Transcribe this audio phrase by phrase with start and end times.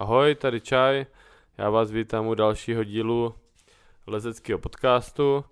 [0.00, 1.06] Ahoj, tady Čaj.
[1.58, 3.34] Já vás vítám u dalšího dílu
[4.06, 5.44] lezeckého podcastu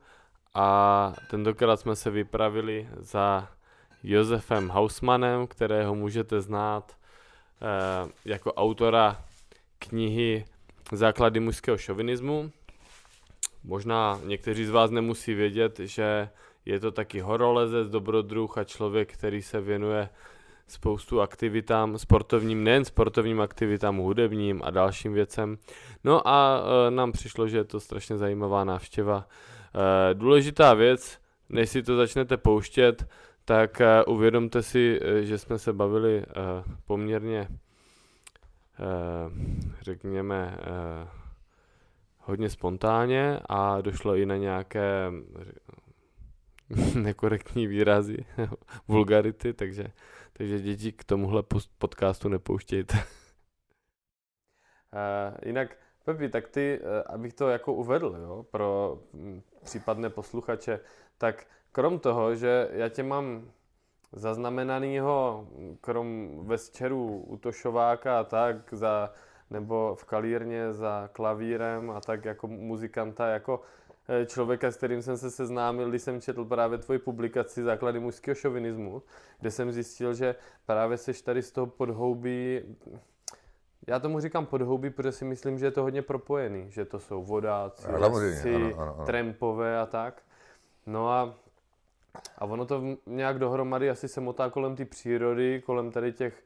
[0.54, 3.48] a tentokrát jsme se vypravili za
[4.02, 6.96] Josefem Hausmanem, kterého můžete znát
[7.62, 9.24] eh, jako autora
[9.78, 10.44] knihy
[10.92, 12.50] Základy mužského šovinismu.
[13.64, 16.28] Možná někteří z vás nemusí vědět, že
[16.64, 20.08] je to taky horolezec, dobrodruh a člověk, který se věnuje
[20.68, 25.58] spoustu aktivitám sportovním, nejen sportovním aktivitám, hudebním a dalším věcem.
[26.04, 29.28] No a e, nám přišlo, že je to strašně zajímavá návštěva.
[30.10, 33.08] E, důležitá věc, než si to začnete pouštět,
[33.44, 36.24] tak e, uvědomte si, e, že jsme se bavili e,
[36.86, 37.48] poměrně, e,
[39.82, 41.08] řekněme, e,
[42.18, 45.12] hodně spontánně a došlo i na nějaké
[46.94, 48.24] nekorektní výrazy,
[48.88, 49.86] vulgarity, takže,
[50.36, 51.42] takže děti k tomuhle
[51.78, 52.94] podcastu nepouštějte.
[52.96, 53.02] uh,
[55.42, 60.80] jinak, Pepi, tak ty, uh, abych to jako uvedl jo, pro m, případné posluchače,
[61.18, 63.50] tak krom toho, že já tě mám
[64.12, 65.48] zaznamenanýho,
[65.80, 69.12] krom večerů u Tošováka a tak, za,
[69.50, 73.85] nebo v kalírně za klavírem a tak jako muzikanta, jako Eh,
[74.26, 79.02] člověka, s kterým jsem se seznámil, když jsem četl právě tvoji publikaci Základy mužského šovinismu,
[79.40, 80.34] kde jsem zjistil, že
[80.66, 82.60] právě seš tady z toho podhoubí,
[83.86, 87.24] já tomu říkám podhoubí, protože si myslím, že je to hodně propojený, že to jsou
[87.24, 90.22] vodáci, lesci, trampové a tak.
[90.86, 91.34] No a,
[92.38, 96.44] a ono to nějak dohromady asi se motá kolem té přírody, kolem tady těch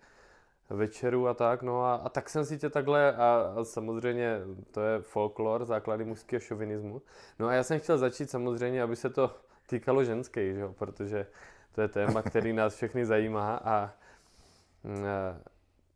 [0.70, 4.40] večeru a tak, no a, a tak jsem si tě takhle, a, a samozřejmě
[4.70, 7.02] to je folklor, základy mužského šovinismu.
[7.38, 11.26] No a já jsem chtěl začít samozřejmě, aby se to týkalo ženské, že jo, protože
[11.72, 13.92] to je téma, který nás všechny zajímá a, a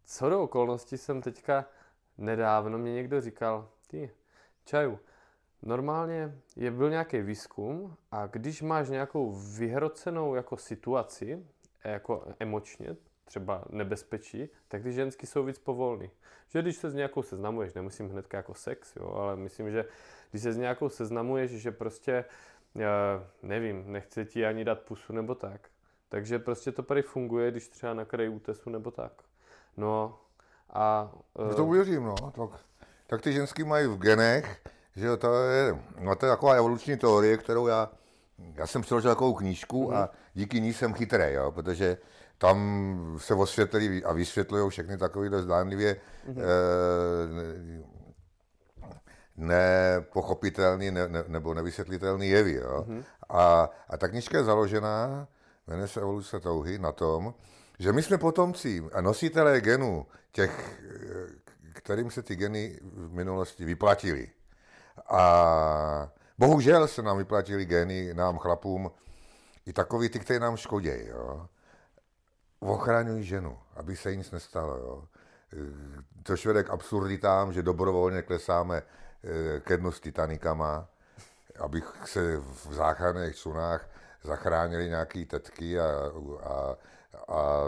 [0.07, 1.65] co do okolností jsem teďka
[2.19, 4.11] nedávno mě někdo říkal, ty,
[4.65, 4.99] čaju,
[5.63, 11.47] normálně je byl nějaký výzkum a když máš nějakou vyhrocenou jako situaci,
[11.85, 16.11] jako emočně, třeba nebezpečí, tak ty ženský jsou víc povolný.
[16.49, 19.85] Že když se s nějakou seznamuješ, nemusím hned jako sex, jo, ale myslím, že
[20.31, 22.25] když se s nějakou seznamuješ, že prostě,
[23.43, 25.61] nevím, nechce ti ani dát pusu nebo tak,
[26.09, 29.13] takže prostě to tady funguje, když třeba na kraji útesu nebo tak.
[29.77, 30.19] No
[30.71, 31.13] a...
[31.35, 31.55] Uh...
[31.55, 32.15] To uvěřím, no.
[32.15, 32.61] Tak,
[33.07, 34.61] tak ty ženský mají v genech,
[34.97, 37.91] že to je, no to je taková evoluční teorie, kterou já,
[38.55, 39.97] já jsem přeložil takovou knížku mm-hmm.
[39.97, 41.99] a díky ní jsem chytrý, jo, protože
[42.39, 45.97] tam se osvětlí a vysvětlují všechny takovéhle zdánlivě
[46.29, 46.43] mm-hmm.
[46.43, 47.85] e,
[49.37, 52.53] nepochopitelný ne, ne, nebo nevysvětlitelný jevy.
[52.53, 52.85] Jo?
[52.89, 53.05] Mm-hmm.
[53.29, 55.29] A, a ta knižka je založená,
[55.67, 57.35] jmenuje se Evoluce touhy, na tom,
[57.79, 60.83] že my jsme potomci a nositelé genů těch,
[61.73, 64.31] kterým se ty geny v minulosti vyplatily.
[65.09, 68.91] A bohužel se nám vyplatili geny, nám chlapům,
[69.67, 71.07] i takový ty, kteří nám škodí.
[71.07, 71.49] Jo?
[72.73, 74.77] Ochraňují ženu, aby se nic nestalo.
[74.77, 75.05] Jo.
[76.23, 80.89] To vede k absurditám, že dobrovolně klesáme eh, ke dnu s Titanikama,
[81.59, 83.89] abych se v záchranných člunách
[84.23, 85.85] zachránili nějaký tetky a,
[86.43, 86.77] a,
[87.29, 87.61] a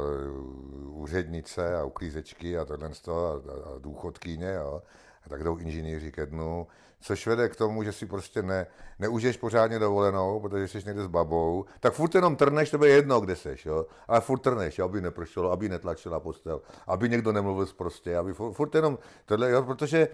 [0.88, 4.52] úřednice a uklízečky a tohle a, a důchodkyně.
[4.52, 4.82] Jo.
[5.26, 6.66] A tak jdou inženýři ke dnu
[7.00, 8.66] což vede k tomu, že si prostě ne,
[8.98, 13.36] neužiješ pořádně dovolenou, protože jsi někde s babou, tak furt jenom trneš, tebe jedno, kde
[13.36, 13.86] seš, jo?
[14.08, 18.74] ale furt trneš, aby nepršelo, aby netlačila postel, aby někdo nemluvil prostě, aby furt, furt
[18.74, 19.62] jenom tohle, jo?
[19.62, 20.08] protože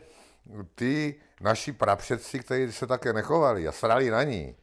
[0.74, 4.56] ty naši prapředci, kteří se také nechovali a srali na ní,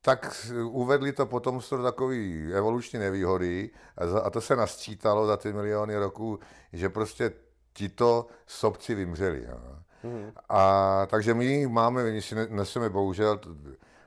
[0.00, 5.36] tak uvedli to potom z takový evoluční nevýhody a, za, a to se nasčítalo za
[5.36, 6.38] ty miliony roků,
[6.72, 7.32] že prostě
[7.72, 9.44] tito sobci vymřeli.
[9.48, 9.58] Jo.
[10.06, 10.32] Mm.
[10.48, 13.40] A takže my máme, my si neseme bohužel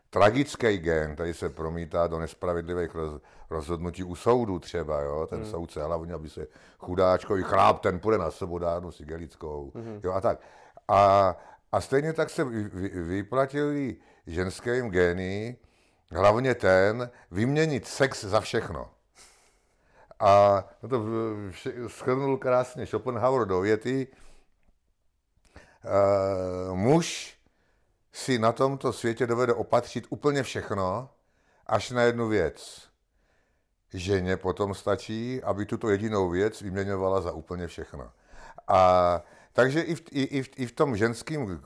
[0.10, 5.46] tragický gen, tady se promítá do nespravedlivých roz, rozhodnutí u soudu třeba, jo, ten mm.
[5.46, 6.48] soudce hlavně, aby se
[6.80, 10.00] chudáčkový chláp, ten půjde na sobodárnu s igelickou, mm.
[10.04, 10.40] jo a tak.
[10.88, 11.36] A,
[11.72, 13.96] a stejně tak se vy, vy, vyplatili
[14.28, 15.58] ženským gény,
[16.12, 18.90] hlavně ten, vyměnit sex za všechno.
[20.20, 21.06] A to
[21.88, 24.08] schrnul krásně Schopenhauer do věty,
[26.74, 27.38] muž
[28.14, 31.10] si na tomto světě dovede opatřit úplně všechno,
[31.68, 32.90] až na jednu věc.
[33.94, 38.12] Ženě potom stačí, aby tuto jedinou věc vyměňovala za úplně všechno.
[38.68, 39.22] A
[39.54, 41.62] takže i v, i, v, i v tom ženském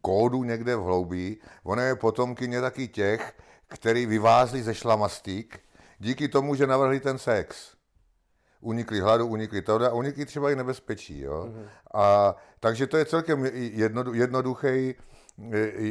[0.00, 3.36] kódu někde v hloubí, ona je potomkyně taky těch,
[3.66, 5.60] který vyvázli ze šlamastik
[5.98, 7.73] díky tomu, že navrhli ten sex.
[8.64, 11.20] Unikli hladu, unikli tohle a unikli třeba i nebezpečí.
[11.20, 11.48] Jo?
[11.48, 11.66] Mm-hmm.
[11.94, 13.44] A, takže to je celkem
[14.12, 14.94] jednoduchý,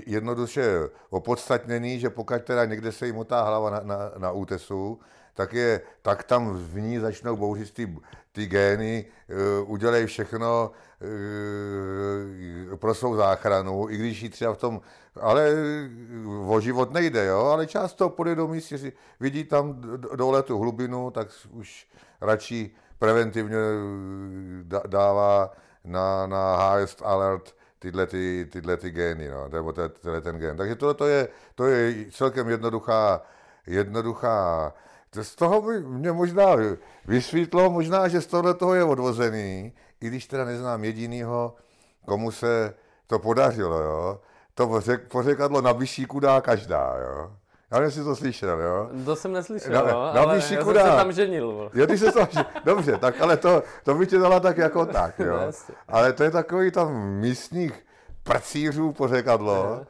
[0.06, 5.00] jednoduše opodstatněný, že pokud teda někde se jim otá hlava na, na, na útesu,
[5.34, 7.98] tak, je, tak tam v ní začnou bouřit ty,
[8.32, 9.06] ty gény,
[9.62, 10.72] uh, udělej všechno
[12.72, 14.82] uh, pro svou záchranu, i když ji třeba v tom,
[15.22, 15.54] ale
[16.48, 19.82] o život nejde, jo, ale část toho podvědomí si vidí tam
[20.16, 21.88] dole tu hlubinu, tak už
[22.24, 23.58] radši preventivně
[24.88, 25.52] dává
[25.84, 30.58] na, na highest alert tyhle, ty, tyhle ty gény, no, nebo tenhle ten gen.
[30.58, 33.22] Takže tohle to je, to je celkem jednoduchá,
[33.68, 34.74] jednoduchá
[35.22, 36.56] z toho by mě možná
[37.06, 41.56] vysvětlo, možná, že z tohle toho je odvozený, i když teda neznám jedinýho,
[42.06, 42.74] komu se
[43.08, 44.22] to podařilo, jo.
[44.54, 47.38] To pořekadlo na vyšíku dá každá, jo.
[47.74, 48.90] Já nevím, jestli to slyšel, jo?
[49.06, 51.72] To jsem neslyšel, na, no, na ale já jsem se tam ženil.
[51.74, 52.28] Jo, ty se tam
[52.66, 55.52] Dobře, tak ale to, to by tě dala tak jako tak, jo.
[55.88, 57.86] ale to je takový tam místních
[58.24, 59.86] prcířů pořekadlo,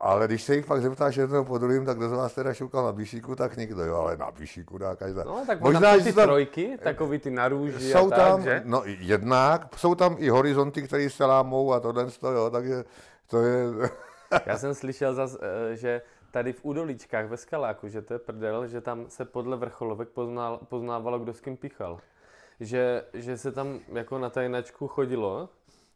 [0.00, 2.84] ale když se jich pak zeptáš jednou po druhým, tak kdo z vás teda šukal
[2.84, 5.24] na bíšíku, tak nikdo, jo, ale na bíšíku dá každá.
[5.24, 8.62] No, tak možná, ty tam, trojky, takový ty narůží jsou a tak, tam, že?
[8.64, 12.84] No, jednak, jsou tam i horizonty, které se lámou a tohle, jo, takže
[13.30, 13.66] to je...
[14.46, 16.02] Já jsem slyšel zas, eh, že
[16.36, 20.60] tady v Udolíčkách ve Skaláku, že to je prdel, že tam se podle vrcholovek poznal,
[20.68, 22.00] poznávalo, kdo s kým píchal.
[22.60, 25.48] Že, že se tam jako na tajnačku chodilo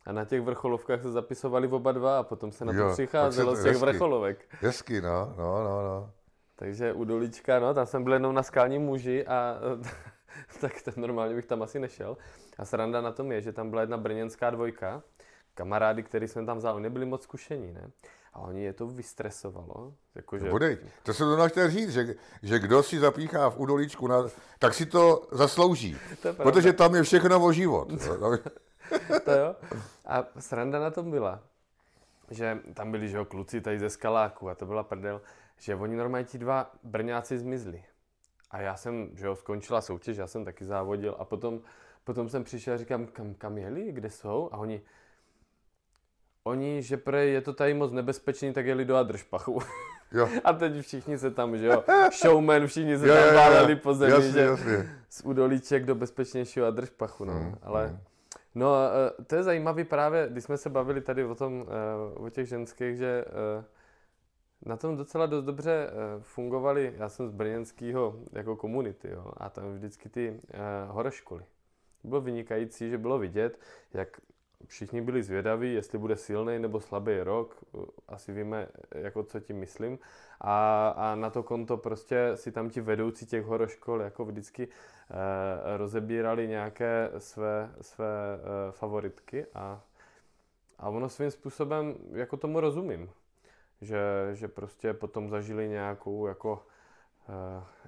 [0.06, 3.56] a na těch vrcholovkách se zapisovali oba dva a potom se na to jo, přicházelo
[3.56, 4.48] z těch hezky, vrcholovek.
[4.60, 6.10] Hezky, no, no, no, no.
[6.56, 9.56] Takže u Dolíčka, no, tam jsem byl jenom na skalním muži a
[10.60, 12.16] tak ten normálně bych tam asi nešel.
[12.58, 15.02] A sranda na tom je, že tam byla jedna brněnská dvojka,
[15.54, 17.90] kamarády, který jsme tam vzali, nebyli moc zkušení, ne?
[18.32, 19.94] A oni je to vystresovalo.
[20.14, 20.50] Jakože...
[20.50, 24.24] Budej, to jsem to chtěl říct, že, že kdo si zapíchá v udolíčku, na,
[24.58, 25.96] tak si to zaslouží.
[26.22, 27.88] to protože tam je všechno o život.
[29.24, 29.56] to jo.
[30.06, 31.42] A sranda na tom byla,
[32.30, 35.20] že tam byli, že jo, kluci tady ze skaláku a to byla prdel,
[35.58, 37.84] že oni normálně ti dva brňáci zmizli.
[38.50, 41.60] A já jsem, že jo, skončila soutěž, já jsem taky závodil a potom,
[42.04, 44.48] potom jsem přišel a říkám, kam, kam jeli, kde jsou?
[44.52, 44.82] A oni,
[46.50, 49.58] oni, že pre je to tady moc nebezpečný, tak jeli do Adršpachu.
[50.12, 50.28] Jo.
[50.44, 51.84] A teď všichni se tam, že jo,
[52.22, 54.90] showman, všichni se jo, tam váleli po zemi, jasně, že jasně.
[55.08, 57.32] z Udolíček do bezpečnějšího Adršpachu, no.
[57.32, 57.98] Mm, Ale mm.
[58.54, 58.74] No,
[59.26, 62.96] to je zajímavé právě, když jsme se bavili tady o tom, eh, o těch ženských,
[62.96, 63.64] že eh,
[64.66, 69.74] na tom docela dost dobře fungovaly, já jsem z brněnského jako komunity, jo, a tam
[69.74, 70.40] vždycky ty
[70.88, 71.44] horoškoly.
[72.04, 73.58] Bylo vynikající, že bylo vidět,
[73.94, 74.20] jak
[74.66, 77.56] všichni byli zvědaví, jestli bude silný nebo slabý rok,
[78.08, 79.98] asi víme, jako co tím myslím.
[80.40, 85.76] A, a na to konto prostě si tam ti vedoucí těch horoškol jako vždycky eh,
[85.76, 89.82] rozebírali nějaké své, své eh, favoritky a,
[90.78, 93.10] a ono svým způsobem jako tomu rozumím.
[93.80, 94.00] Že,
[94.32, 96.69] že prostě potom zažili nějakou jako eh,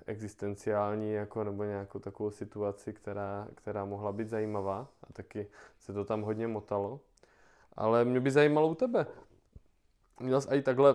[0.07, 5.47] existenciální jako, nebo nějakou takovou situaci, která, která mohla být zajímavá a taky
[5.79, 7.01] se to tam hodně motalo.
[7.77, 9.07] Ale mě by zajímalo u tebe.
[10.21, 10.95] Měl jsi i takhle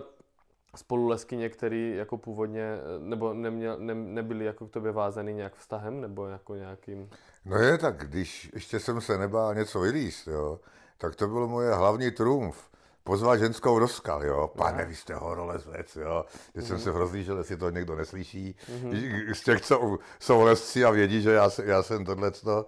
[0.76, 6.26] spoluleskyně, který jako původně, nebo neměl, ne, nebyli jako k tobě vázaný nějak vztahem, nebo
[6.26, 7.10] jako nějakým...
[7.44, 10.60] No je, tak když ještě jsem se nebál něco vylíst, jo,
[10.98, 12.70] tak to byl moje hlavní trumf
[13.04, 14.48] pozvat ženskou do skal, jo.
[14.56, 16.24] Pane, vy jste horolezec, jo.
[16.52, 16.68] Když mm-hmm.
[16.68, 16.84] jsem mhm.
[16.84, 18.56] se rozlížel, jestli to někdo neslyší.
[18.70, 19.34] Mm-hmm.
[19.34, 22.66] Z těch, co jsou lesci a vědí, že já, já jsem tohleto.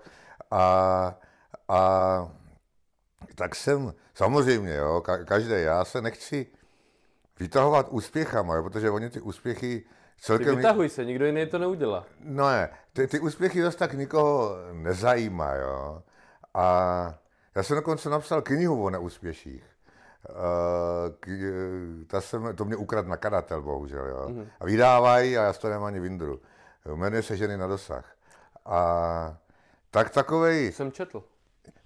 [0.50, 1.14] A,
[1.68, 2.32] a
[3.34, 6.46] tak jsem, samozřejmě, jo, každý, já se nechci
[7.40, 9.84] vytahovat úspěchama, jo, protože oni ty úspěchy
[10.20, 10.48] celkem...
[10.48, 12.06] Ty vytahuj se, nikdo jiný to neudělá.
[12.20, 16.02] No ne, ty, ty úspěchy zase tak nikoho nezajímá, jo.
[16.54, 17.14] A
[17.54, 19.64] já jsem dokonce napsal knihu o neúspěších.
[20.30, 24.28] Uh, ta jsem, to mě ukradl nakadatel, bohužel, jo.
[24.28, 24.46] Mm-hmm.
[24.60, 26.40] A vydávají a já to nemám ani vindru.
[26.94, 28.04] Jmenuje se Ženy na dosah.
[28.66, 29.36] A
[29.90, 30.72] tak takovej...
[30.72, 31.22] Jsem četl.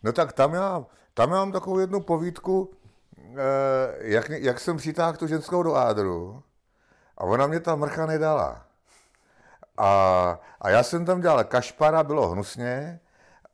[0.03, 0.85] No tak tam já,
[1.15, 2.71] tam já mám takovou jednu povídku,
[3.37, 6.43] Eh, jak, jak jsem přitáhl tu ženskou do ádru
[7.19, 8.67] a ona mě ta mrcha nedala.
[9.77, 13.01] A, a já jsem tam dělal kašpara, bylo hnusně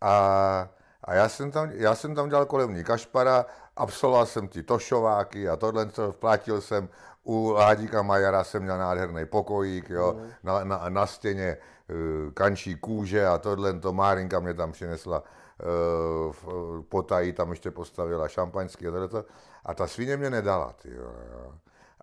[0.00, 0.68] a,
[1.04, 3.46] a já, jsem tam, já jsem tam dělal kolem ní kašpara,
[3.80, 6.88] absolvoval jsem ty tošováky a tohle, co vplatil jsem
[7.24, 10.30] u Ládíka Majara jsem měl nádherný pokojík, jo, mm.
[10.42, 16.82] na, na, na stěně uh, kančí kůže a tohle, to Márinka mě tam přinesla uh,
[16.88, 19.24] potají, tam ještě postavila šampaňský a tohle.
[19.64, 21.12] A ta svině mě nedala, ty jo.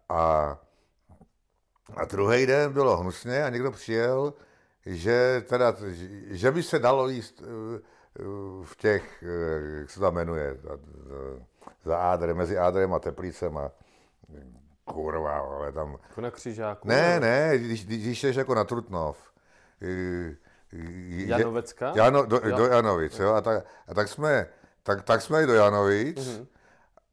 [0.09, 0.57] A,
[1.95, 4.33] a druhý den bylo hnusně a někdo přijel,
[4.85, 5.75] že, teda,
[6.27, 7.43] že by se dalo jíst
[8.63, 9.23] v těch,
[9.79, 10.57] jak se to jmenuje,
[11.83, 13.71] za Ádre, mezi Ádrem a Teplícem a
[14.85, 15.97] kurva, ale tam...
[16.09, 16.87] Jako na křižáku?
[16.87, 19.17] Ne, ne, když, když jdeš jako na Trutnov.
[20.71, 21.93] Janovecka?
[21.95, 24.47] Jano, do, do Janovic, jo, a tak, a tak jsme,
[24.83, 26.47] tak, tak jsme i do Janovic mm-hmm.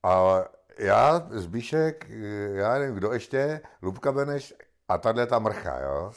[0.02, 0.44] a
[0.78, 2.06] já, Zbíšek,
[2.52, 4.54] já nevím, kdo ještě, Lubka Beneš
[4.88, 6.12] a tahle ta mrcha, jo.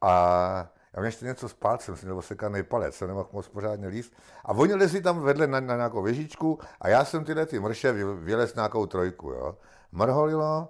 [0.00, 3.88] A já měl ještě něco s palcem, jsem měl osekaný palec, jsem nemohl moc pořádně
[3.88, 4.12] líst.
[4.44, 7.92] A oni lezli tam vedle na, na nějakou věžičku a já jsem tyhle ty mrše
[8.14, 9.56] vylez nějakou trojku, jo.
[9.92, 10.68] Mrholilo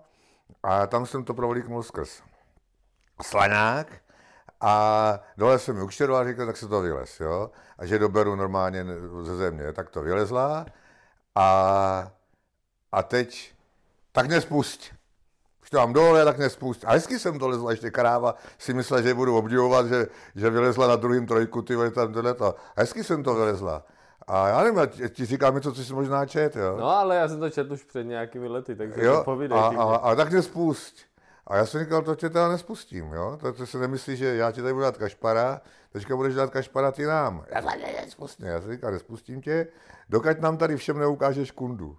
[0.62, 2.22] a tam jsem to provlíknul skrz
[3.22, 3.86] slaňák
[4.60, 7.50] a dole jsem mi ukštěroval a říkal, tak se to vylez, jo.
[7.78, 8.84] A že doberu normálně
[9.22, 10.66] ze země, tak to vylezla
[11.34, 12.12] a,
[12.92, 13.54] a teď,
[14.12, 14.97] tak nespust
[15.70, 16.84] tam dole, tak nespust.
[16.86, 20.96] A hezky jsem dolezla, ještě kráva si myslela, že budu obdivovat, že, že vylezla na
[20.96, 22.54] druhém trojku, ty tam tohleto.
[22.76, 23.84] A hezky jsem to vylezla.
[24.26, 26.76] A já nevím, ti říkám něco, co jsi možná čet, jo.
[26.80, 29.16] No, ale já jsem to četl už před nějakými lety, takže jo?
[29.16, 29.58] to povídej.
[29.58, 30.96] A, a, a, tak nespust.
[31.46, 33.38] A já jsem říkal, to tě teda nespustím, jo.
[33.40, 35.60] To, to se nemyslí, že já ti tady budu dát kašpara,
[35.92, 37.44] teďka budeš dát kašpara ty nám.
[37.48, 37.68] Já to
[38.04, 38.46] nespustím.
[38.46, 39.66] Já jsem říkal, nespustím tě,
[40.08, 41.96] dokud nám tady všem neukážeš kundu.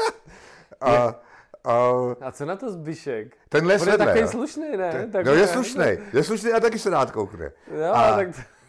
[0.80, 1.14] a,
[1.64, 1.90] a,
[2.20, 3.36] a co na to Zbyšek?
[3.48, 4.92] Tenhle On je takový slušný, ne?
[4.92, 7.52] Ten, tak no je slušný, je slušný a taky se rád koukne.
[7.76, 8.28] Jo, a, tak...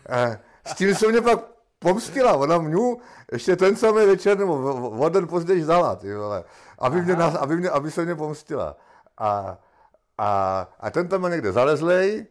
[0.10, 1.40] a, s tím se mě pak
[1.80, 2.98] pomstila, ona mňu
[3.32, 6.44] ještě ten samý večer, nebo o den později vzala, ty vole,
[6.80, 8.78] aby, mě, aby, mě, aby se mě pomstila.
[9.18, 9.58] A,
[10.18, 12.26] a, a ten tam někde zalezlej.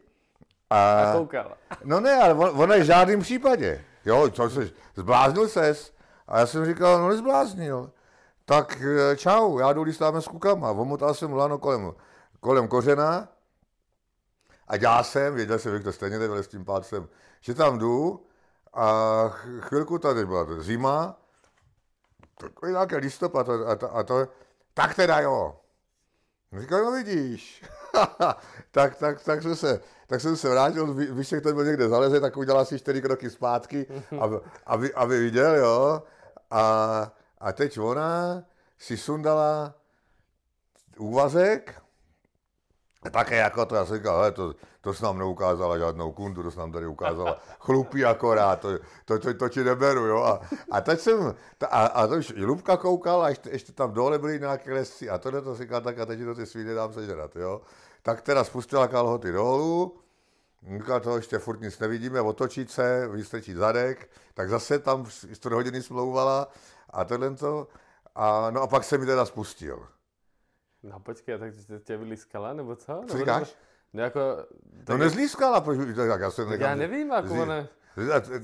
[0.69, 1.53] A, a koukal.
[1.83, 3.83] No ne, ale on, on je v žádném případě.
[4.05, 5.93] Jo, co jsi, zbláznil ses?
[6.27, 7.91] A já jsem říkal, no nezbláznil
[8.45, 10.71] tak eh, čau, já jdu listáme s kukama.
[10.71, 11.93] Omotal jsem lano kolem,
[12.39, 13.27] kolem kořena
[14.67, 17.09] a já jsem, věděl jsem, jak to stejně nebyl s tím pálcem,
[17.41, 18.25] že tam jdu
[18.73, 21.17] a chvilku tady byla to zima,
[22.37, 24.27] takový nějaký listopad a, a, a to,
[24.73, 25.59] tak teda jo.
[26.59, 27.63] Říkal, no vidíš.
[28.71, 32.19] tak, tak, tak, jsem se, tak jsem se vrátil, víš, jak to byl někde zaleze,
[32.19, 33.87] tak udělal si čtyři kroky zpátky,
[34.19, 34.35] aby,
[34.65, 36.03] aby, aby viděl, jo.
[36.51, 37.11] A
[37.45, 38.43] a teď ona
[38.77, 39.73] si sundala
[40.97, 41.81] úvazek,
[43.11, 46.59] také jako to, já jsem říkal, to, to jsi nám neukázala žádnou kundu, to jsi
[46.59, 50.23] nám tady ukázala chlupí akorát, to, to, to, to ti neberu, jo.
[50.23, 51.35] A, a teď jsem,
[51.69, 55.17] a, a to už Lubka koukal a ještě, ještě tam dole byly nějaké lesy a
[55.17, 57.61] tohle to říkal, tak a teď to ty svíny dám sežrat, jo.
[58.01, 60.05] Tak teda spustila kalhoty dolů,
[60.73, 65.83] Říkal to ještě furt nic nevidíme, otočit se, vystrčit zadek, tak zase tam 4 hodiny
[65.83, 66.47] smlouvala
[66.95, 67.67] a tohle to.
[68.15, 69.87] A, no a pak se mi teda spustil.
[70.83, 73.01] No počkej, tak tě, tě vylískala, nebo co?
[73.07, 73.55] Co říkáš?
[73.93, 74.19] No, jako,
[74.89, 75.61] no nezlískala,
[75.95, 77.67] tak já jsem Já nevím, jako ona,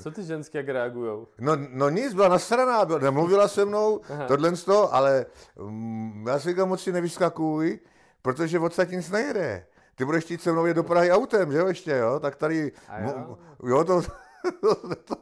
[0.04, 1.28] co ty ženské jak reagujou?
[1.40, 4.28] No, no nic, byla nasraná, byla, nemluvila se mnou, Aha.
[4.28, 7.80] tohle to, ale um, já si říkám, moc si nevyskakuj,
[8.22, 9.66] protože odsaď nic nejde.
[9.96, 12.20] Ty budeš chtít se mnou jet do Prahy autem, že jo, ještě, jo?
[12.20, 13.38] Tak tady, jo?
[13.64, 14.02] jo, to,
[14.62, 15.16] to, to, to,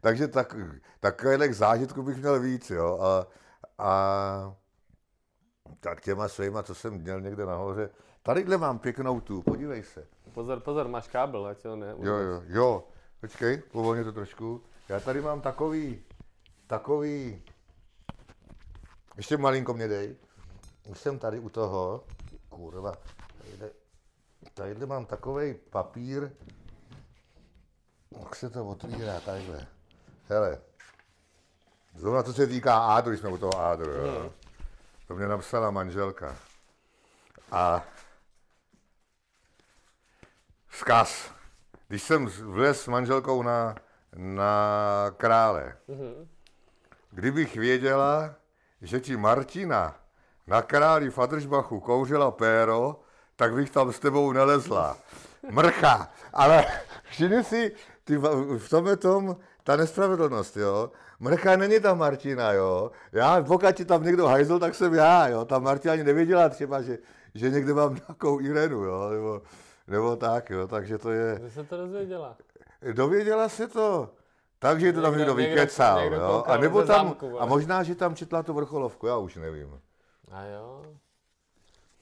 [0.00, 0.56] takže tak,
[1.00, 2.98] takových zážitků bych měl víc, jo.
[3.00, 3.26] A,
[3.78, 4.56] a
[5.80, 7.90] tak těma svýma, co jsem měl někde nahoře.
[8.22, 10.06] Tadyhle mám pěknou tu, podívej se.
[10.34, 11.94] Pozor, pozor, máš kábel, ať to ne.
[11.98, 12.88] Jo, jo, jo.
[13.20, 14.62] Počkej, povolně to trošku.
[14.88, 16.02] Já tady mám takový,
[16.66, 17.42] takový,
[19.16, 20.16] ještě malinko mě dej.
[20.88, 22.04] Už jsem tady u toho,
[22.48, 22.92] kurva,
[23.38, 23.70] tadyhle,
[24.54, 26.30] tadyhle mám takový papír,
[28.20, 29.66] jak se to otvírá, takhle.
[30.28, 30.58] Hele,
[31.94, 34.20] zrovna to se týká Ádru, jsme u toho Ádru, jo.
[34.20, 34.30] Hmm.
[35.08, 36.36] To mě napsala manželka.
[37.52, 37.82] A
[40.68, 41.30] vzkaz.
[41.88, 43.74] Když jsem vlez s manželkou na,
[44.16, 46.28] na krále, hmm.
[47.10, 48.34] kdybych věděla,
[48.82, 49.94] že ti Martina
[50.46, 53.00] na králi Fadržbachu kouřila péro,
[53.36, 54.96] tak bych tam s tebou nelezla.
[55.50, 56.12] Mrcha.
[56.32, 56.66] Ale
[57.10, 57.72] všimni si,
[58.04, 60.90] ty v tomhle tom ta nespravedlnost, jo.
[61.20, 62.90] Mrcha není ta Martina, jo.
[63.12, 65.44] Já, pokud ti tam někdo hajzl, tak jsem já, jo.
[65.44, 66.98] Ta Martina ani nevěděla třeba, že,
[67.34, 69.08] že někde mám nějakou Irenu, jo.
[69.10, 69.42] Nebo,
[69.88, 70.68] nebo tak, jo.
[70.68, 71.36] Takže to je...
[71.38, 72.36] Kde se to dozvěděla?
[72.92, 74.10] Dověděla se to.
[74.58, 76.44] Takže to tam někdo, někdo vykecal, někdo jo.
[76.46, 79.80] A nebo tam, zámku, a možná, že tam četla tu vrcholovku, já už nevím.
[80.32, 80.82] A jo.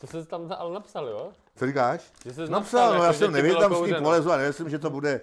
[0.00, 1.32] To jsi tam ale napsal, jo?
[1.56, 2.12] Co říkáš?
[2.24, 4.78] Že jsi napsal, napsal no, já jsem nevěděl, tam s tím polezu a nemyslím, že
[4.78, 5.20] to bude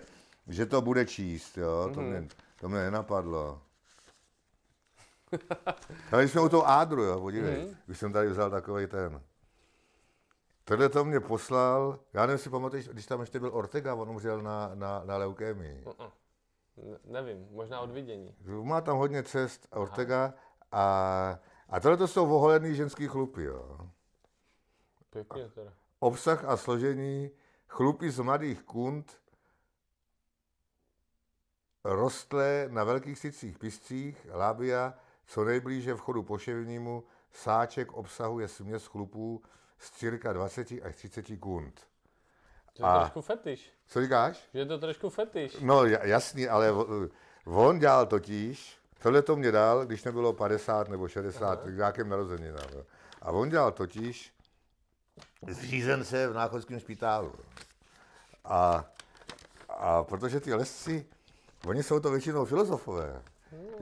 [0.47, 1.93] že to bude číst, jo, mm-hmm.
[1.93, 2.27] to, mě,
[2.59, 3.61] to mě nenapadlo.
[6.11, 7.75] Ale jsme u toho ádru, jo, podívej, mm-hmm.
[7.89, 9.21] už jsem tady vzal takový ten.
[10.63, 14.41] Tohle to mě poslal, já nevím, si pamatuješ, když tam ještě byl Ortega, on umřel
[14.41, 15.83] na, na, na leukémii.
[15.85, 16.11] Uh-uh.
[17.05, 18.35] Nevím, možná od vidění.
[18.63, 20.33] Má tam hodně cest Ortega
[20.71, 23.77] a, a tohle to jsou oholený ženský chlupy, jo.
[25.09, 25.73] Pěkně teda.
[25.99, 27.31] Obsah a složení
[27.67, 29.20] chlupy z mladých kund
[31.83, 34.93] rostlé na velkých sicích pistcích, labia,
[35.25, 39.41] co nejblíže vchodu poševnímu, sáček obsahuje směs chlupů
[39.79, 41.81] z cirka 20 až 30 kund.
[42.73, 42.99] To je a...
[42.99, 43.73] trošku fetiš.
[43.87, 44.49] Co říkáš?
[44.53, 45.57] Že je to trošku fetiš.
[45.59, 46.71] No jasný, ale
[47.45, 51.71] on dělal totiž, tohle to mě dal, když nebylo 50 nebo 60, Aha.
[51.71, 52.69] k nějakým narozeninám.
[53.21, 54.33] A on dělal totiž
[55.47, 57.33] zřízence v náchodském špitálu.
[58.45, 58.85] A,
[59.69, 61.05] a protože ty lesci,
[61.67, 63.21] oni jsou to většinou filozofové.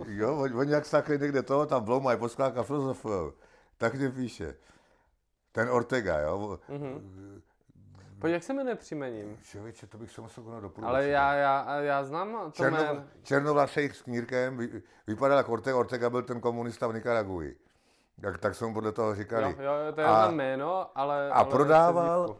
[0.08, 3.32] Jo, oni, oni jak sakli někde toho, tam blou mají poskládka filozofové.
[3.78, 4.56] Tak mě píše.
[5.52, 6.60] Ten Ortega, jo.
[6.70, 7.02] Mm-hmm.
[8.20, 9.38] Pojď, jak se jmenuje příjmením?
[9.44, 13.90] Člověče, to bych se musel konat do Ale já, já, já znám to Černo, Černovlasej
[13.90, 17.56] s knírkem, vy, vypadal jako Ortega, Ortega byl ten komunista v Nikaragui.
[18.22, 19.44] Tak, tak jsme podle toho říkali.
[19.60, 21.30] Jo, jo to je a, jméno, ale...
[21.30, 22.38] A ale prodával, uh,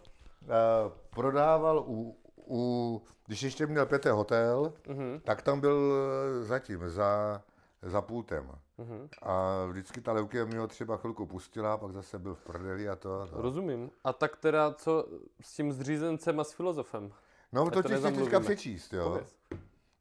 [1.10, 2.18] prodával u,
[2.50, 5.22] u, když ještě měl Pěté hotel, uh-huh.
[5.24, 5.94] tak tam byl
[6.42, 7.42] zatím za,
[7.82, 8.52] za pultem.
[8.80, 9.10] Uh-huh.
[9.22, 13.28] A vždycky ta leukemie ho třeba chvilku pustila, pak zase byl v prdeli a to.
[13.28, 13.42] to.
[13.42, 13.92] Rozumím.
[14.04, 15.06] A tak teda co
[15.42, 17.12] s tím zřízencem a s filozofem?
[17.52, 19.04] No to ti si teďka přečíst, jo.
[19.04, 19.36] Pověz.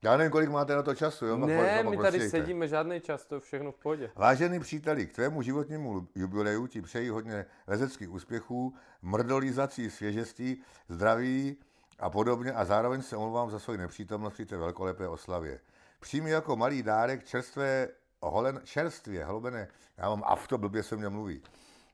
[0.02, 1.36] Já nevím, kolik máte na to času, jo?
[1.36, 4.10] Ne, my tady prostě sedíme, žádný čas, to je všechno v pohodě.
[4.16, 11.56] Vážený příteli, k tvému životnímu jubileu ti přeji hodně lezeckých úspěchů, mrdolizací svěžestí, zdraví
[11.98, 15.60] a podobně a zároveň se omlouvám za svoji nepřítomnost při té velkolepé oslavě.
[16.00, 17.88] Přijmi jako malý dárek čerstvé
[18.20, 21.42] holen, čerstvě hlobené, já mám afto, blbě se mě mluví,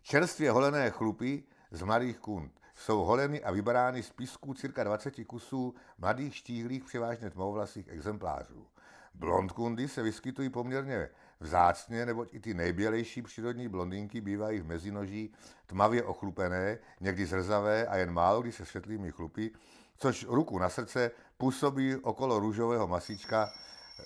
[0.03, 2.53] čerstvě holené chlupy z mladých kund.
[2.75, 8.67] Jsou holeny a vybarány z písků cirka 20 kusů mladých štíhlých, převážně tmovlasých exemplářů.
[9.15, 11.09] Blondkundy se vyskytují poměrně
[11.41, 15.33] vzácně, neboť i ty nejbělejší přírodní blondinky bývají v mezinoží
[15.67, 19.51] tmavě ochlupené, někdy zrzavé a jen málo kdy se světlými chlupy,
[19.99, 24.03] což ruku na srdce působí okolo růžového masíčka e,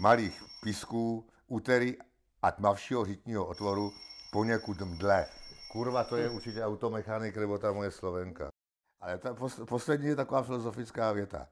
[0.00, 1.96] malých písků, útery
[2.42, 3.92] a tmavšího řitního otvoru
[4.32, 5.26] poněkud mdle.
[5.72, 8.48] Kurva, to je určitě automechanik nebo ta moje slovenka.
[9.00, 9.36] Ale ta
[9.68, 11.48] poslední je taková filozofická věta.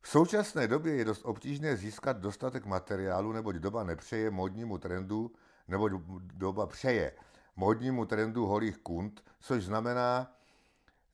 [0.00, 5.32] V současné době je dost obtížné získat dostatek materiálu, neboť doba nepřeje modnímu trendu,
[5.68, 7.12] neboť doba přeje
[7.56, 10.32] modnímu trendu holých kund, což znamená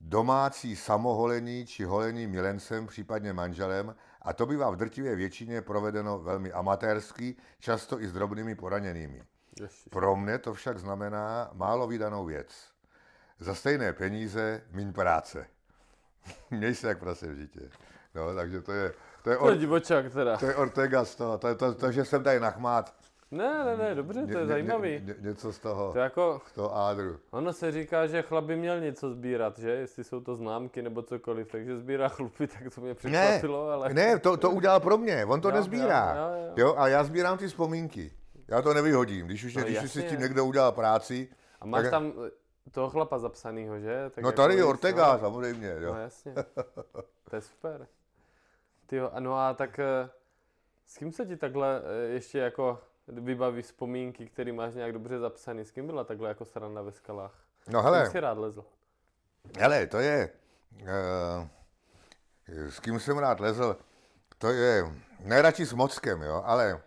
[0.00, 6.52] domácí samoholení či holení milencem, případně manželem, a to bývá v drtivé většině provedeno velmi
[6.52, 9.22] amatérsky, často i s drobnými poraněnými.
[9.90, 12.70] Pro mě to však znamená málo vydanou věc.
[13.38, 15.46] Za stejné peníze míň práce.
[16.50, 17.60] Měj se jak prase v žitě.
[18.14, 18.92] No, takže to je...
[19.22, 20.36] To je, to je divočák teda.
[20.36, 21.38] To je Ortega z toho.
[21.38, 22.94] To, je to, to, že jsem tady nachmát.
[23.30, 24.90] Ne, ne, ne, dobře, to je ně, zajímavý.
[24.90, 27.18] Ně, ně, něco z toho, to jako, z toho ádru.
[27.30, 29.70] Ono se říká, že chlap by měl něco sbírat, že?
[29.70, 33.94] Jestli jsou to známky nebo cokoliv, takže sbírá chlupy, tak to mě překvapilo, ne, ale...
[33.94, 36.14] Ne, to, to udělal pro mě, on to jo, nezbírá.
[36.16, 36.52] Jo, jo, jo.
[36.56, 38.12] jo, a já sbírám ty vzpomínky.
[38.48, 41.28] Já to nevyhodím, když už, no, když už si s tím někdo udělal práci.
[41.60, 41.90] A máš tak...
[41.90, 42.12] tam
[42.70, 44.10] toho chlapa zapsanýho, že?
[44.10, 45.18] Tak no tady je Ortega, no.
[45.18, 45.76] samozřejmě.
[45.80, 45.92] Jo.
[45.94, 46.34] No jasně,
[47.30, 47.86] to je super.
[48.86, 50.10] Tyjo, no a tak eh,
[50.86, 52.78] s kým se ti takhle eh, ještě jako
[53.12, 55.64] vybaví vzpomínky, které máš nějak dobře zapsaný?
[55.64, 57.34] S kým byla takhle jako sranda ve skalách?
[57.68, 57.98] No hele.
[57.98, 58.64] S kým jsi rád lezl?
[59.58, 60.30] Hele, to je...
[60.82, 61.46] Uh,
[62.48, 63.76] s kým jsem rád lezl,
[64.38, 64.84] to je
[65.20, 66.80] nejradši s Mockem, jo, ale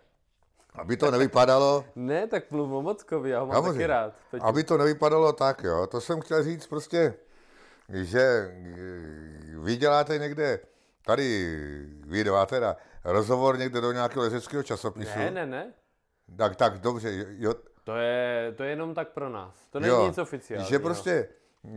[0.74, 1.84] aby to nevypadalo...
[1.96, 4.14] ne, tak mluv o Mockovi, já ho mám taky rád.
[4.30, 4.42] Teď...
[4.44, 7.14] Aby to nevypadalo tak, jo, to jsem chtěl říct prostě,
[7.88, 10.60] že eh, vy děláte někde,
[11.06, 11.46] tady
[12.06, 15.18] vy dva teda, rozhovor někde do nějakého lezeckého časopisu.
[15.18, 15.72] Ne, ne, ne.
[16.36, 17.54] Tak, tak, dobře, jo.
[17.84, 20.70] To je, to je jenom tak pro nás, to není jo, nic oficiálního.
[20.70, 21.28] Že prostě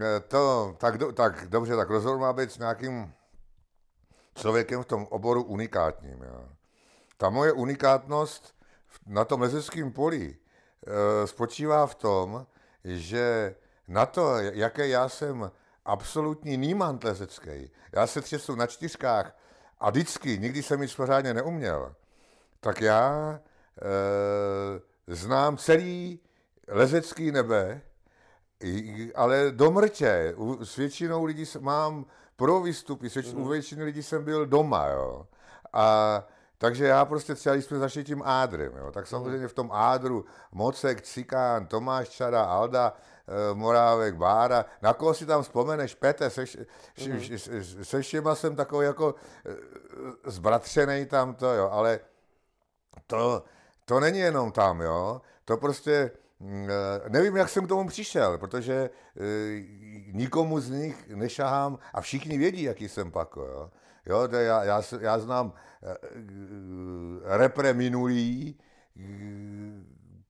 [0.02, 3.14] eh, to, tak, do, tak dobře, tak rozhovor má být s nějakým
[4.36, 6.50] člověkem v tom oboru unikátním, jo.
[7.18, 8.56] Ta moje unikátnost
[9.08, 10.36] na tom lezeckém poli
[10.88, 12.48] e, spočívá v tom,
[12.84, 13.56] že
[13.88, 15.52] na to, jaké já jsem
[15.86, 19.38] absolutní nímant lezecký, já se třesu na čtyřkách
[19.80, 21.96] a vždycky, nikdy jsem nic pořádně neuměl,
[22.60, 23.40] tak já
[25.08, 26.20] znám celý
[26.68, 27.82] lezecký nebe,
[29.16, 30.36] ale do mrtě.
[30.64, 35.28] S většinou lidí mám pro výstupy, s u většiny lidí jsem byl doma, jo.
[35.74, 39.72] A takže já prostě třeba, když jsme zašli tím Ádrem, jo, tak samozřejmě v tom
[39.74, 42.94] Ádru Mocek, Cikán, Tomáš Čada, Alda,
[43.28, 46.46] e, Morávek, Bára, na koho si tam vzpomeneš, Pete, se,
[47.08, 47.22] mm.
[47.84, 49.56] se všema jsem takový jako e,
[50.32, 52.00] zbratřený tam to, jo, ale
[53.08, 53.44] to,
[53.88, 58.38] to není jenom tam, jo, to prostě, mm, e, nevím, jak jsem k tomu přišel,
[58.38, 58.90] protože e,
[60.12, 63.72] nikomu z nich nešahám a všichni vědí, jaký jsem pak, jo.
[64.10, 65.54] Jo, já, já, já znám uh,
[67.24, 68.58] repre minulý,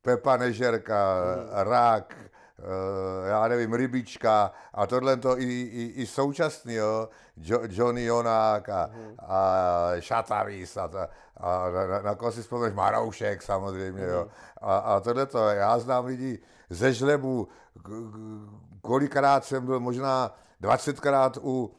[0.02, 1.50] Pepa Nežerka, hmm.
[1.70, 2.27] Rák,
[3.26, 8.90] já nevím, Rybička a tohle to i, i, i současný, jo, jo, Johnny Jonák a,
[8.94, 9.16] hmm.
[9.20, 9.62] a
[10.00, 14.10] Šatavis a, ta, a na, na koho si vzpomeneš, Maroušek samozřejmě, hmm.
[14.10, 14.28] jo.
[14.62, 16.40] A, a tohle to, já znám lidi
[16.70, 17.48] ze žlebu,
[18.82, 21.74] kolikrát jsem byl možná 20krát u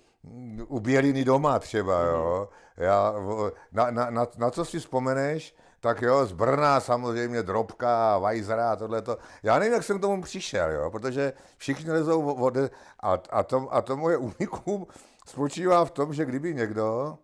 [0.69, 2.09] u Běliny doma třeba, mhm.
[2.09, 2.49] jo.
[2.77, 3.15] Já,
[3.73, 8.77] na, na, na, na co si vzpomeneš, tak jo, z Brna samozřejmě Drobka, Vajzera a
[8.77, 9.19] tohleto.
[9.43, 13.75] Já nevím, jak jsem k tomu přišel, jo, protože všichni lezou vody a, a, to,
[13.75, 14.87] a to moje unikum
[15.27, 17.19] spočívá v tom, že kdyby někdo,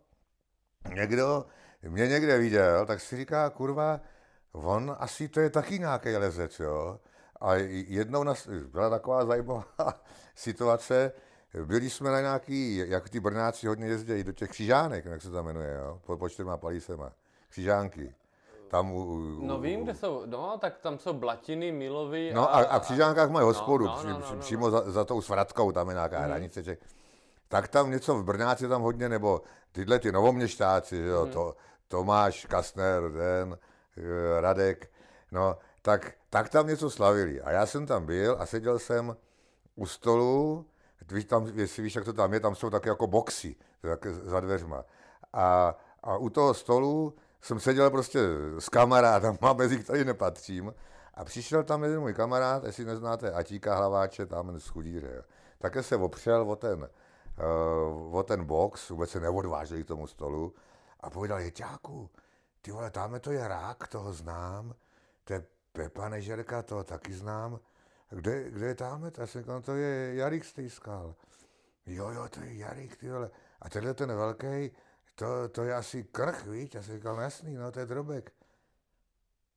[0.95, 1.47] někdo
[1.88, 4.01] mě někde viděl, tak si říká, kurva,
[4.53, 7.01] on asi to je taky nějaký lezec, jo.
[7.40, 9.64] A jednou nás, byla taková zajímavá
[10.35, 11.12] situace,
[11.64, 15.43] byli jsme na nějaký, jak ty Brnáci hodně jezdí do těch křižánek, jak se to
[15.43, 16.01] jmenuje, jo?
[16.07, 17.12] pod, pod čtyřma palísema.
[17.49, 18.14] Křižánky.
[18.68, 22.33] Tam u, u, no vím, kde jsou, no tak tam jsou Blatiny, Milovy.
[22.35, 24.70] No a, a, a v Křižánkách mají no, hospodu, no, no, no, no, no, přímo
[24.70, 26.24] za, za tou svratkou, tam je nějaká mm.
[26.24, 26.62] hranice.
[26.62, 26.77] Že,
[27.48, 31.33] tak tam něco v Brnáci tam hodně, nebo tyhle ty novoměštáci, jo, mm.
[31.33, 31.55] to,
[31.88, 33.59] Tomáš, Kastner, ten,
[33.96, 34.90] eh, Radek,
[35.33, 37.40] no, tak, tak tam něco slavili.
[37.40, 39.16] A já jsem tam byl a seděl jsem
[39.77, 40.66] u stolu,
[41.12, 44.40] víš, tam, jestli víš, jak to tam je, tam jsou také jako boxy tak za
[44.40, 44.85] dveřma.
[45.33, 47.14] A, a u toho stolu
[47.45, 48.21] jsem seděl prostě
[48.59, 50.75] s kamarádem, a mezi který nepatřím,
[51.15, 55.25] a přišel tam jeden můj kamarád, jestli neznáte Atíka Hlaváče, tam z Chudíře.
[55.59, 56.89] Také se opřel o ten,
[57.99, 60.55] uh, o ten box, vůbec se neodváželi k tomu stolu
[61.01, 62.11] a povedal, Jeťáku,
[62.63, 64.75] ty vole, tam to je rák, toho znám,
[65.25, 67.61] to je Pepa Nežerka, toho taky znám,
[68.11, 69.13] kde, kde je tamhle?
[69.19, 71.15] Já jsem říkal, no to je Jarik z té skal.
[71.87, 73.31] Jo, jo, to je Jarik, ty vole.
[73.63, 74.71] A tenhle ten velký,
[75.14, 76.74] to, to je asi krch, víš?
[76.74, 78.33] Já jsem říkal, no jasný, no to je drobek.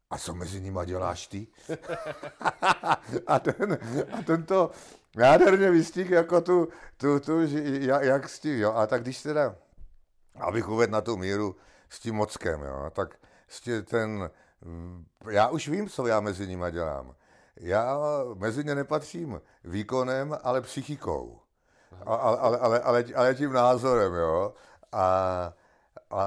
[0.10, 1.48] A co mezi nima děláš ty?
[3.28, 3.78] a, ten,
[4.12, 4.72] a tento
[5.16, 6.68] nádherně vystík jako tu,
[6.98, 7.42] tu, tu
[7.80, 8.74] jak, jak s tím, jo.
[8.74, 9.56] A tak když teda,
[10.36, 11.56] abych uvedl na tu míru
[11.90, 13.16] s tím mockem, jo, tak
[13.84, 14.30] ten,
[15.30, 17.16] já už vím, co já mezi nima dělám.
[17.60, 17.98] Já
[18.34, 21.40] mezi ně nepatřím výkonem, ale psychikou.
[22.06, 24.54] Ale, ale, ale, ale tím názorem, jo.
[24.92, 25.54] A,
[26.10, 26.24] a,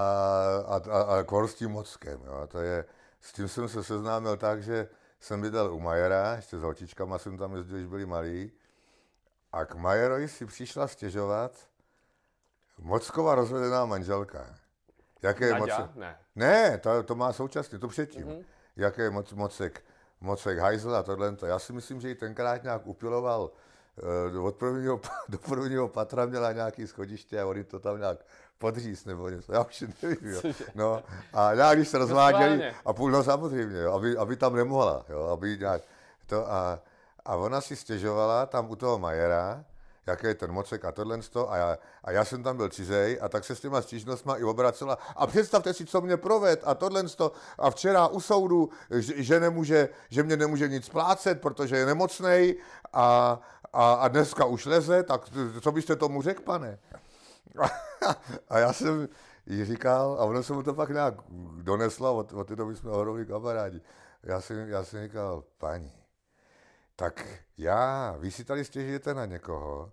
[0.67, 2.47] a, a, a kvorským mockem, jo.
[2.47, 2.85] To je,
[3.21, 4.89] s tím jsem se seznámil tak, že
[5.21, 8.53] jsem bydlel u Majera, ještě s holčičkama jsem tam jezdil, když byli malí.
[9.53, 11.53] A k Majerovi si přišla stěžovat
[12.79, 14.55] Mocková rozvedená manželka.
[15.23, 15.79] Jaké Nadia?
[15.79, 15.91] moc...
[15.95, 16.19] Ne.
[16.37, 18.27] Ne, to, to má současně, to předtím.
[18.27, 18.45] Mm-hmm.
[18.77, 19.83] Jaké moc, mocek
[20.21, 21.37] Mocek Heisel a tohle.
[21.47, 23.51] Já si myslím, že ji tenkrát nějak upiloval
[24.35, 28.19] uh, od prvního, do prvního patra měla nějaký schodiště a oni to tam nějak
[28.61, 30.41] podříz nebo něco, já už nevím, jo.
[30.75, 35.05] No, a nějak, když se rozváděli, a půl, no samozřejmě, jo, aby, aby tam nemohla,
[35.09, 35.83] jo, aby nějak,
[36.27, 36.79] to a,
[37.25, 39.65] a ona si stěžovala tam u toho Majera,
[40.07, 41.19] jaký je ten mocek a tohle
[41.49, 44.45] a já, a já jsem tam byl cizej a tak se s těma stížnostma i
[44.45, 47.05] obracela a představte si, co mě proved a tohle
[47.59, 52.57] a včera u soudu, že, že, nemůže, že mě nemůže nic splácet, protože je nemocnej
[52.93, 53.41] a,
[53.73, 55.23] a, a dneska už leze, tak
[55.61, 56.79] co byste tomu řekl, pane?
[58.49, 59.09] A, já jsem
[59.47, 61.15] jí říkal, a ono se mu to pak nějak
[61.63, 63.81] doneslo, od, od té doby jsme ohromní kamarádi.
[64.23, 65.93] Já jsem, já jsem říkal, paní,
[66.97, 67.27] tak
[67.59, 69.93] já, vy si tady stěžujete na někoho,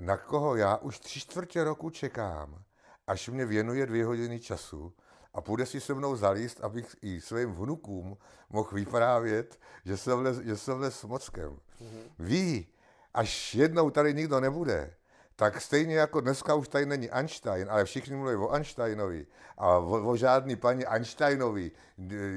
[0.00, 2.62] na koho já už tři čtvrtě roku čekám,
[3.06, 4.92] až mě věnuje dvě hodiny času
[5.34, 8.16] a půjde si se mnou zalíst, abych i svým vnukům
[8.50, 11.50] mohl vyprávět, že jsem les, že jsem les s mockem.
[11.50, 12.10] Mm-hmm.
[12.18, 12.68] Ví,
[13.14, 14.94] až jednou tady nikdo nebude,
[15.42, 19.26] tak stejně jako dneska už tady není Einstein, ale všichni mluví o Einsteinovi
[19.58, 21.70] a o, o žádný paní Einsteinovi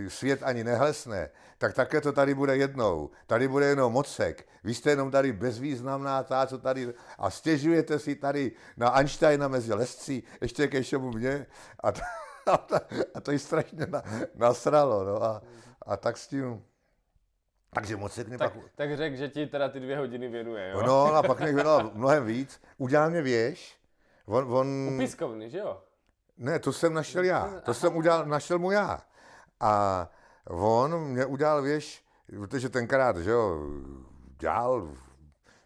[0.07, 3.09] svět ani nehlesne, tak také to tady bude jednou.
[3.27, 4.47] Tady bude jenom mocek.
[4.63, 6.93] Vy jste jenom tady bezvýznamná ta, co tady...
[7.17, 11.45] A stěžujete si tady na Einsteina mezi lesci, ještě ke všemu mě.
[11.83, 12.01] A, to,
[12.45, 12.75] a, to,
[13.15, 14.01] a to jí strašně na,
[14.35, 15.03] nasralo.
[15.03, 15.23] No.
[15.23, 15.41] A,
[15.81, 16.61] a tak s tím...
[17.75, 18.53] Takže moc tak, pak...
[18.75, 20.81] tak řekl, že ti teda ty dvě hodiny věnuje, jo?
[20.81, 22.61] No, a pak mě věnoval mnohem víc.
[22.77, 23.77] Udělal mě věž.
[24.25, 24.67] On, on...
[24.95, 25.81] U pískovny, že jo?
[26.37, 27.61] Ne, to jsem našel já.
[27.65, 29.01] To jsem udělal, našel mu já.
[29.59, 30.09] A
[30.49, 32.05] on mě udělal věž,
[32.39, 33.59] protože tenkrát, že jo,
[34.39, 34.89] dělal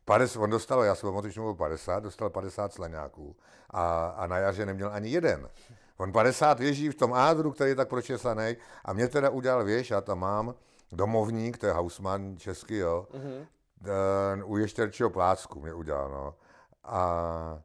[0.05, 3.35] 50, on dostal, já jsem pamatuju, že byl 50, dostal 50 slaňáků
[3.69, 5.49] a, a na jaře neměl ani jeden.
[5.97, 9.89] On 50 věží v tom ádru, který je tak pročesaný a mě teda udělal věž,
[9.89, 10.55] já tam mám
[10.91, 14.43] domovník, to je Hausmann český, jo, mm-hmm.
[14.45, 16.35] u Ješterčího plácku mě udělal, no.
[16.83, 17.63] A,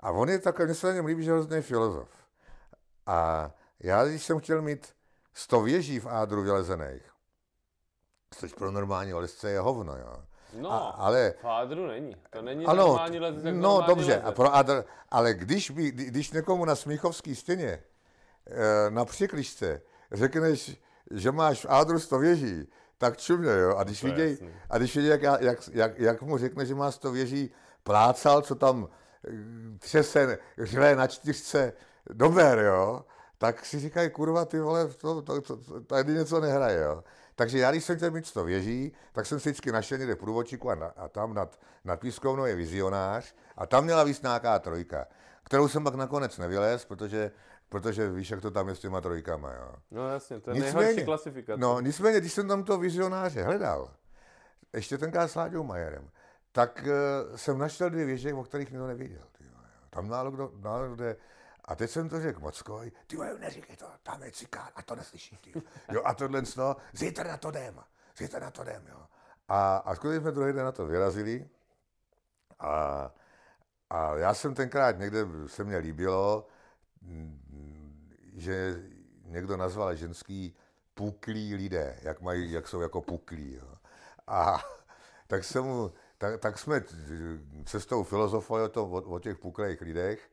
[0.00, 2.08] a on je takový, mně se na něm líbí, že hrozný filozof.
[3.06, 3.50] A
[3.80, 4.94] já, když jsem chtěl mít
[5.34, 7.02] 100 věží v ádru vylezených,
[8.30, 10.22] což pro normální lesce je hovno, jo.
[10.60, 12.16] No, a, ale v ádru není.
[12.30, 16.32] To není ano, normální let, No normální dobře, a pro ádr, ale když, by, když
[16.32, 17.82] někomu na Smíchovské stěně
[18.46, 20.76] e, na přiklišce řekneš,
[21.10, 23.76] že máš v ádru 100 věží, tak čumě, jo.
[23.76, 24.38] A když vidějí,
[24.70, 27.50] a když vidějí, jak, jak, jak, jak, mu řekne, že má 100 věží,
[27.82, 28.88] plácal, co tam
[29.28, 31.72] eh, třese, řve na čtyřce,
[32.10, 33.04] dober, jo,
[33.38, 37.04] tak si říkají, kurva, ty vole, to, to, to, to, tady něco nehraje, jo.
[37.36, 40.70] Takže já, když jsem chtěl mít to věží, tak jsem si vždycky našel někde průvodčíku
[40.70, 45.06] a, na, a tam nad, nad Pískovnou je vizionář a tam měla víc nějaká trojka,
[45.44, 47.30] kterou jsem pak nakonec nevylez, protože
[47.74, 49.74] protože víš, jak to tam je s těma trojkama, jo.
[49.90, 51.60] No jasně, to je nicméně, nejhorší klasifikace.
[51.60, 53.90] No, nicméně, když jsem tam toho vizionáře hledal,
[54.72, 56.10] ještě tenkrát s Láďou Majerem,
[56.52, 59.22] tak uh, jsem našel dvě věže, o kterých nikdo nevěděl.
[59.38, 59.44] Ty,
[59.90, 61.04] tam málo kdo, málo kdo
[61.64, 64.94] a teď jsem to řekl Mockovi, ty vole, neříkej to, tam je cikán a to
[64.94, 65.52] neslyší, ty.
[65.92, 67.80] Jo, a tohle no, zítra na to jdem,
[68.18, 69.06] zítra na to jdem, jo.
[69.48, 71.48] A, a skutečně jsme druhý den na to vyrazili
[72.58, 73.10] a,
[73.90, 76.46] a já jsem tenkrát někde, se mně líbilo,
[78.34, 78.82] že
[79.24, 80.56] někdo nazval ženský
[80.94, 83.54] puklí lidé, jak, mají, jak jsou jako puklí.
[83.54, 83.74] Jo.
[84.26, 84.64] A
[85.26, 85.64] tak, jsem,
[86.18, 86.82] tak, tak jsme
[87.64, 90.30] cestou filozofovali o, tom, o, o těch puklých lidech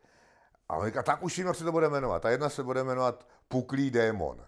[0.71, 2.21] a on říká, tak už vím, jak se to bude jmenovat.
[2.21, 4.45] Ta jedna se bude jmenovat Puklý démon.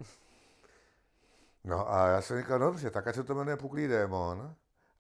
[1.63, 4.56] No a já jsem říkal, dobře, tak ať se to jmenuje Puklý démon.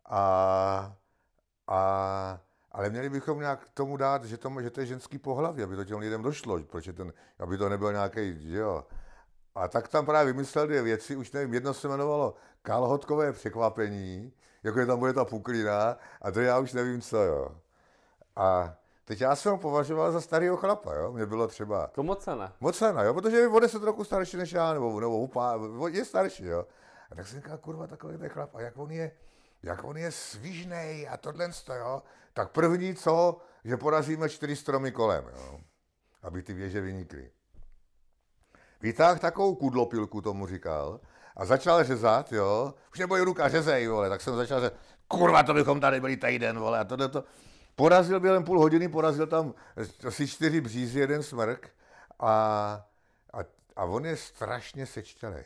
[0.05, 0.95] A,
[1.67, 2.39] a,
[2.73, 5.85] ale měli bychom nějak tomu dát, že to, že to je ženský pohlaví, aby to
[5.85, 8.85] těm lidem došlo, proč ten, aby to nebylo nějaký, že jo.
[9.55, 14.33] A tak tam právě vymyslel dvě věci, už nevím, jedno se jmenovalo kalhotkové překvapení,
[14.63, 17.55] jako je tam bude ta puklina, a to já už nevím co, jo.
[18.35, 21.11] A Teď já jsem ho považoval za starého chlapa, jo?
[21.11, 21.87] Mě bylo třeba...
[21.87, 22.53] To Mocana.
[22.59, 23.13] Mocana, jo?
[23.13, 25.59] Protože je o deset roku starší než já, nebo, nebo upá,
[25.89, 26.67] je starší, jo?
[27.11, 29.11] A tak jsem říkal, kurva, takový ten chlap, a jak on je,
[29.63, 32.03] jak on je svížnej a tohle, jo?
[32.33, 35.59] Tak první co, že porazíme čtyři stromy kolem, jo?
[36.21, 37.31] Aby ty věže vynikly.
[38.81, 40.99] Vytáhl takovou kudlopilku, tomu říkal,
[41.35, 42.73] a začal řezat, jo?
[42.91, 44.73] Už nebo ruka řezej, vole, tak jsem začal řezat,
[45.07, 47.23] kurva, to bychom tady byli týden, vole, a tohle to.
[47.75, 49.53] Porazil během půl hodiny, porazil tam
[50.07, 51.69] asi čtyři břízy, jeden smrk
[52.19, 52.31] a,
[53.33, 53.39] a,
[53.75, 55.45] a on je strašně sečtělej.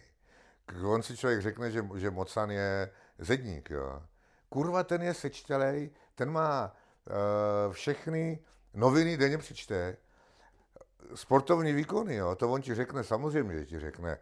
[0.83, 4.01] On si člověk řekne, že, že Mocan je zedník, jo.
[4.49, 6.71] Kurva, ten je sečtělej, ten má
[7.07, 8.39] uh, všechny
[8.73, 9.97] noviny denně přečte,
[11.15, 14.19] sportovní výkony, jo, to on ti řekne, samozřejmě, že ti řekne,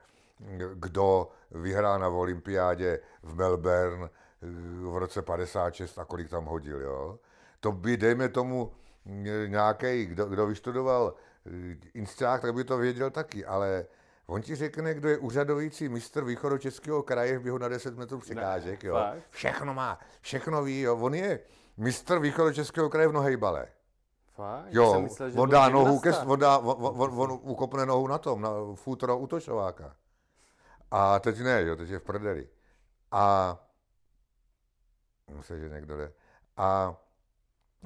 [0.73, 4.47] kdo vyhrál na olympiádě v Melbourne eh,
[4.91, 7.19] v roce 56 a kolik tam hodil, jo
[7.65, 8.71] to by, dejme tomu,
[9.47, 11.13] nějaký, kdo, kdo vystudoval
[11.45, 13.85] eh, Insták, tak by to věděl taky, ale
[14.27, 18.83] on ti řekne, kdo je úřadující mistr východočeského kraje v běhu na 10 metrů překážek,
[18.83, 18.95] jo.
[19.29, 20.97] Všechno má, všechno ví, jo.
[20.97, 21.39] On je
[21.77, 23.67] mistr východočeského kraje v nohejbale.
[24.35, 24.65] Fakt?
[24.69, 28.17] Jo, myslel, že on dá nohu, ke, on, dá, on, on, on, ukopne nohu na
[28.17, 29.95] tom, na futro útočováka.
[30.91, 32.49] A teď ne, jo, teď je v prdeli.
[33.11, 33.55] A
[35.31, 36.13] myslím, že někdo jde.
[36.57, 36.95] A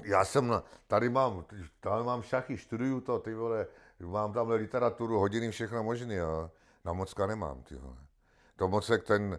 [0.02, 1.44] já jsem, tady mám,
[1.80, 3.66] tady mám šachy, študuju to, ty vole,
[4.00, 6.50] mám tamhle literaturu, hodiny, všechno možné, jo.
[6.84, 7.96] Na mocka nemám, ty vole.
[8.56, 9.38] To mocek ten,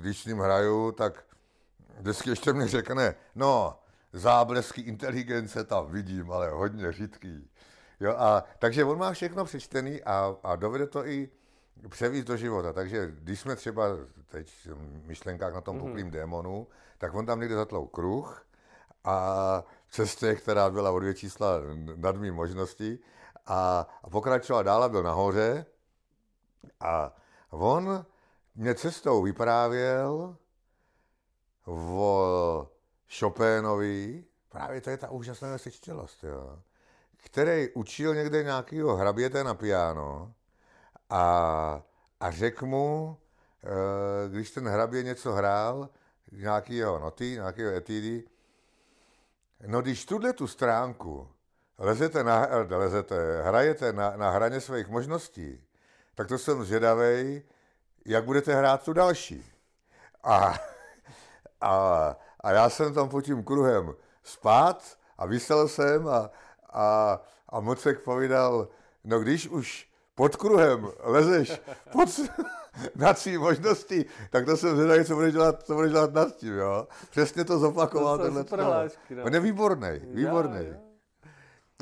[0.00, 1.24] když s ním hraju, tak
[1.98, 3.78] vždycky ještě mi řekne, no,
[4.12, 7.50] záblesky inteligence tam vidím, ale hodně řídký.
[8.00, 11.28] Jo, a, takže on má všechno přečtený a, a dovede to i
[11.88, 12.72] převíst do života.
[12.72, 13.84] Takže když jsme třeba
[14.28, 16.10] teď v myšlenkách na tom mm-hmm.
[16.10, 16.66] démonu,
[16.98, 18.46] tak on tam někde zatlou kruh
[19.04, 21.60] a cestě, která byla o dvě čísla
[21.96, 22.98] nad mým možností
[23.46, 25.66] a, a pokračoval dál a byl nahoře
[26.80, 27.16] a
[27.50, 28.06] on
[28.54, 30.36] mě cestou vyprávěl
[31.66, 32.70] o
[33.18, 36.58] Chopinovi, právě to je ta úžasná sečtělost, jo,
[37.16, 40.32] který učil někde nějakého hraběte na piano
[41.10, 41.82] a,
[42.20, 43.18] a řekl mu,
[43.64, 45.88] eh, když ten hrabě něco hrál,
[46.32, 48.24] nějaký jeho noty, nějakého etidy,
[49.66, 51.28] No když tuhle tu stránku
[51.78, 55.64] lezete, na, lezete hrajete na, na hraně svých možností,
[56.14, 57.42] tak to jsem zvědavý,
[58.04, 59.52] jak budete hrát tu další.
[60.22, 60.54] A,
[61.60, 66.30] a, a já jsem tam pod tím kruhem spát a vysel jsem a,
[66.72, 68.68] a, a Mocek povídal,
[69.04, 71.60] no když už pod kruhem lezeš
[71.92, 72.08] pod,
[72.96, 76.54] na svý možnosti, tak to jsem zvědavý, co budeš dělat, co budeš dělat nad tím,
[76.54, 76.88] jo.
[77.10, 79.24] Přesně to zopakoval To tenhle hlášky, no.
[79.24, 80.56] On je výborný, výborný.
[80.56, 80.76] Já, já.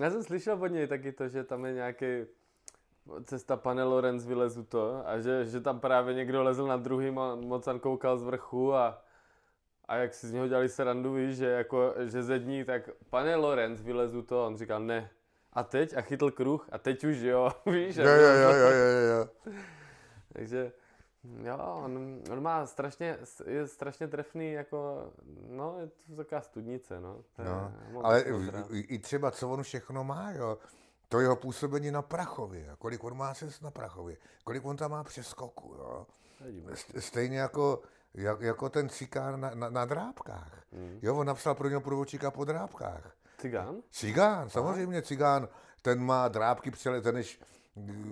[0.00, 2.06] já jsem slyšel od něj taky to, že tam je nějaký
[3.24, 7.34] cesta pane Lorenz vylezu to a že, že tam právě někdo lezl na druhý a
[7.34, 9.03] mocan koukal z vrchu a,
[9.88, 13.80] a jak si z něho dělali srandu, víš, že, jako, že zední, tak pane Lorenz
[13.80, 15.10] vylezu to, on říkal ne.
[15.52, 15.96] A teď?
[15.96, 17.96] A chytl kruh a teď už jo, víš.
[17.96, 19.52] Jo, jo, jo, jo, jo, jo.
[20.32, 20.72] Takže
[21.42, 25.10] jo, on, on má strašně, je strašně trefný, jako,
[25.48, 27.20] no, je to taková studnice, no.
[27.36, 28.66] To je No, moc ale rád.
[28.72, 30.58] i, třeba, co on všechno má, jo.
[31.08, 35.04] To jeho působení na Prachově, kolik on má cest na Prachově, kolik on tam má
[35.04, 36.06] přeskoku, jo.
[36.94, 37.82] Je Stejně jako,
[38.14, 40.62] jak, jako ten cikán na, na, na drábkách.
[40.72, 40.98] Mm.
[41.02, 43.14] Jo, on napsal pro něho průvodčíka po drábkách.
[43.38, 43.76] Cigán?
[43.90, 45.48] Cigán, samozřejmě cigán,
[45.82, 47.40] ten má drábky přele, ten než,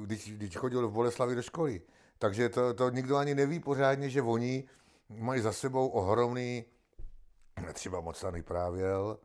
[0.03, 1.83] když, když chodil v Boleslavi do školy.
[2.19, 4.69] Takže to, to nikdo ani neví pořádně, že oni
[5.09, 6.65] mají za sebou ohromný,
[7.73, 9.19] třeba moc vyprávěl,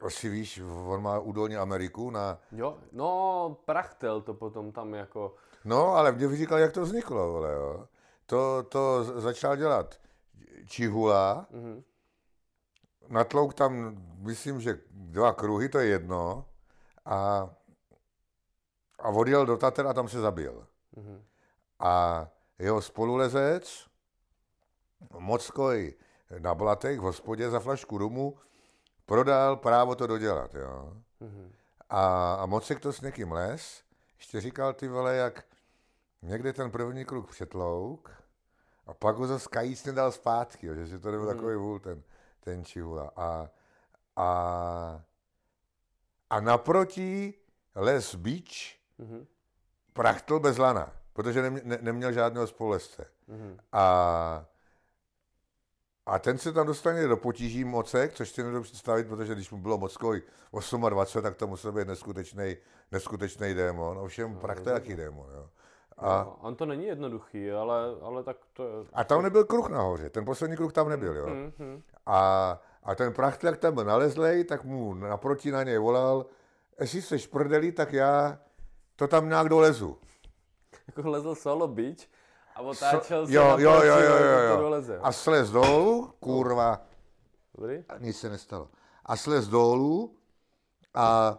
[0.00, 2.38] asi víš, on má údolně Ameriku na...
[2.52, 7.52] Jo, no, Prachtel to potom tam jako, No, ale mě říkal, jak to vzniklo, vole,
[7.52, 7.88] jo.
[8.26, 10.00] To, to začal dělat
[10.66, 11.82] Čihula, mhm.
[13.08, 16.46] natlouk tam, myslím, že dva kruhy, to je jedno,
[17.04, 17.50] a,
[18.98, 20.66] a odjel do Tater a tam se zabil.
[20.96, 21.24] Mhm.
[21.78, 22.26] A
[22.58, 23.86] jeho spolulezec,
[25.18, 25.94] Mockoj
[26.38, 28.38] na Blatech v hospodě za flašku rumu,
[29.06, 30.92] prodal právo to dodělat, jo.
[31.20, 31.52] Mhm.
[31.90, 33.82] A, a Mocek to s někým les,
[34.16, 35.44] ještě říkal ty vole, jak
[36.22, 38.10] někde ten první kruh přetlouk
[38.86, 41.36] a pak ho zase kajíc nedal zpátky, jo, že si to nebyl Mhm.
[41.36, 42.02] takový vůl ten,
[42.40, 43.12] ten Čihula.
[43.16, 43.48] A,
[44.16, 45.02] a,
[46.30, 47.34] a naproti
[47.74, 49.26] les Beach Mhm.
[49.92, 53.06] prachtl bez lana, protože nemě, ne, neměl žádného spolezce.
[53.28, 53.58] Mhm.
[53.72, 54.46] A,
[56.06, 59.58] a ten se tam dostane do potíží mocek, což si nedovedu představit, protože když mu
[59.58, 60.22] bylo mockoj
[60.88, 62.56] 28, tak to musel být neskutečný,
[62.92, 63.98] neskutečný démon.
[63.98, 65.30] Ovšem, prach to je jaký démon.
[65.34, 65.50] Jo.
[65.98, 68.70] A, A on to není jednoduchý, ale, ale tak to je...
[68.92, 71.16] a tam nebyl kruh nahoře, ten poslední kruh tam nebyl.
[71.16, 71.26] Jo.
[71.26, 71.82] Mhm.
[72.06, 76.26] A, a ten prach, jak tam byl nalezlej, tak mu naproti na něj volal,
[76.80, 78.38] jestli jsi prdelí, tak já
[78.96, 79.98] to tam nějak dolezu.
[80.86, 81.98] Jako lezl solo beach
[82.54, 84.56] a otáčel se jo, naproti, jo, jo, jo, jo, to jo.
[84.60, 84.98] doleze.
[85.02, 86.80] A slez dolů, kurva,
[87.54, 87.84] Dobrý?
[87.88, 88.68] a nic se nestalo.
[89.04, 90.16] A slez dolů
[90.94, 91.38] a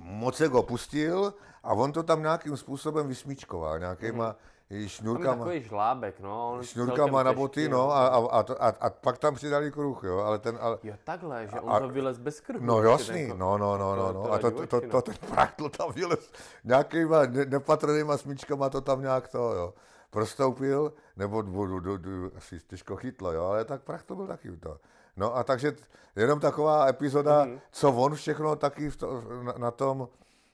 [0.00, 4.36] mocek ho pustil a on to tam nějakým způsobem vysmíčkoval, nějakýma Tam
[4.70, 6.52] je šňůrkama, takový žlábek, no.
[6.52, 10.04] on celkem na těžký, boty, no, a, a, a, a, a, pak tam přidali kruh,
[10.04, 12.64] jo, ale ten, ale, Jo, takhle, že on A- to vylez bez krku.
[12.64, 15.14] no ještě jasný, ten no, no, no, no, no, a to, to, to, to ten
[15.30, 16.32] prachtl tam vylez
[16.64, 19.74] nějakýma ne, nepatrnýma smíčkama to tam nějak to, jo,
[20.10, 24.26] prostoupil, nebo do, do, do, do, asi těžko chytlo, jo, ale tak prach to byl
[24.26, 24.78] taky to.
[25.18, 25.76] No a takže
[26.16, 27.60] jenom taková epizoda, Mhm.
[27.70, 30.08] co on všechno taky v to, na, na tom,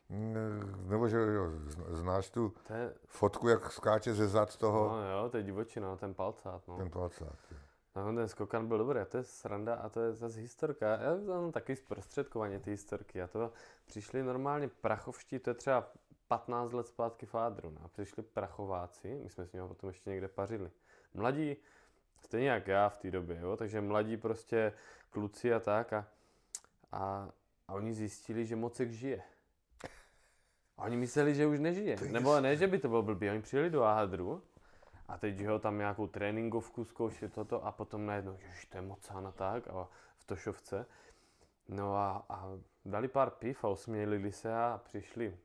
[0.09, 4.89] mm, nebo že jo, zn- znáš tu To je, fotku, jak skáče ze zad toho,
[4.89, 6.77] no jo, to je divočina, ten palcát, no.
[6.77, 7.37] ten palcák.
[7.97, 10.87] No, ten skokan byl dobrý, a to je sranda a to je zase historka.
[10.89, 13.53] Já mám taky zprostředkovaně ty historky a to
[13.87, 15.89] přišli normálně prachovští, to je třeba
[16.29, 20.11] 15 let zpátky v Ádru, no, a přišli prachováci, my jsme s nimi potom ještě
[20.11, 20.71] někde pařili.
[21.15, 21.57] Mladí,
[22.25, 24.73] stejně jak já v té době, jo, takže mladí prostě
[25.11, 26.07] kluci a tak a,
[26.93, 27.29] a,
[27.69, 29.23] a oni zjistili, že Mocek žije.
[30.79, 31.97] A oni mysleli, že už nežije.
[32.11, 33.31] Nebo ne, že by to bylo blbý.
[33.31, 34.43] Oni přijeli do Ahadru
[35.09, 39.27] a teď, ho tam nějakou tréninkovku zkoušet toto a potom najednou, že to je mocán
[39.27, 40.87] a tak a v Tošovce.
[41.69, 45.39] No a, a dali pár piv a osmělili se a přišli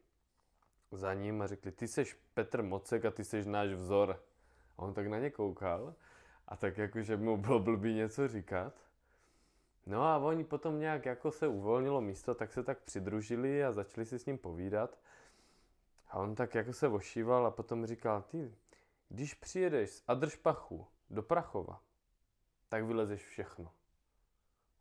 [0.91, 4.23] za ním a řekli, ty seš Petr Mocek a ty seš náš vzor.
[4.77, 5.95] A on tak na ně koukal
[6.49, 8.73] a tak jako, že mu bylo blbý něco říkat.
[9.85, 14.05] No a oni potom nějak jako se uvolnilo místo, tak se tak přidružili a začali
[14.05, 14.99] si s ním povídat.
[16.07, 18.53] A on tak jako se ošíval a potom říkal, ty,
[19.09, 21.81] když přijedeš z Adršpachu do Prachova,
[22.69, 23.71] tak vylezeš všechno.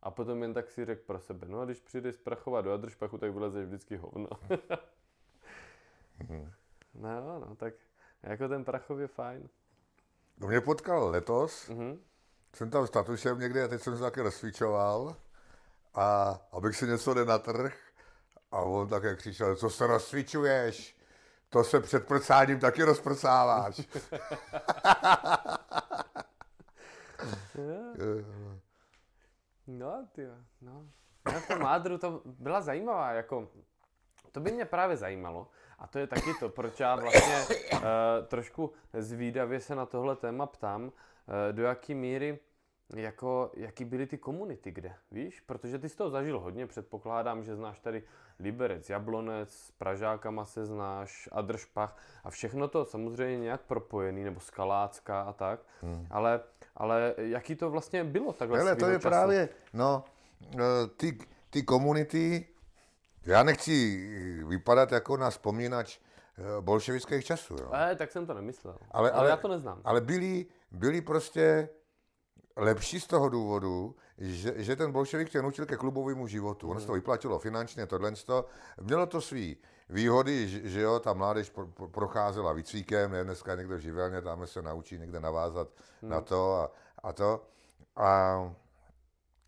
[0.01, 2.73] A potom jen tak si řekl pro sebe, no a když přijdeš z Prachova do
[2.73, 4.27] Adršpachu, tak vylezeš vždycky hovno.
[6.93, 7.73] no jo, no, tak
[8.23, 9.49] jako ten Prachov je fajn.
[10.39, 11.99] To mě potkal letos, Mhm.
[12.55, 15.15] jsem tam s Tatušem někde a teď jsem se taky rozsvičoval
[15.95, 17.73] a abych si něco nenatrh.
[18.51, 20.97] A on také křičel, co se rozcvičuješ?
[21.49, 23.81] To se před prcáním taky rozprcáváš.
[29.67, 30.27] no, ty
[30.61, 30.85] no.
[31.25, 33.49] Na tom Mádru to byla zajímavá, jako,
[34.31, 35.47] to by mě právě zajímalo.
[35.79, 37.35] A to je taky to, proč já vlastně
[37.73, 37.79] uh,
[38.27, 40.91] trošku zvídavě se na tohle téma ptám, uh,
[41.51, 42.39] do jaký míry
[42.95, 45.39] jako, jaký byly ty komunity kde, víš?
[45.39, 48.03] Protože ty jsi to zažil hodně, předpokládám, že znáš tady
[48.39, 55.21] Liberec, Jablonec, s Pražákama se znáš, Adršpach a všechno to samozřejmě nějak propojený, nebo Skalácka
[55.21, 56.07] a tak, hmm.
[56.09, 56.39] ale,
[56.75, 59.07] ale jaký to vlastně bylo takhle Hele, to je času?
[59.09, 60.03] právě, no,
[60.53, 60.59] eh,
[60.97, 61.17] ty,
[61.49, 62.45] ty komunity,
[63.25, 67.55] já nechci vypadat jako na vzpomínač eh, bolševických časů.
[67.59, 67.71] Jo.
[67.73, 69.81] E, tak jsem to nemyslel, ale, ale, ale já to neznám.
[69.83, 71.69] Ale byli, byli prostě
[72.55, 76.67] lepší z toho důvodu, že, že ten bolševik tě nutil ke klubovému životu.
[76.67, 76.71] Hmm.
[76.71, 78.13] Ono se to vyplatilo finančně, tohle.
[78.81, 79.57] Mělo to svý
[79.89, 84.47] výhody, že, že jo, ta mládež pro, pro, procházela výcvikem, ne, dneska někdo živelně, tam
[84.47, 85.67] se naučí někde navázat
[86.01, 86.11] hmm.
[86.11, 86.71] na to a,
[87.03, 87.45] a to.
[87.95, 88.39] A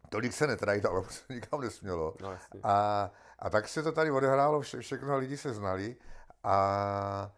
[0.09, 2.15] tolik se netrajdalo, protože nikam nesmělo.
[2.21, 3.11] No, a,
[3.41, 5.95] a tak se to tady odehrálo, vše, všechno lidi se znali
[6.43, 7.31] a,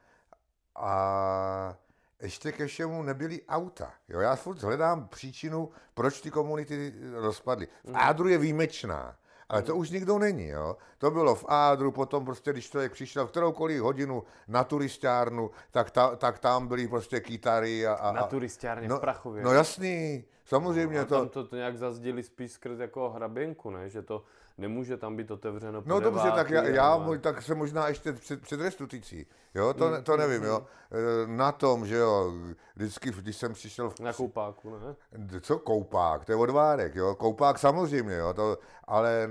[0.76, 1.76] a
[2.22, 3.94] ještě ke všemu nebyly auta.
[4.10, 7.68] Jo, já furt hledám příčinu, proč ty komunity rozpadly.
[7.84, 7.96] V mm.
[7.96, 9.16] Ádru je výjimečná,
[9.50, 10.48] ale to už nikdo není.
[10.48, 10.78] Jo.
[10.98, 15.92] To bylo v Ádru, potom prostě, když člověk přišel v kteroukoliv hodinu na turistárnu, tak,
[15.92, 17.88] ta, tak tam byly prostě kytary.
[17.88, 19.44] A, a, na turistárně no, v Prachově.
[19.44, 21.20] No jasný, samozřejmě no, to...
[21.20, 23.90] Tam to, to nějak zazděli spíš skrz jako hraběnku, ne?
[23.90, 24.24] Že to
[24.58, 27.18] nemůže tam být otevřeno No dobře, tak já, já ale...
[27.18, 29.26] tak se možná ještě před, před restitucí,
[29.56, 32.34] jo, to, mm, to nevím, mm, jo, e, na tom, že jo,
[32.76, 33.90] vždycky, když jsem přišel...
[33.90, 34.00] V...
[34.00, 34.96] Na koupáku, ne?
[35.40, 39.30] Co koupák, to je odvárek, jo, koupák samozřejmě, jo, to, ale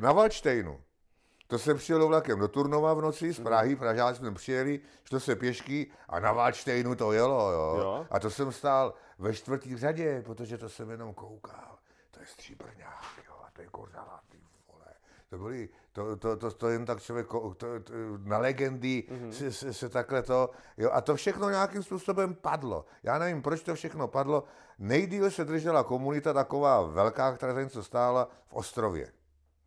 [0.00, 0.80] na Valčtejnu,
[1.48, 3.76] to jsem přijel vlakem do Turnova v noci z Prahy, mm.
[3.76, 7.76] Pražáci jsme přijeli, šlo se pěšky a na Valčtejnu to jelo, jo.
[7.78, 8.06] jo.
[8.10, 11.78] A to jsem stál ve čtvrtý řadě, protože to jsem jenom koukal.
[12.10, 14.20] To je stříbrňák, jo, a to je kořala.
[15.30, 19.30] To byly, to, to, to, to jen tak člověk, to, to, na legendy mm-hmm.
[19.30, 22.84] se, se, se takhle to, jo, a to všechno nějakým způsobem padlo.
[23.02, 24.44] Já nevím, proč to všechno padlo.
[24.78, 29.12] Nejdíle se držela komunita taková velká, která za něco stála v Ostrově.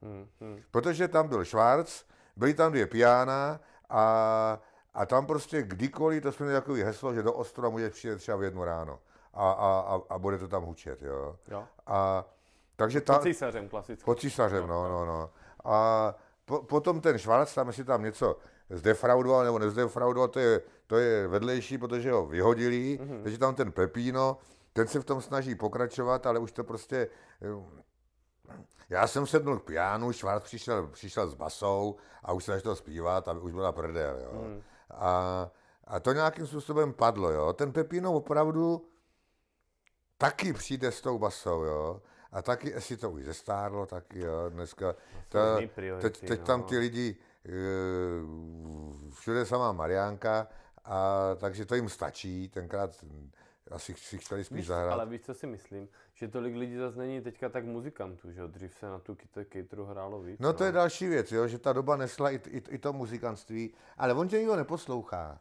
[0.03, 0.63] Mm-hmm.
[0.71, 2.03] Protože tam byl Schwarz,
[2.35, 4.59] byly tam dvě piana a,
[4.93, 8.37] a tam prostě kdykoliv, to jsme měli takový heslo, že do Ostrova může přijet třeba
[8.37, 8.99] v jednu ráno
[9.33, 11.35] a, a, a, a bude to tam hučet, jo.
[11.47, 11.63] jo.
[11.87, 12.25] A,
[12.75, 14.05] takže ta, pod císařem klasicky.
[14.05, 15.29] Pod císařem, no, no, no.
[15.65, 18.37] A po, potom ten Švarc tam, jestli tam něco
[18.69, 23.23] zdefraudoval nebo nezdefraudoval, to je, to je vedlejší, protože ho vyhodili, mm-hmm.
[23.23, 24.37] takže tam ten Pepino,
[24.73, 27.07] ten se v tom snaží pokračovat, ale už to prostě...
[28.89, 33.27] Já jsem sednul k pianu, Švarc přišel, přišel s basou a už se začal zpívat
[33.27, 34.43] a už byla prdel, jo.
[34.43, 34.61] Mm.
[34.91, 35.51] A,
[35.87, 37.53] a to nějakým způsobem padlo, jo.
[37.53, 38.87] Ten Pepino opravdu
[40.17, 42.01] taky přijde s tou basou, jo.
[42.31, 44.95] A taky, jestli to už zestárlo, taky jo, dneska,
[45.29, 45.55] ta,
[46.01, 46.45] teď, teď no.
[46.45, 47.51] tam ty lidi, eh,
[49.13, 50.47] všude samá Mariánka,
[50.85, 53.05] a takže to jim stačí, tenkrát
[53.71, 54.93] asi si chtěli spíš víš, zahrát.
[54.93, 55.87] Ale víš, co si myslím?
[56.13, 59.17] Že tolik lidí zase není teďka tak muzikantů, že Dřív se na tu
[59.49, 60.39] kytaru hrálo víc.
[60.39, 60.65] No to no.
[60.65, 64.27] je další věc, jo, že ta doba nesla i, i, i to muzikantství, ale on
[64.27, 65.39] tě nikdo neposlouchá.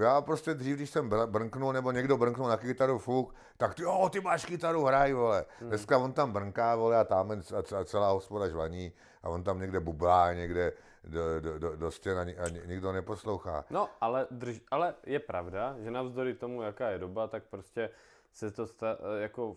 [0.00, 4.10] Já prostě dřív, když jsem brnknul, nebo někdo brnknul na kytaru fuk, tak ty, oh,
[4.10, 5.44] ty máš kytaru, hraj, vole.
[5.60, 5.68] Hmm.
[5.68, 8.92] Dneska on tam brnká, vole, a tam a celá hospoda žvaní
[9.22, 10.72] a on tam někde bublá, někde
[11.04, 13.64] do, do, do, do stěn a, a nikdo neposlouchá.
[13.70, 17.90] No, ale, drž, ale je pravda, že navzdory tomu, jaká je doba, tak prostě
[18.32, 19.54] se to sta, jako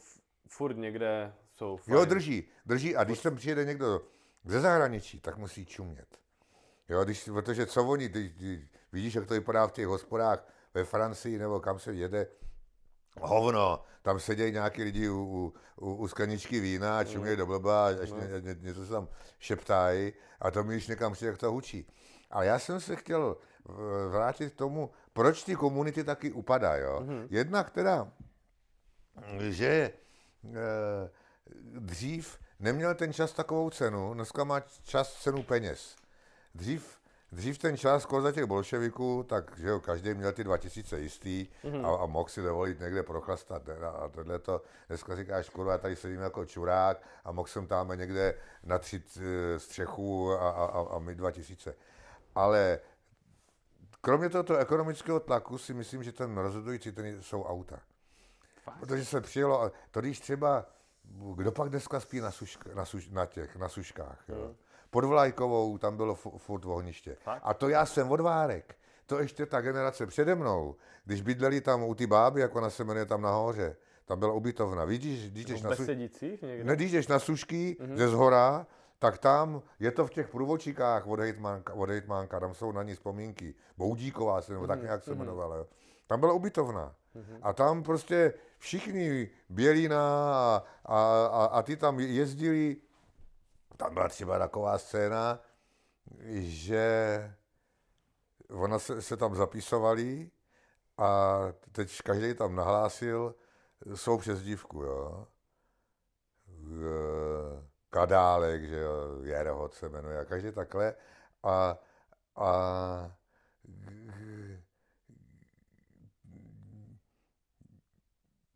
[0.48, 1.98] furt někde jsou fajn.
[1.98, 4.02] Jo, drží, drží a když sem přijede někdo
[4.46, 6.08] ze zahraničí, tak musí čumět.
[6.90, 8.60] Jo, když, protože co oni, když, když,
[8.92, 12.28] vidíš, jak to vypadá v těch hospodách ve Francii nebo kam se jede,
[13.22, 17.88] hovno, tam sedějí nějaký lidi u, u, u, u skleničky vína a čumějí do blba,
[17.88, 18.18] až no.
[18.20, 19.08] ně, ně, něco se tam
[19.40, 21.88] šeptají a to mi někam si, jak to hučí.
[22.32, 23.38] Ale já jsem se chtěl
[24.10, 26.84] vrátit k tomu, proč ty komunity taky upadají.
[26.84, 27.28] Mm-hmm.
[27.30, 28.12] Jedna, která,
[29.40, 29.92] že e,
[31.80, 35.96] dřív neměl ten čas takovou cenu, dneska má čas cenu peněz.
[36.56, 36.98] Dřív,
[37.36, 41.86] dřív ten čas za těch bolševiků, tak že jo, každý měl ty 2000 jistý mm-hmm.
[41.86, 43.70] a, a mohl si dovolit někde prochlastat.
[43.70, 47.90] A, a tohle to, dneska říkáš, kurva, tady sedím jako čurák a mohl jsem tam
[47.96, 51.76] někde natřít e, střechu a, a, a, a mít 2000.
[52.36, 52.80] Ale
[54.02, 57.80] kromě tohoto ekonomického tlaku si myslím, že ten rozhodující ten jsou auta.
[58.64, 58.80] Fakt?
[58.80, 60.66] Protože se přijelo, to když třeba
[61.36, 64.46] kdo pak dneska spí na, sušk, na, suš, na těch, na suškách, jo?
[64.46, 64.56] Hmm.
[64.96, 67.18] Pod Vlajkovou tam bylo furt ohniště.
[67.44, 68.76] A to já jsem odvárek.
[69.06, 70.76] To ještě ta generace přede mnou,
[71.06, 73.76] když bydleli tam u ty báby, jako na se jmenuje tam nahoře,
[74.06, 74.86] tam byla ubytovna.
[74.86, 75.84] Vidíš, když jdeš na, su...
[76.64, 77.96] ne, když jdeš na sušky mm-hmm.
[77.96, 78.68] ze zhora,
[79.00, 82.94] tak tam je to v těch průvočíkách od hejtmánka, od hejtmánka, tam jsou na ní
[82.94, 83.56] vzpomínky.
[83.78, 84.68] Boudíková se, nebo mm-hmm.
[84.68, 85.20] tak nějak se mhm.
[85.20, 85.56] jmenovala.
[85.56, 85.68] Jo.
[86.08, 86.96] Tam byla ubytovna.
[87.16, 87.40] Mm-hmm.
[87.42, 92.78] A tam prostě všichni Bělína a, a, a, a ty tam jezdili,
[93.78, 95.40] tam byla třeba taková scéna,
[96.38, 97.36] že
[98.50, 100.32] ona se, se tam zapisovali
[100.98, 101.40] a
[101.72, 103.36] teď každý tam nahlásil
[103.96, 105.28] svou přezdívku, jo.
[107.90, 110.96] Kadálek, že jo, Jerehot se jmenuje, a každý takhle.
[111.44, 111.78] A,
[112.36, 113.16] a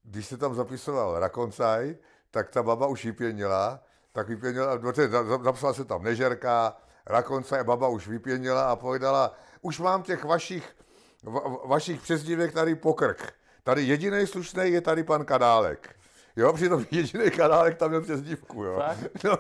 [0.04, 1.98] když se tam zapisoval Rakoncaj,
[2.32, 4.80] tak ta baba už vypěnila, tak vypěnila,
[5.44, 10.76] zapsala se tam Nežerka, Rakoncaj, baba už vypěnila a povedala, už mám těch vašich,
[11.24, 13.34] va, vašich přezdívek tady pokrk.
[13.64, 15.96] Tady jediný slušný je tady pan Kadálek.
[16.36, 18.84] Jo, přitom jediný Kadálek tam měl přezdívku, jo.
[19.24, 19.38] No,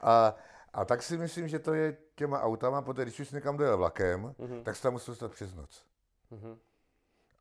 [0.00, 0.34] a,
[0.72, 4.34] a tak si myslím, že to je těma autama, protože když už někam dojel vlakem,
[4.38, 4.62] mm-hmm.
[4.62, 5.84] tak se tam musel stát přes noc.
[6.32, 6.58] Mm-hmm.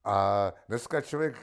[0.03, 1.35] A dneska člověk,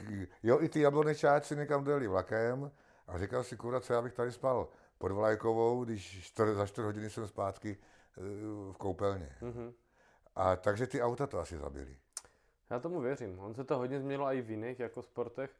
[0.42, 2.70] jo, i ty jablonečáci někam dojeli vlakem
[3.12, 6.84] a říkal si, kurva, co já bych tady spal pod Vlajkovou, když čtyř, za čtyři
[6.84, 8.20] hodiny jsem zpátky eh,
[8.72, 9.36] v koupelně.
[9.42, 9.72] Mm-hmm.
[10.36, 11.96] A takže ty auta to asi zabili.
[12.70, 13.38] Já tomu věřím.
[13.38, 15.50] On se to hodně změnilo i v jiných jako sportech.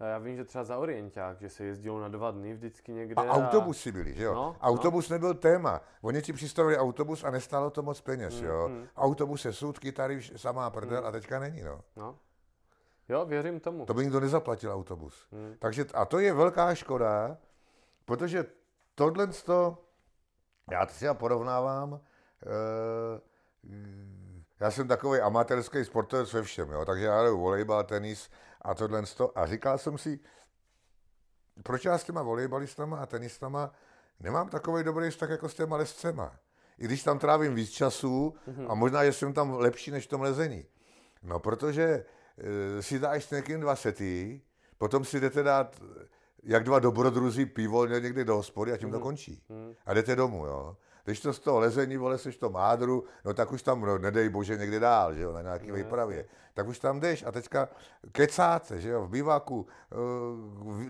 [0.00, 3.14] Já vím, že třeba za Orienták, že se jezdilo na dva dny vždycky někde.
[3.14, 3.34] A, a...
[3.34, 4.34] autobusy byly, že jo?
[4.34, 5.14] No, autobus no.
[5.14, 5.80] nebyl téma.
[6.02, 8.68] Oni ti přistavili autobus a nestálo to moc peněz, mm, jo?
[8.68, 8.88] Mm.
[8.96, 11.06] Autobus je sůdky, tady samá prdel mm.
[11.06, 11.80] a teďka není, no.
[11.96, 12.18] no.
[13.10, 13.86] Jo, věřím tomu.
[13.86, 15.26] To by nikdo nezaplatil autobus.
[15.32, 15.56] Hmm.
[15.58, 17.36] Takže, a to je velká škoda,
[18.04, 18.44] protože
[18.94, 19.78] tohle to,
[20.70, 23.20] já třeba porovnávám, e,
[24.60, 28.30] já jsem takový amatérský sportovec ve všem, jo, takže já hraju volejbal, tenis
[28.62, 29.38] a tohle to.
[29.38, 30.20] A říkal jsem si,
[31.62, 33.72] proč já s těma volejbalistama a tenistama
[34.20, 36.36] nemám takový dobrý vztah jako s těma lescema.
[36.78, 38.34] I když tam trávím víc času
[38.68, 40.66] a možná, že jsem tam lepší než v tom lezení.
[41.22, 42.04] No, protože
[42.80, 44.40] si dáš s někým dva sety,
[44.78, 45.82] potom si jdete dát
[46.42, 49.02] jak dva dobrodruzi pivo někdy do hospody a tím to mhm.
[49.02, 49.42] končí.
[49.48, 49.74] Mhm.
[49.86, 50.76] A jdete domů, jo.
[51.04, 54.28] Když to z toho lezení, vole, seš to mádru, no tak už tam, no, nedej
[54.28, 56.24] bože, někde dál, že jo, na nějaký výpravě.
[56.54, 57.68] Tak už tam jdeš a teďka
[58.12, 59.96] kecáte, že jo, v bivaku, eh,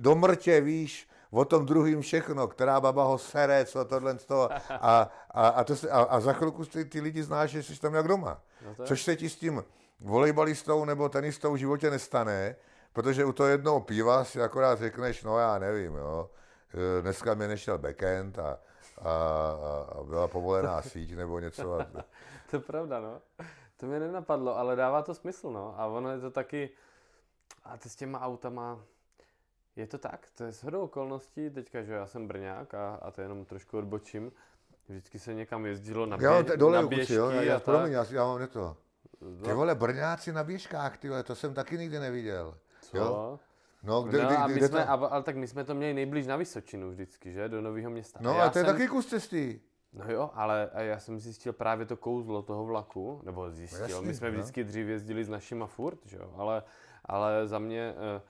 [0.01, 4.51] do mrtě víš, o tom druhým všechno, která baba ho sere, co tohle z toho.
[4.71, 7.81] A, a, a, to se, a, a za chvilku ty, ty lidi znáš, že jsi
[7.81, 8.43] tam jak doma.
[8.67, 9.65] No Což se ti s tím
[10.01, 12.57] volejbalistou nebo tenistou v životě nestane,
[12.93, 16.31] protože u toho jednoho piva si akorát řekneš, no já nevím, jo,
[16.75, 18.59] eh, dneska mi nešel backend a,
[18.99, 19.13] a,
[19.93, 21.81] a byla povolená síť nebo něco.
[21.81, 21.85] A...
[22.51, 23.21] to je pravda, no.
[23.77, 25.75] To mě nenapadlo, ale dává to smysl, no.
[25.81, 26.71] A ono je to taky,
[27.65, 28.81] a ty s těma autama,
[29.77, 33.21] je to tak, to je shodou okolností, teďka, že já jsem Brňák a, a to
[33.21, 34.33] jenom trošku odbočím,
[34.89, 38.07] vždycky se někam jezdilo na, bě- jo, dole na běžky jo, já, já, promiň, já,
[38.11, 38.77] já mám to.
[39.45, 42.59] Ty vole, Brňáci na běžkách, ty vole, to jsem taky nikdy neviděl.
[42.81, 42.97] Co?
[42.97, 43.39] Jo?
[43.83, 45.13] No, kde, no, kde, a my kde jsme, to...
[45.13, 47.49] ale tak my jsme to měli nejblíž na Vysočinu vždycky, že?
[47.49, 48.19] Do Nového města.
[48.23, 48.75] No, a to je jsem...
[48.75, 49.61] taky kus cesty.
[49.93, 54.15] No jo, ale já jsem zjistil právě to kouzlo toho vlaku, nebo zjistil, Jasný, my
[54.15, 54.33] jsme no.
[54.33, 56.63] vždycky dřív jezdili s našima furt, že jo, ale,
[57.05, 58.23] ale za mě uh,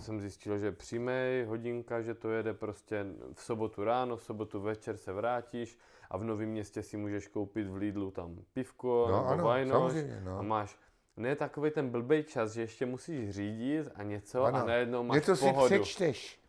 [0.00, 4.96] jsem zjistil, že přímý hodinka, že to jede prostě v sobotu ráno, v sobotu večer
[4.96, 5.78] se vrátíš
[6.10, 9.92] a v Novém městě si můžeš koupit v Lidlu tam pivko no, nebo ano, vajnoš
[10.24, 10.38] no.
[10.38, 10.78] a máš
[11.16, 14.58] ne takový ten blbý čas, že ještě musíš řídit a něco ano.
[14.58, 15.68] a najednou máš něco pohodu.
[15.68, 16.40] si přečteš.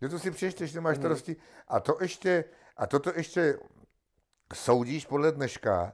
[0.00, 1.02] Něco si přečteš, nemáš mhm.
[1.02, 1.32] starosti.
[1.32, 1.42] Hmm.
[1.68, 2.44] A to ještě,
[2.76, 3.58] a toto ještě
[4.54, 5.92] soudíš podle dneška,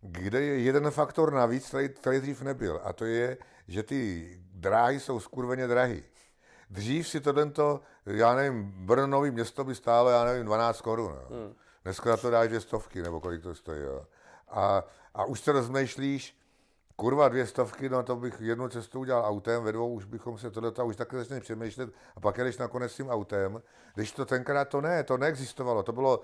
[0.00, 2.80] kde je jeden faktor navíc, který, který dřív nebyl.
[2.84, 3.38] A to je,
[3.68, 6.04] že ty dráhy jsou skurveně drahy.
[6.70, 11.12] Dřív si to tento, já nevím, Brno nový město by stálo, já nevím, 12 korun.
[11.30, 11.54] Hmm.
[11.84, 13.82] Dneska to dáš dvě stovky, nebo kolik to stojí.
[13.82, 14.06] Jo.
[14.48, 14.84] A,
[15.14, 16.38] a už se rozmýšlíš,
[16.96, 20.50] Kurva, dvě stovky, no to bych jednu cestu udělal autem, ve dvou už bychom se
[20.50, 23.62] tohle, už takhle začneš přemýšlet a pak jdeš nakonec tím autem.
[23.94, 26.20] Když to tenkrát to ne, to neexistovalo, to bylo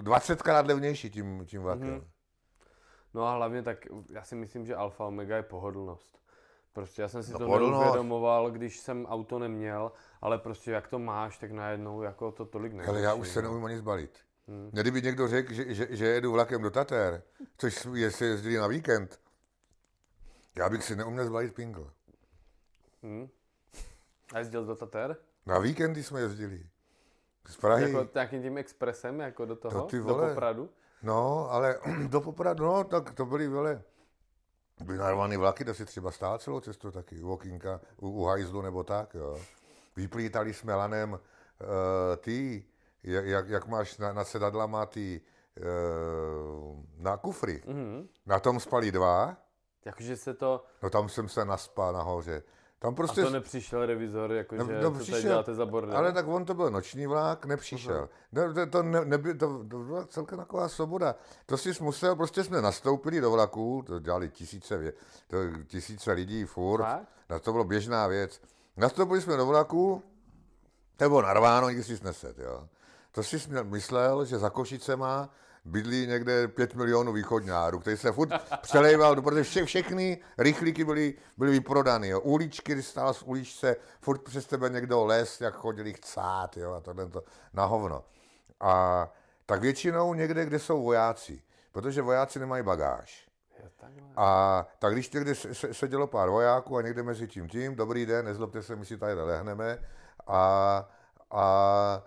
[0.00, 2.00] 20krát eh, levnější tím, tím vlakem.
[2.00, 2.06] Mm-hmm.
[3.14, 3.78] No a hlavně tak,
[4.08, 6.19] já si myslím, že alfa omega je pohodlnost.
[6.72, 7.80] Prostě já jsem si no, to pohodlnost.
[7.80, 12.72] neuvědomoval, když jsem auto neměl, ale prostě jak to máš, tak najednou jako to tolik
[12.72, 12.88] nevíš.
[12.88, 14.18] Ale já už se neumím ani zbalit.
[14.48, 14.70] Hmm.
[14.72, 17.22] Kdyby někdo řekl, že, že, že jedu vlakem do Tater,
[17.56, 19.20] což je, se jezdili na víkend,
[20.56, 21.90] já bych si neuměl zbalit pingl.
[23.02, 23.28] Hmm.
[24.32, 25.16] A jezdil do Tater?
[25.46, 26.66] Na víkendy jsme jezdili.
[27.46, 27.92] Z Prahy.
[27.92, 30.28] Jako nějakým tím expresem, jako do toho, To ty do vole.
[30.28, 30.70] Popradu?
[31.02, 33.82] No, ale do Popradu, no, tak to byly, vole,
[34.84, 38.62] byly narvaný vlaky, to si třeba stál celou cestu taky, u Okýnka, u, u hajzlu
[38.62, 39.38] nebo tak, jo.
[39.96, 41.18] Vyplítali jsme lanem uh,
[42.16, 42.64] ty,
[43.02, 45.20] jak, jak, máš na, na sedadlama ty
[45.60, 47.62] uh, na kufry.
[47.66, 48.08] Mhm.
[48.26, 49.36] Na tom spali dva,
[49.84, 52.42] Jakože se to, no tam jsem se naspal nahoře.
[52.82, 53.22] Tam a prostě...
[53.22, 55.96] to nepřišel revizor, jakože No, no, co tady přišel, děláte za bordel?
[55.96, 58.08] Ale tak on to byl noční vlak, nepřišel.
[58.32, 61.14] No, to, to, ne, neby, to, to byla celkem taková svoboda.
[61.46, 64.92] To si musel, prostě jsme nastoupili do vlaku, to dělali tisíce,
[65.26, 67.08] to, tisíce lidí furt, Fakt?
[67.30, 68.40] na to bylo běžná věc.
[68.76, 70.02] Nastoupili jsme do vlaku,
[70.96, 72.68] to bylo narváno, nikdy si sneset, jo.
[73.12, 75.30] To si myslel, že za Košicema
[75.64, 78.30] bydlí někde 5 milionů východňárů, který se furt
[78.62, 82.08] přelejval, protože vše, všechny rychlíky byly, byly vyprodány.
[82.08, 82.20] Jo.
[82.20, 86.80] Uličky, když stál z uličce, furt přes tebe někdo les, jak chodili chcát, jo, a
[86.80, 88.04] tohle to na hovno.
[88.60, 89.08] A
[89.46, 91.42] tak většinou někde, kde jsou vojáci,
[91.72, 93.28] protože vojáci nemají bagáž.
[94.16, 98.06] A tak když někde se- se- sedělo pár vojáků a někde mezi tím tím, dobrý
[98.06, 99.78] den, nezlobte se, my si tady lehneme
[100.26, 100.88] a,
[101.30, 102.02] a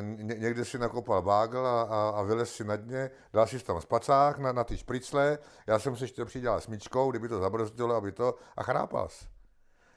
[0.00, 3.80] ně- někde si nakopal bágl a, a, a vylez si na dně, dal si tam
[3.80, 8.12] spacák na, na ty špricle, já jsem se ještě přidělal smyčkou, kdyby to zabrzdilo, aby
[8.12, 9.26] to, a chrápal jsi.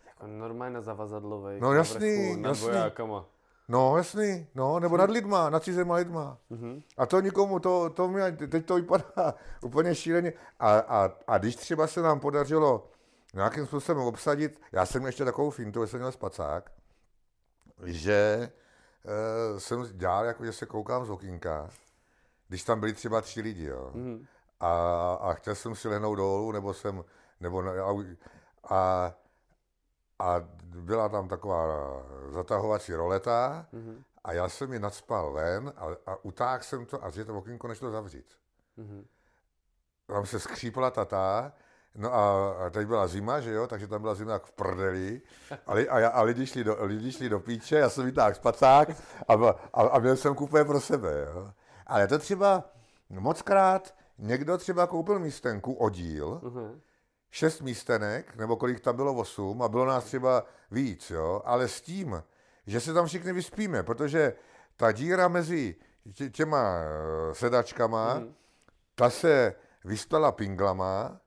[0.07, 1.59] Jako normálně zavazadlovej.
[1.59, 2.67] No na jasný, vrchu, jasný.
[2.67, 3.25] vojákama.
[3.67, 6.37] No, jasný, no, nebo nad lidma, nad cizema lidma.
[6.49, 6.81] Mhm.
[6.97, 10.33] A to nikomu, to, to mě, teď to vypadá úplně šíleně.
[10.59, 12.87] A, a, a když třeba se nám podařilo
[13.33, 16.71] nějakým způsobem obsadit, já jsem měl ještě takovou fintu, že jsem měl spacák,
[17.85, 18.51] že
[19.05, 21.69] e, jsem dělal, jako že se koukám z okýnka,
[22.47, 23.91] když tam byli třeba tři lidi, jo.
[23.93, 24.25] Mhm.
[24.59, 27.03] A, a chtěl jsem si lehnout dolů, nebo jsem,
[27.39, 27.63] nebo
[28.69, 29.13] a,
[30.19, 31.65] a, byla tam taková
[32.29, 34.03] zatahovací roleta Mhm.
[34.23, 37.67] a já jsem ji nadspal ven a, a utáhl jsem to a že to okýnko
[37.67, 38.35] nešlo zavřít.
[38.77, 39.05] Mhm.
[40.07, 41.53] Tam se skřípala tatá,
[41.95, 45.21] no a, a teď byla zima, že jo, takže tam byla zima jak v prdeli
[45.65, 48.33] a, li, a, já- a lidi, šli do, lidi šli do píče, já jsem vytáhl
[48.33, 48.89] spacák
[49.27, 49.33] a,
[49.73, 51.51] a, a měl jsem kupé pro sebe, jo.
[51.87, 52.63] Ale to třeba
[53.09, 56.81] mockrát někdo třeba koupil místenku, oddíl, Mhm.
[57.29, 61.81] šest místenek, nebo kolik tam bylo, osm, a bylo nás třeba víc, jo, ale s
[61.81, 62.23] tím,
[62.67, 64.33] že se tam všichni vyspíme, protože
[64.75, 65.75] ta díra mezi
[66.13, 68.33] tě, těma eh, sedačkama, Mhm.
[68.95, 71.19] ta se vystala pinglama,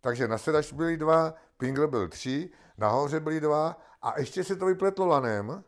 [0.00, 4.66] takže na sedač byly dva, pingl byl tři, nahoře byly dva a ještě se to
[4.66, 5.64] vypletlo lanem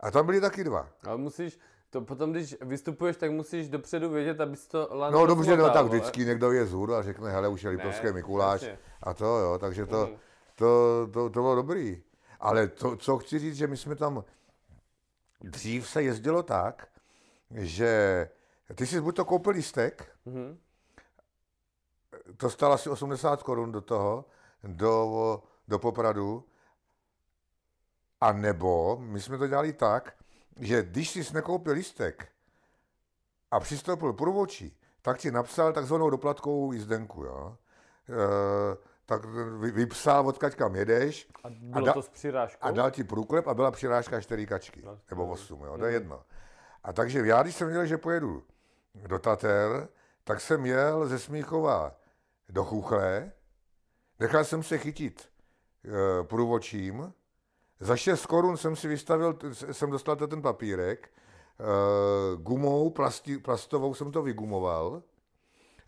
[0.00, 0.88] a tam byly taky dva.
[1.06, 1.58] Ale musíš,
[1.90, 5.86] to potom, když vystupuješ, tak musíš dopředu vědět, abys to lano No dobře, no tak
[5.86, 8.78] vždycky někdo je zhůru a řekne, hele, už je Liptovské Mikuláš jasně.
[9.02, 10.16] a to jo, takže to, Mhm.
[10.54, 12.02] to, to, to bylo dobrý.
[12.40, 14.24] Ale to, co chci říct, že my jsme tam,
[15.40, 16.88] dřív se jezdilo tak,
[17.50, 18.28] že
[18.74, 20.58] ty jsi buď to koupil lístek, Mhm.
[22.36, 24.24] To stalo asi 80 korun do toho,
[24.64, 26.44] do, do Popradu,
[28.20, 30.14] a nebo my jsme to dělali tak,
[30.60, 32.28] že když jsi nekoupil lístek
[33.50, 37.56] a přistoupil průvodčí, tak ti napsal takzvanou doplatkovou jízdenku, jo.
[38.08, 38.76] E,
[39.06, 39.24] tak
[39.60, 42.58] vy- vypsal, odkaď kam jedeš A bylo da- to s přirážkou?
[42.66, 45.92] a dal ti průklep a byla přirážka čtyři kačky, No, nebo osm, jo, to je
[45.92, 46.22] jedno.
[46.84, 48.42] A takže já, když jsem měl, že pojedu
[48.94, 49.88] do Tater,
[50.24, 51.94] tak jsem jel ze Smíchova
[52.48, 53.32] do Chuchle,
[54.20, 55.28] nechal jsem se chytit
[55.84, 57.12] e, průvočím,
[57.80, 61.12] za 6 korun jsem si vystavil, jsem dostal ten papírek, e,
[62.36, 65.02] gumou plasti, plastovou jsem to vygumoval.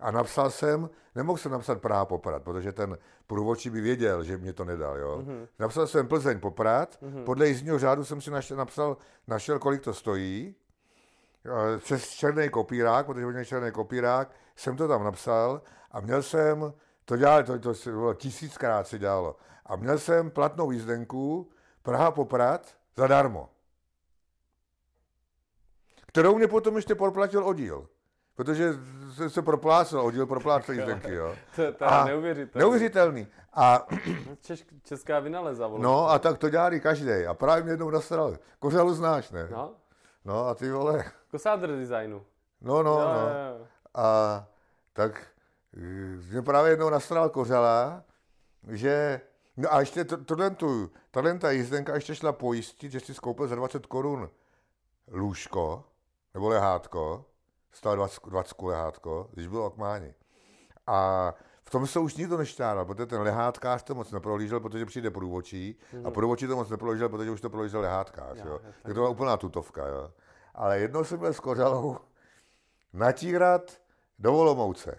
[0.01, 4.53] A napsal jsem, nemohl jsem napsat Praha Poprad, protože ten průvodčí by věděl, že mě
[4.53, 5.23] to nedal, jo.
[5.23, 5.49] Mm-hmm.
[5.59, 7.25] Napsal jsem Plzeň Poprad, mm-hmm.
[7.25, 8.97] podle jízdního řádu jsem si našel, napsal,
[9.27, 10.55] našel, kolik to stojí,
[11.47, 16.73] eh, přes černý kopírák, protože měli černý kopírák, jsem to tam napsal a měl jsem,
[17.05, 19.37] to dělali, to, to se bylo tisíckrát se dělalo,
[19.67, 21.51] a měl jsem platnou jízdenku
[21.83, 23.49] Praha Poprad zadarmo.
[26.07, 27.89] Kterou mě potom ještě proplatil oddíl.
[28.35, 28.73] Protože
[29.15, 31.35] se, se proplácel, oddíl proplácel jízdenky, jo.
[31.57, 32.63] To, to je A neuvěřitelné.
[32.65, 33.27] Neuvěřitelný.
[33.55, 33.87] A,
[34.41, 35.83] Češ, česká vynaleza, vole.
[35.83, 37.27] no a tak to dělali každý.
[37.29, 38.37] A právě mě jednou nasral.
[38.59, 39.49] Kořalu znáš, ne?
[39.51, 39.75] No,
[40.25, 41.05] No a ty vole.
[41.31, 42.25] kosádr designu.
[42.61, 43.05] No, no, no.
[43.05, 43.29] jo,
[43.59, 43.67] jo.
[43.99, 44.47] A
[44.93, 45.27] tak
[46.31, 48.03] mě právě jednou nastral kořala,
[48.69, 49.21] že
[49.59, 53.49] No a ještě to, tohle tu, tahle ta jízdenka ještě šla pojistit, že si skoupil
[53.49, 54.31] za 20 korun
[55.11, 55.85] lůžko,
[56.35, 57.25] nebo lehátko,
[57.73, 60.15] stalo 20, 20 lehátko, když bylo okmáni.
[60.87, 61.35] A
[61.65, 65.79] v tom se už nikdo nešťádal, protože ten lehátkář to moc neprohlížel, protože přijde průvočí,
[66.05, 68.39] a průvočí to moc neprohlížel, protože už to prohlížel lehátkář.
[68.39, 69.87] Jo, Jo, je Tak to byla úplná tutovka.
[69.87, 70.13] Jo.
[70.55, 71.97] ale jednou jsem byl s Kořalou
[72.93, 73.81] natírat
[74.19, 74.99] do Volomouce.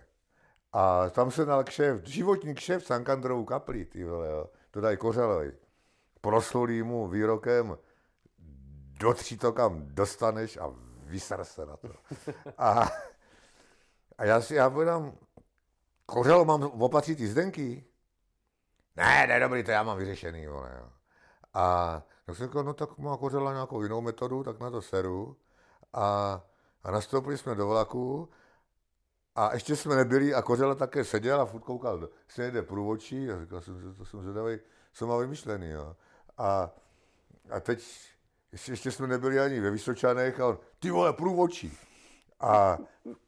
[0.74, 4.50] A tam se dal kšeft, životní kšeft Sankandrovou kaplí, ty vole, jo.
[4.72, 5.54] To dají Kořalovi.
[6.22, 7.78] Proslulý mu výrokem,
[9.00, 11.90] do tří to kam dostaneš a vysar se na to.
[12.58, 12.88] A,
[14.18, 15.14] a já si, já povedám,
[16.06, 17.86] Kořalo, mám opatřit ty zdenky?
[18.96, 20.90] Ne, ne, dobrý, to já mám vyřešený, vole, jo.
[21.54, 25.38] A tak jsem říkal, no tak má Kořela nějakou jinou metodu, tak na to seru.
[25.94, 26.42] A,
[26.84, 28.30] a nastoupili jsme do vlaku
[29.40, 33.40] a ještě jsme nebyli a Kořela také seděl a furt koukal, se jede průvočí a
[33.40, 34.60] říkal jsem, to jsem zvědavý,
[34.94, 35.96] co má vymyšlený, jo.
[36.38, 36.72] A,
[37.50, 37.88] a teď
[38.52, 41.78] ještě, ještě jsme nebyli ani ve Vysočanech a on, ty vole, průvočí.
[42.40, 42.78] A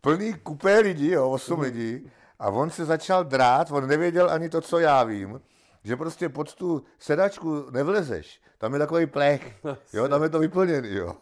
[0.02, 4.62] plný kupé lidí, jo, osm lidí, a on se začal drát, on nevěděl ani to,
[4.62, 5.42] co já vím,
[5.84, 8.42] že prostě pod tu sedačku nevlezeš.
[8.58, 9.56] Tam je takový plech,
[9.94, 11.18] jo, tam je to vyplněný, jo.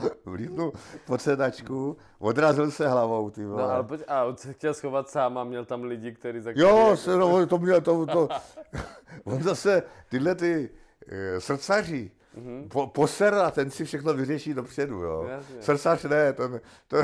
[0.24, 0.72] Vlítnul
[1.06, 3.62] pod sedačku, odrazil se hlavou, ty vole.
[3.62, 6.50] No, ale pojď, a on se chtěl schovat sám a měl tam lidi, kteří za
[6.54, 8.28] Jo, se, no, to měl, to, to,
[9.24, 10.70] on zase, tyhle ty
[11.08, 12.68] e, srdcaři, mm-hmm.
[12.68, 15.26] po, poser a ten si všechno vyřeší dopředu, jo.
[15.28, 15.62] Jasně.
[15.62, 16.96] Srdcař ne, ten, to,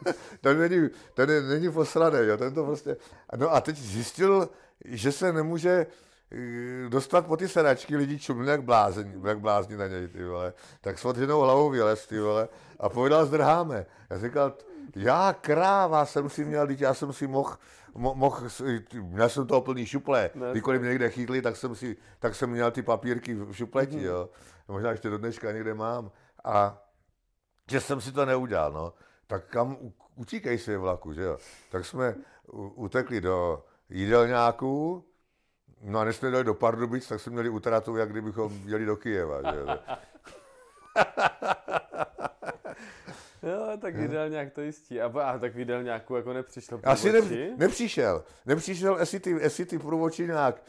[0.40, 2.96] ten není, ten není posraný, jo, ten to prostě,
[3.36, 4.48] no a teď zjistil,
[4.84, 5.86] že se nemůže
[6.88, 10.52] dostat po ty sedačky, lidi čumli jak blázni, jak blázni na něj, ty vole.
[10.80, 12.48] Tak s odřenou hlavou vylez, ty vole,
[12.80, 13.86] a povedal, zdrháme.
[14.10, 14.52] Já říkal,
[14.96, 17.56] já kráva jsem si měl, já jsem si mohl,
[17.94, 18.48] mo, mohl,
[19.02, 22.70] měl jsem toho plný šuple, kdykoliv mě někde chytli, tak jsem, si, tak jsem měl
[22.70, 24.04] ty papírky v šupleti, mm-hmm.
[24.04, 24.28] jo.
[24.68, 26.10] Možná ještě do dneška někde mám.
[26.44, 26.82] A
[27.70, 28.92] že jsem si to neudělal, no.
[29.26, 29.76] Tak kam
[30.14, 31.38] utíkej si vlaku, že jo.
[31.70, 32.14] Tak jsme
[32.74, 35.04] utekli do jídelňáků,
[35.84, 38.96] no a než jsme dali do Pardubic, tak jsme měli utratu, jak kdybychom jeli do
[38.96, 39.66] Kijeva, že jo.
[43.80, 45.00] Tak jídelňák to jistí.
[45.00, 47.20] A, a tak v jídelňáku jako nepřišel Asi ne,
[47.56, 48.24] nepřišel.
[48.46, 50.62] Nepřišel, jestli ty, jestli ty průvočinák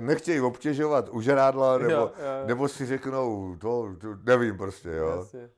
[0.00, 2.46] nechtějí obtěžovat užrádla, nebo, jo, jo.
[2.46, 5.16] nebo si řeknou, to, to nevím prostě, jo.
[5.16, 5.50] Jasně.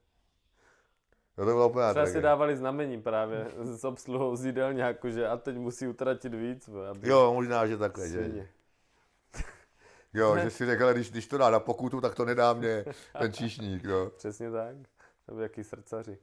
[1.36, 5.56] To bylo úplně Třeba si dávali znamení právě s obsluhou z jídelňáku, že a teď
[5.56, 6.70] musí utratit víc.
[6.90, 7.08] Aby...
[7.08, 8.48] Jo, možná, že takhle, že.
[10.14, 12.84] Jo, že si řekl, když, když to dá na pokutu, tak to nedá mě
[13.18, 14.10] ten číšník, jo.
[14.16, 14.76] Přesně tak.
[15.26, 16.18] To by jaký srdcaři.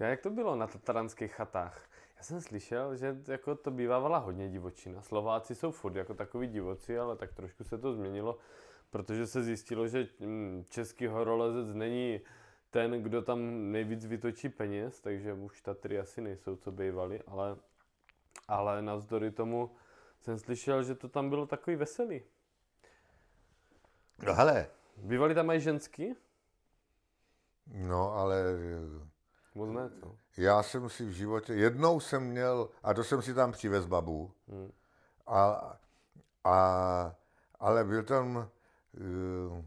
[0.00, 1.82] A jak to bylo na tataranských chatách?
[2.16, 5.02] Já jsem slyšel, že jako to bývávala hodně divočina.
[5.02, 8.38] Slováci jsou furt jako takový divoci, ale tak trošku se to změnilo,
[8.90, 12.20] protože se zjistilo, že mm, český horolezec není
[12.70, 17.56] ten, kdo tam nejvíc vytočí peněz, takže už Tatry asi nejsou, co bývali, ale,
[18.48, 19.70] ale navzdory tomu
[20.20, 22.22] jsem slyšel, že to tam bylo takový veselý.
[24.22, 24.66] No hele.
[24.96, 26.14] Bývali tam i ženský?
[27.66, 28.44] No, ale...
[29.54, 30.16] Moc ne, co?
[30.36, 34.32] Já jsem si v životě, jednou jsem měl, a to jsem si tam přivez babu,
[34.48, 34.72] hmm.
[35.26, 35.72] a,
[36.44, 37.14] a,
[37.60, 39.64] ale byl tam, uh,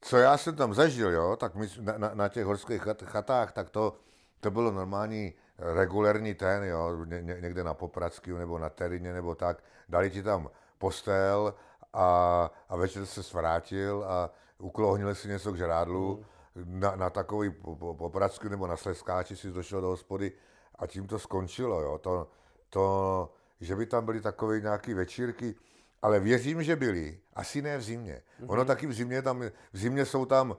[0.00, 3.52] co já jsem tam zažil, jo, tak my na, na, na těch horských chat, chatách,
[3.52, 3.96] tak to,
[4.40, 9.64] to bylo normální regulérní ten, jo, ně, někde na Popradsky nebo na Terině nebo tak,
[9.88, 11.54] dali ti tam postel
[11.92, 16.16] a, a večer se svrátil a uklohnili si něco k žrádlu.
[16.16, 16.24] Mm
[16.64, 17.50] na, na takový
[17.98, 20.32] popracky nebo na sleskáči si došel do hospody
[20.78, 21.80] a tím to skončilo.
[21.80, 21.98] Jo.
[21.98, 22.30] To,
[22.70, 25.54] to, že by tam byly takové nějaké večírky,
[26.02, 27.20] ale věřím, že byly.
[27.34, 28.22] Asi ne v zimě.
[28.40, 28.52] Mm-hmm.
[28.52, 29.40] Ono taky v zimě, tam,
[29.72, 30.56] v zimě jsou tam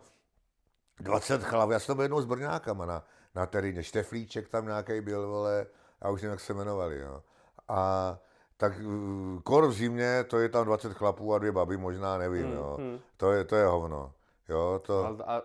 [1.00, 1.70] 20 chlav.
[1.70, 3.04] Já jsem byl jednou s Brňákama na,
[3.36, 3.84] na teréně.
[3.84, 5.66] Šteflíček tam nějaký byl, vole,
[6.02, 7.00] a už nevím, jak se jmenovali.
[7.00, 7.24] Jo.
[7.68, 8.20] A
[8.60, 8.74] tak
[9.44, 12.46] kor v zimě, to je tam 20 chlapů a dvě baby, možná nevím.
[12.46, 12.56] Mm-hmm.
[12.56, 12.78] Jo.
[12.80, 13.00] Mhm.
[13.18, 14.12] To, je, to je hovno.
[14.50, 15.06] Jo, to...
[15.06, 15.42] A, a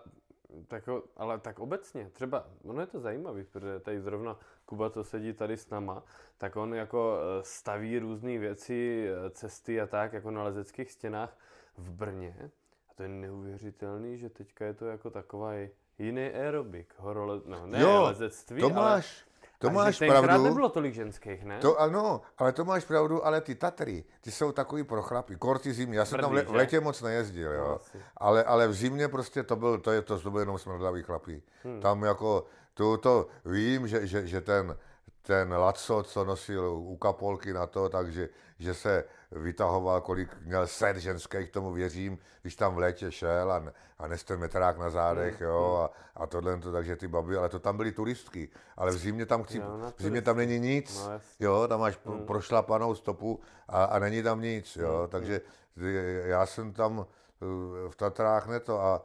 [0.68, 5.32] tak, ale tak obecně, třeba, ono je to zajímavé, protože tady zrovna Kuba, co sedí
[5.32, 6.02] tady s náma,
[6.38, 11.36] tak on jako eh, staví různé věci, eh, cesty a tak, jako na lezeckých stěnách
[11.78, 12.50] v Brně.
[12.90, 15.52] A to je neuvěřitelný, že teďka je to jako taková
[15.98, 19.24] jiný aerobik, horole, no ne jo, lezectví, to máš,
[19.64, 20.44] to máš pravdu.
[20.44, 21.58] nebylo tolik ženských, ne?
[21.58, 25.72] To ano, ale to máš pravdu, ale ty Tatry, ty jsou takový pro chlapy, korty
[25.72, 25.98] zimě.
[25.98, 27.68] Já jsem Brdý, tam v letě moc nejezdil, jo.
[27.68, 31.02] No, ale, ale v zimě prostě to byl, to je to, to byl jenom smrdlavý
[31.02, 31.42] chlapí.
[31.64, 31.80] Hmm.
[31.80, 32.44] Tam jako,
[32.74, 34.76] to, to vím, že, že, že ten,
[35.22, 39.04] ten Laco, co nosil u kapolky na to, takže že se
[39.34, 44.36] vytahoval, kolik měl set ženských, tomu věřím, když tam v létě šel a, a neste
[44.36, 45.84] metrák na zádech, mm, jo, mm.
[45.84, 49.26] a, a tohle, to, takže ty baby, ale to tam byly turistky, ale v zimě
[49.26, 52.26] tam, chci, jo, v zimě tam není nic, no, jo, tam máš mm.
[52.26, 55.40] prošlapanou stopu a, a není tam nic, jo, mm, takže
[56.24, 57.06] já jsem tam
[57.42, 59.04] eh, v Tatrách ne to, a,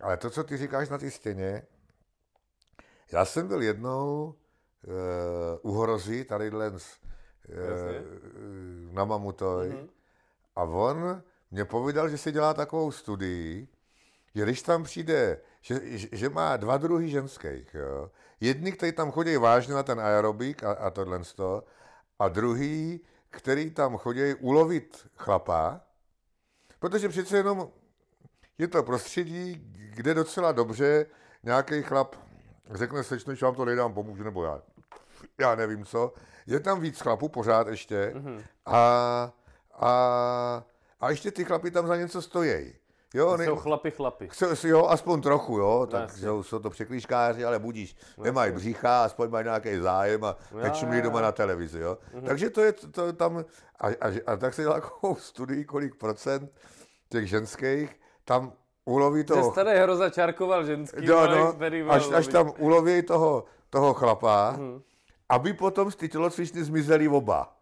[0.00, 1.62] ale to, co ty říkáš na té stěně,
[3.12, 4.34] Já jsem byl jednou
[5.62, 6.50] uh, u Horozy, tady
[7.48, 9.88] uh, na Mamutoj, mm-hmm.
[10.56, 13.68] a on mě povídal, že si dělá takovou studii,
[14.34, 15.80] že když tam přijde, že,
[16.12, 17.74] že má dva druhy ženských.
[17.74, 18.10] Jo.
[18.40, 21.20] Jedni, kteří tam chodí vážně na ten aerobik a, a tohle
[22.18, 25.80] a druhý, který tam chodí ulovit chlapa,
[26.78, 27.70] protože přece jenom
[28.58, 29.54] je to prostředí,
[29.94, 31.06] kde docela dobře
[31.42, 32.16] nějaký chlap
[32.70, 34.62] řekne slečno, že vám to nejdám, pomůžu, nebo já,
[35.38, 36.12] já nevím co.
[36.46, 38.42] Je tam víc chlapů pořád ještě mm-hmm.
[38.66, 39.32] a,
[39.80, 40.64] a,
[41.00, 42.74] a ještě ty chlapy tam za něco stojí.
[43.14, 44.28] Jo, ne, jsou chlapy chlapy.
[44.28, 49.04] Chce, jo, aspoň trochu, jo, tak jo, jsou to překlíškáři, ale budíš, no, nemají břicha,
[49.04, 51.98] aspoň mají nějaký zájem a nečumlí doma na televizi, jo.
[52.14, 52.26] Mhm.
[52.26, 53.44] Takže to je to, tam,
[53.80, 56.52] a, a, a tak se dělá takovou studii, kolik procent
[57.08, 58.52] těch ženských tam
[58.84, 59.50] uloví toho...
[59.50, 61.54] Že tady hroza čárkoval ženský, jo, no,
[61.88, 64.82] až, až tam uloví toho, toho chlapa, mm.
[65.28, 67.56] Aby potom z ty tělocvičny zmizeli oba.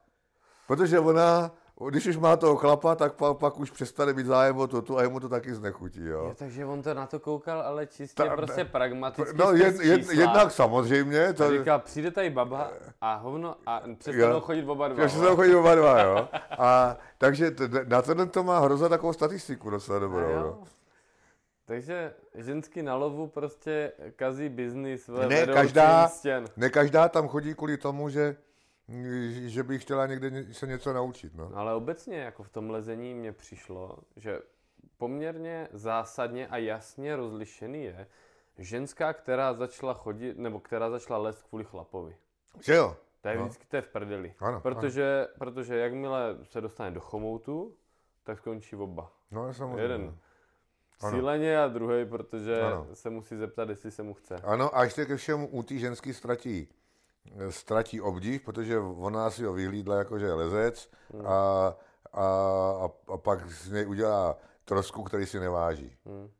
[0.67, 1.51] Protože ona
[1.89, 5.03] když už má toho chlapa, tak pak, pak už přestane být zájem o to a
[5.03, 6.05] jemu to taky znechutí.
[6.05, 6.25] Jo.
[6.25, 9.37] Jo, takže on to na to koukal, ale čistě Ta, prostě pragmaticky.
[9.37, 11.33] No, jed, jed, jednak samozřejmě.
[11.33, 11.45] To...
[11.45, 15.07] A říká, přijde tady baba a hovno a přestanou chodit oba dva.
[15.07, 16.29] Přestanou chodit oba dva, jo.
[16.59, 20.31] A, takže t- na to, to má hrozně takovou statistiku docela dobrou.
[20.31, 20.41] Jo.
[20.41, 20.65] No.
[21.67, 26.45] Takže ženský na lovu prostě kazí biznis ve ne každá, stěn.
[26.57, 28.37] Ne každá tam chodí kvůli tomu, že
[29.47, 31.35] že bych chtěla někde se něco naučit.
[31.35, 31.51] No.
[31.55, 34.41] Ale obecně jako v tom lezení mně přišlo, že
[34.99, 38.07] poměrně zásadně a jasně rozlišený je
[38.59, 42.17] ženská, která začala chodit, nebo která začala lézt kvůli chlapovi.
[42.61, 42.97] Že jo?
[43.21, 43.43] To je no.
[43.43, 44.35] vždycky to je v prdeli.
[44.41, 45.35] Ano, protože, ano.
[45.39, 47.77] protože jakmile se dostane do chomoutu,
[48.25, 49.13] tak skončí oba.
[49.31, 49.83] No, samozřejmě.
[49.83, 50.19] Jeden
[51.11, 52.87] cíleně a druhý, protože ano.
[52.93, 54.37] se musí zeptat, jestli se mu chce.
[54.37, 56.69] Ano, a ještě ke všemu u té ženský ztratí
[57.51, 61.27] ztratí obdiv, protože ona si ho vyhlídla jako, že je lezec hmm.
[61.27, 61.77] a,
[62.13, 62.25] a,
[62.85, 65.97] a, a pak z něj udělá trosku, který si neváží.
[66.07, 66.31] Hmm.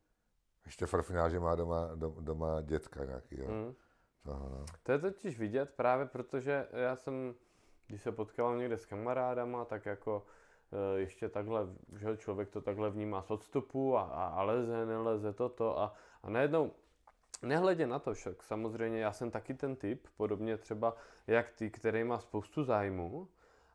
[0.65, 1.89] Ještě frfňá, že má doma,
[2.19, 3.39] doma dětka nějaký.
[3.39, 3.47] Jo.
[3.47, 3.73] Hmm.
[4.25, 4.47] Aha.
[4.51, 4.65] No.
[4.83, 7.35] To je totiž vidět právě protože já jsem,
[7.87, 10.25] když se potkával někde s kamarádama, tak jako
[10.95, 11.67] ještě takhle,
[11.99, 15.93] že člověk to takhle vnímá z odstupu a, a, a leze, neleze toto a,
[16.23, 16.71] a najednou
[17.45, 20.95] Nehledě na to však, samozřejmě já jsem taky ten typ, podobně třeba
[21.27, 23.27] jak ty, který má spoustu zájmu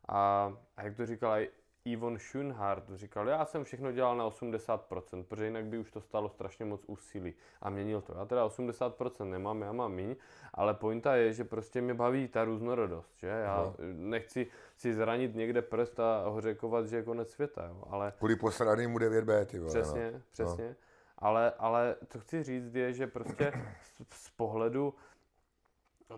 [0.07, 1.39] a, a jak to říkal
[1.85, 6.01] i Yvonne Schönhardt, říkal, já jsem všechno dělal na 80%, protože jinak by už to
[6.01, 8.13] stalo strašně moc úsilí a měnil to.
[8.17, 10.15] Já teda 80% nemám, já mám míň,
[10.53, 13.27] ale pointa je, že prostě mě baví ta různorodost, že?
[13.27, 13.75] Já no.
[13.93, 17.83] nechci si zranit někde prst a hořekovat, že je konec světa, jo?
[17.89, 18.13] ale...
[18.17, 20.21] Kvůli posranýmu 9B, ty vole, Přesně, no.
[20.31, 20.69] přesně.
[20.69, 20.75] No.
[21.17, 24.93] Ale, ale co chci říct je, že prostě z, z pohledu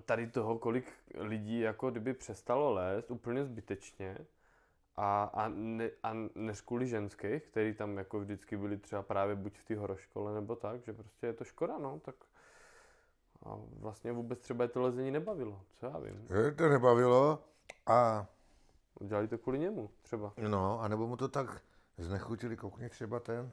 [0.05, 4.18] tady toho, kolik lidí jako kdyby přestalo lézt úplně zbytečně
[4.97, 9.57] a, a, ne, a než kvůli ženských, který tam jako vždycky byli třeba právě buď
[9.57, 12.15] v té horoškole nebo tak, že prostě je to škoda, no, tak
[13.45, 16.27] a vlastně vůbec třeba je to lezení nebavilo, co já vím.
[16.45, 17.43] Je to nebavilo
[17.85, 18.27] a...
[18.99, 20.33] Udělali to kvůli němu třeba.
[20.37, 21.61] No, anebo mu to tak
[21.97, 23.51] znechutili, koukni třeba ten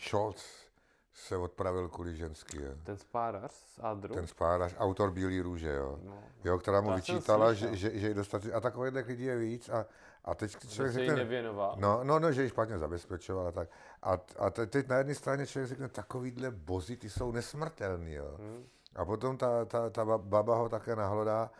[0.00, 0.66] Scholz
[1.14, 2.60] se odpravil kvůli ženský.
[2.60, 2.78] Je.
[2.84, 4.14] Ten spárař z Adru?
[4.14, 5.98] Ten spárař, autor Bílý růže, jo.
[6.02, 6.22] No.
[6.44, 8.52] jo která mu vyčítala, že, že, že je dostatečný.
[8.52, 9.68] A takových lidí je víc.
[9.68, 9.86] A,
[10.26, 11.14] a teď člověk řekne...
[11.16, 11.76] nevěnoval.
[11.78, 13.68] No, no, no, že ji špatně zabezpečoval a tak.
[14.02, 18.36] A, a teď na jedné straně člověk řekne, takovýhle bozy, ty jsou nesmrtelný, jo.
[18.38, 18.66] Hmm.
[18.96, 21.50] A potom ta, ta, ta baba ho také nahlodá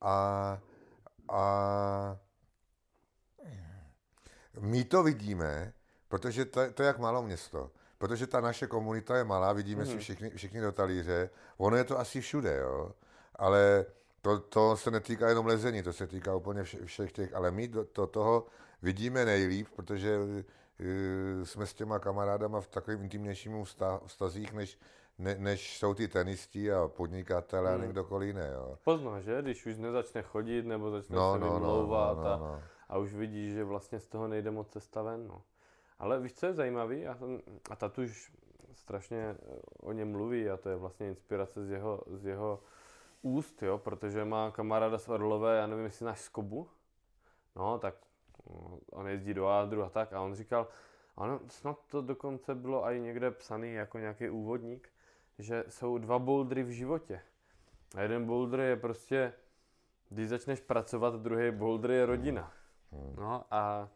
[0.00, 0.58] a,
[1.28, 2.18] a
[4.60, 5.72] my to vidíme,
[6.08, 9.90] protože to, to je jak malo město protože ta naše komunita je malá, vidíme mm.
[9.90, 12.92] si všichni, všichni do talíře, ono je to asi všude, jo,
[13.34, 13.86] ale
[14.24, 17.68] to, to se netýká jenom lezení, to se týká úplně vše, všech těch, ale my
[17.68, 18.46] do, to, toho
[18.82, 23.64] vidíme nejlíp, protože uh, jsme s těma kamarádama v takovým intimnějším
[24.06, 24.78] vztazích, než,
[25.18, 27.80] ne, než jsou ty tenisti a podnikatele hmm.
[27.80, 28.48] a někdokoliv jiný.
[28.52, 28.78] Jo.
[28.84, 29.42] Pozná, že?
[29.42, 32.54] Když už nezačne chodit nebo začne no, se no, vymlouvat no, no, no, no.
[32.54, 35.28] A, a už vidí, že vlastně z toho nejde moc cesta ven.
[35.28, 35.42] No.
[35.98, 37.06] Ale víš, co je zajímavé?
[37.06, 37.18] A,
[37.70, 38.32] a Tatuš
[38.74, 39.36] strašně
[39.80, 42.60] o něm mluví a to je vlastně inspirace z jeho, z jeho
[43.24, 46.68] úst, jo, protože má kamaráda z Orlové, já nevím, jestli náš Skobu,
[47.56, 47.94] no, tak
[48.50, 50.68] no, on jezdí do Ádru a tak a on říkal,
[51.16, 54.88] ano, snad to dokonce bylo i někde psaný jako nějaký úvodník,
[55.38, 57.20] že jsou dva bouldry v životě.
[57.96, 59.32] A jeden boulder je prostě,
[60.08, 62.52] když začneš pracovat, druhý boulder je rodina.
[62.92, 63.14] Hmm.
[63.16, 63.88] No a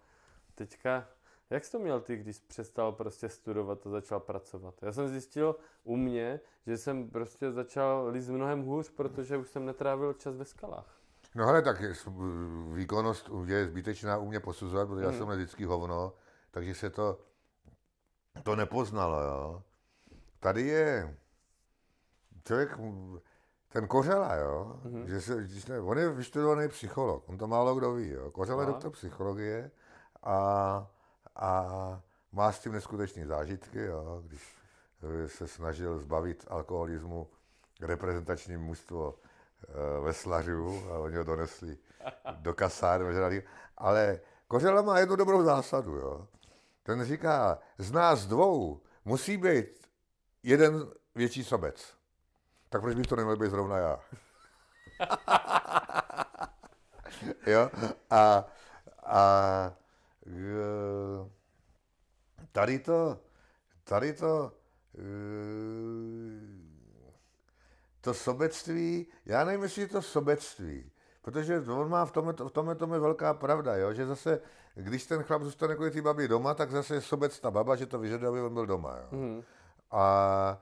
[0.55, 1.09] teďka
[1.51, 4.75] Jak jsi to měl ty, když přestal prostě studovat a začal pracovat?
[4.83, 9.67] Já jsem zjistil u mě, že jsem prostě začal líst mnohem hůř, protože už jsem
[9.67, 10.99] netrávil čas ve skalách.
[11.35, 11.83] No ale tak
[12.73, 15.15] výkonnost je zbytečná u mě posuzovat, protože hmm.
[15.15, 16.13] já jsem vždycky hovno,
[16.51, 17.19] takže se to,
[18.43, 19.63] to nepoznalo, jo.
[20.41, 21.17] Tady je
[22.45, 22.79] člověk,
[23.69, 25.05] ten Kořela, jo, mm-hmm.
[25.05, 28.31] že se, když ne, on je vystudovaný psycholog, on to málo kdo ví, jo.
[28.31, 29.71] Kořela je doktor psychologie
[30.23, 30.91] a,
[31.39, 34.59] a má s tím neskutečné zážitky, jo, když
[35.27, 37.29] se snažil zbavit alkoholismu
[37.81, 41.79] reprezentační mužstvo e, veslařů a oni ho donesli
[42.41, 43.43] do kasárny,
[43.77, 46.29] ale Kořela má jednu dobrou zásadu, jo.
[46.83, 49.89] Ten říká, z nás dvou musí být
[50.43, 51.95] jeden větší sobec.
[52.69, 54.01] Tak proč bych to neměl být zrovna já?
[57.47, 57.71] jo?
[58.11, 58.45] A,
[59.07, 59.73] a
[62.53, 63.19] tady to,
[63.85, 64.53] tady to,
[68.01, 70.91] to sobectví, já nevím, jestli je to sobectví,
[71.23, 73.93] protože on má v tom, v tom, tom je velká pravda, jo?
[73.93, 74.41] že zase,
[74.75, 77.87] když ten chlap zůstane kvůli té babě doma, tak zase je sobec ta baba, že
[77.87, 78.97] to vyžaduje, aby on byl doma.
[78.97, 79.19] Jo?
[79.19, 79.43] Mm.
[79.91, 80.59] A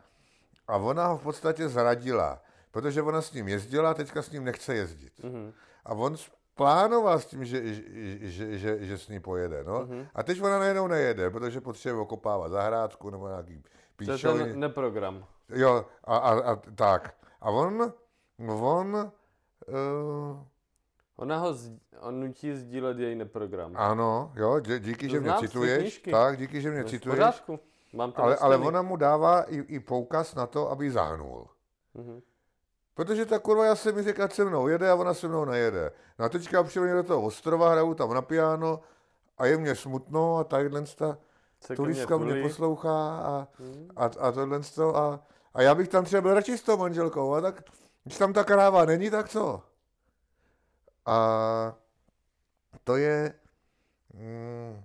[0.68, 4.44] a ona ho v podstatě zradila, protože ona s ním jezdila a teďka s ním
[4.44, 5.12] nechce jezdit.
[5.20, 5.52] Mm-hmm.
[5.84, 6.16] A on
[6.56, 7.82] plánoval s tím, že, že,
[8.20, 9.64] že, že, že s ní pojede.
[9.64, 9.86] No?
[9.86, 10.06] Mm-hmm.
[10.14, 13.62] A teď ona najednou nejede, protože potřebuje okopávat zahrádku nebo nějaký
[13.96, 14.38] píčoviny.
[14.38, 15.24] To je ten neprogram.
[15.48, 17.14] Jo, a, a, a tak.
[17.40, 17.92] A on,
[18.48, 19.12] on...
[19.68, 20.38] Uh,
[21.16, 23.72] Ona ho z, on nutí sdílet její neprogram.
[23.76, 26.02] Ano, jo, dí, díky, to že mě cituješ.
[26.10, 27.16] Tak, díky, že mě no, cituješ.
[27.16, 27.60] Pořádku.
[27.92, 31.46] Mám to ale, ale ona mu dává i, i poukaz na to, aby zahnul.
[31.96, 32.22] Mm-hmm.
[32.96, 35.92] Protože ta kurva, já se mi říká, se mnou jede a ona se mnou nejede.
[36.18, 38.80] No a teďka přijde do toho ostrova, hraju tam na piano
[39.38, 41.18] a je mě smutno a tadyhle ta
[41.76, 43.90] turistka mě, mě poslouchá a, mm.
[43.96, 44.60] a, a tohle
[44.94, 45.20] a,
[45.54, 47.62] a já bych tam třeba byl radši s tou manželkou, a tak
[48.04, 49.62] když tam ta kráva není, tak co?
[51.06, 51.76] A
[52.84, 53.34] to je...
[54.14, 54.84] Mm,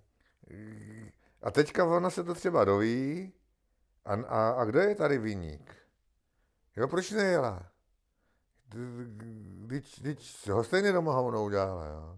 [1.43, 3.33] a teďka ona se to třeba doví
[4.05, 5.75] a, a, a kdo je tady výnik?
[6.75, 7.70] Jo, proč nejela?
[9.65, 12.17] Když ho stejně doma hovno udělala, jo.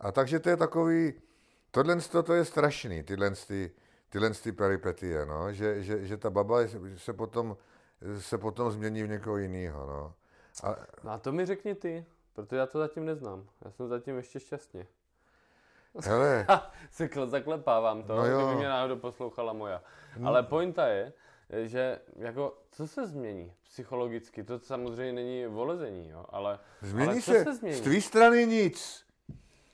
[0.00, 1.12] A takže to je takový,
[1.70, 3.72] tohle to je strašný, tyhle, ty,
[4.08, 6.58] tyhle ty peripetie, no, že, že, že ta baba
[6.96, 7.56] se potom,
[8.18, 10.14] se potom změní v někoho jiného, no.
[10.62, 13.46] A, no a to mi řekni ty, protože já to zatím neznám.
[13.64, 14.86] Já jsem zatím ještě šťastně.
[16.04, 16.46] Hele.
[16.90, 19.82] se zaklepávám to, no kdyby mě náhodou poslouchala moja.
[20.16, 20.28] No.
[20.28, 21.12] Ale pointa je,
[21.52, 24.44] že jako, co se změní psychologicky?
[24.44, 27.76] To samozřejmě není volezení, jo, ale, změní ale se, se změní?
[27.76, 29.06] Z tvý strany nic,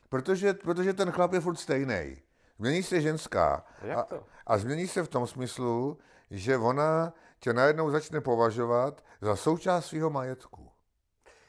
[0.08, 2.22] protože, protože ten chlap je furt stejný.
[2.58, 3.64] Změní se ženská.
[3.82, 4.16] Jak to?
[4.16, 5.98] A, a změní se v tom smyslu,
[6.30, 10.70] že ona tě najednou začne považovat za součást svého majetku.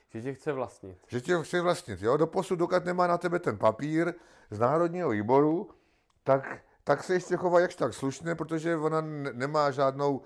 [0.10, 0.98] Že tě chce vlastnit.
[1.08, 2.18] Že tě chce vlastnit, jo.
[2.18, 4.14] Doposud, dokud nemá na tebe ten papír
[4.50, 5.70] z Národního výboru,
[6.24, 9.02] tak, tak se ještě chová jakž tak slušně, protože ona
[9.34, 10.22] nemá žádnou,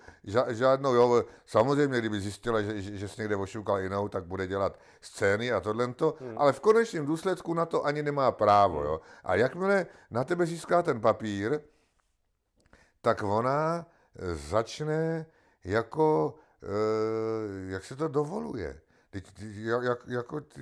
[0.47, 4.79] žádnou, jo, samozřejmě, kdyby zjistila, že, že, že se někde ošukal jinou, tak bude dělat
[5.01, 6.37] scény a tohle hmm.
[6.37, 8.85] ale v konečném důsledku na to ani nemá právo, hmm.
[8.85, 9.01] jo.
[9.23, 11.59] A jakmile na tebe získá ten papír,
[13.01, 13.85] tak ona
[14.33, 15.25] začne
[15.63, 19.25] jako, e, jak se to dovoluje, Teď,
[19.81, 20.61] jak, jako ty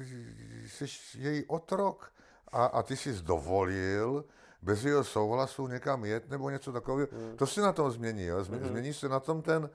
[0.67, 0.85] jsi
[1.17, 2.11] její otrok
[2.51, 4.25] a, a ty jsi dovolil
[4.61, 7.07] bez jeho souhlasu někam jet nebo něco takového.
[7.11, 7.37] Mm.
[7.37, 8.25] To se na tom změní.
[8.25, 8.43] Jo?
[8.43, 8.69] Změní, mm.
[8.69, 9.69] změní se na tom ten,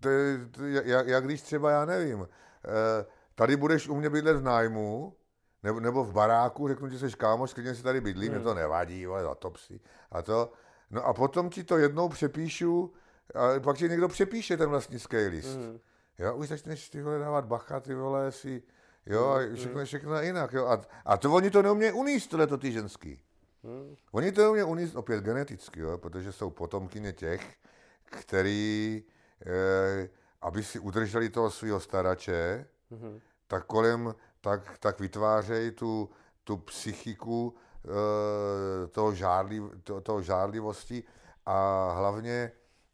[0.00, 0.08] to
[0.50, 2.28] to, jak, jak když třeba, já nevím,
[2.64, 5.16] eh, tady budeš u mě bydlet v nájmu,
[5.62, 8.34] nebo, nebo v baráku, řeknu ti, jsi kámoš, klidně si tady bydlí, mm.
[8.34, 9.80] mě to nevadí, ale za to psi.
[10.10, 10.52] A to,
[10.90, 12.92] no a potom ti to jednou přepíšu,
[13.34, 15.56] a pak ti někdo přepíše ten vlastnický list.
[15.56, 15.78] Mm.
[16.18, 18.62] Jo, už začneš ty vole dávat bacha, ty vole si,
[19.06, 20.66] jo, a mm, všechno, všechno jinak, jo.
[20.66, 23.20] A, a to oni to neumějí uníst, tohle to ty ženský.
[23.64, 23.96] Hmm.
[24.12, 27.56] Oni to neumějí uníst opět geneticky, jo, protože jsou potomkyně těch,
[28.04, 29.04] který,
[29.46, 30.08] eh,
[30.40, 33.20] aby si udrželi toho svého starače, hmm.
[33.46, 36.10] tak kolem, tak, tak vytvářejí tu,
[36.44, 37.54] tu psychiku
[37.84, 41.02] eh, toho, žádliv, to, toho žádlivosti
[41.46, 42.52] a hlavně,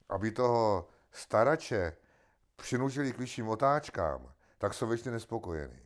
[0.09, 1.97] aby toho starače
[2.57, 5.81] přinutili k vyšším otáčkám, tak jsou většině nespokojení.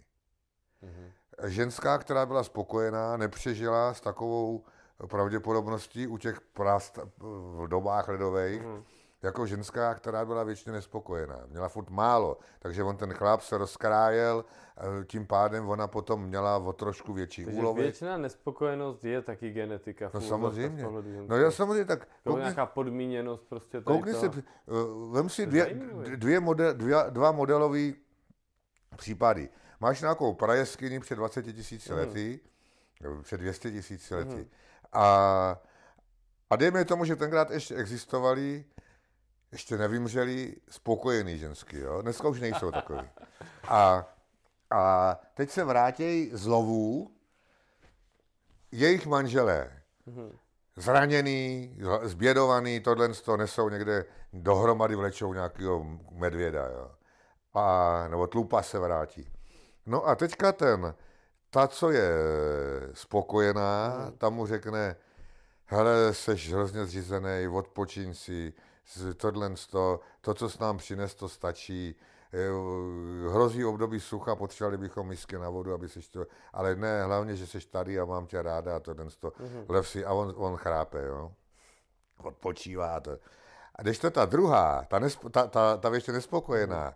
[0.83, 1.13] Mm-hmm.
[1.49, 4.65] Ženská, která byla spokojená, nepřežila s takovou
[5.07, 8.83] pravděpodobností u těch prast v dobách ledových, mm-hmm.
[9.23, 11.41] jako ženská, která byla většině nespokojená.
[11.49, 14.45] Měla furt málo, takže on ten chlap se rozkrájel,
[14.77, 17.83] eh, tím pádem ona potom měla o trošku větší Takže úlovy.
[17.83, 20.11] většiná nespokojenost je taky genetika.
[20.15, 20.87] No samozřejmě.
[21.29, 22.09] No já samozřejmě tak...
[22.25, 24.21] To koukni- nějaká podmíněnost prostě tady Koukni to.
[24.21, 25.75] se, uh, vem si dvě,
[26.17, 27.93] dvě model, dvě, dva modelové
[28.97, 29.49] případy.
[29.81, 31.99] Máš nějakou prajeskyni před 20 tisíci Mhm.
[32.01, 32.41] lety,
[33.01, 34.49] nebo před 200 tisíci lety.
[34.95, 35.61] A,
[36.51, 38.65] a dejme tomu, že tenkrát ještě existovali,
[39.53, 42.03] ještě nevymřeli, spokojený ženský, jo?
[42.03, 43.11] Dneska už nejsou takový.
[43.69, 44.07] A,
[44.71, 47.11] a teď se vrátějí z lovů
[48.73, 49.83] jejich manželé
[50.77, 56.91] zraněný, zbědovaný, tohle to nesou někde dohromady vlečou nějakého medvěda, jo.
[57.55, 59.33] A, nebo tlupa se vrátí.
[59.87, 60.95] No a teďka ten,
[61.55, 62.13] ta, co je
[62.93, 64.97] spokojená, tam mu řekne,
[65.67, 68.53] hele, seš hrozně zřízený, odpočiň si,
[69.17, 71.97] tohle to, to, co s nám přines, to stačí,
[72.35, 77.37] Eh, hrozí období sucha, potřebovali bychom misky na vodu, aby seš to, ale ne, hlavně,
[77.37, 79.33] že seš tady a mám tě ráda a tohle to,
[79.69, 81.33] lev si, a on, on chrápe, jo.
[82.19, 83.19] Odpočívá to.
[83.75, 86.95] A když to ta druhá, ta, nespo, ta, ta, ta ještě nespokojená,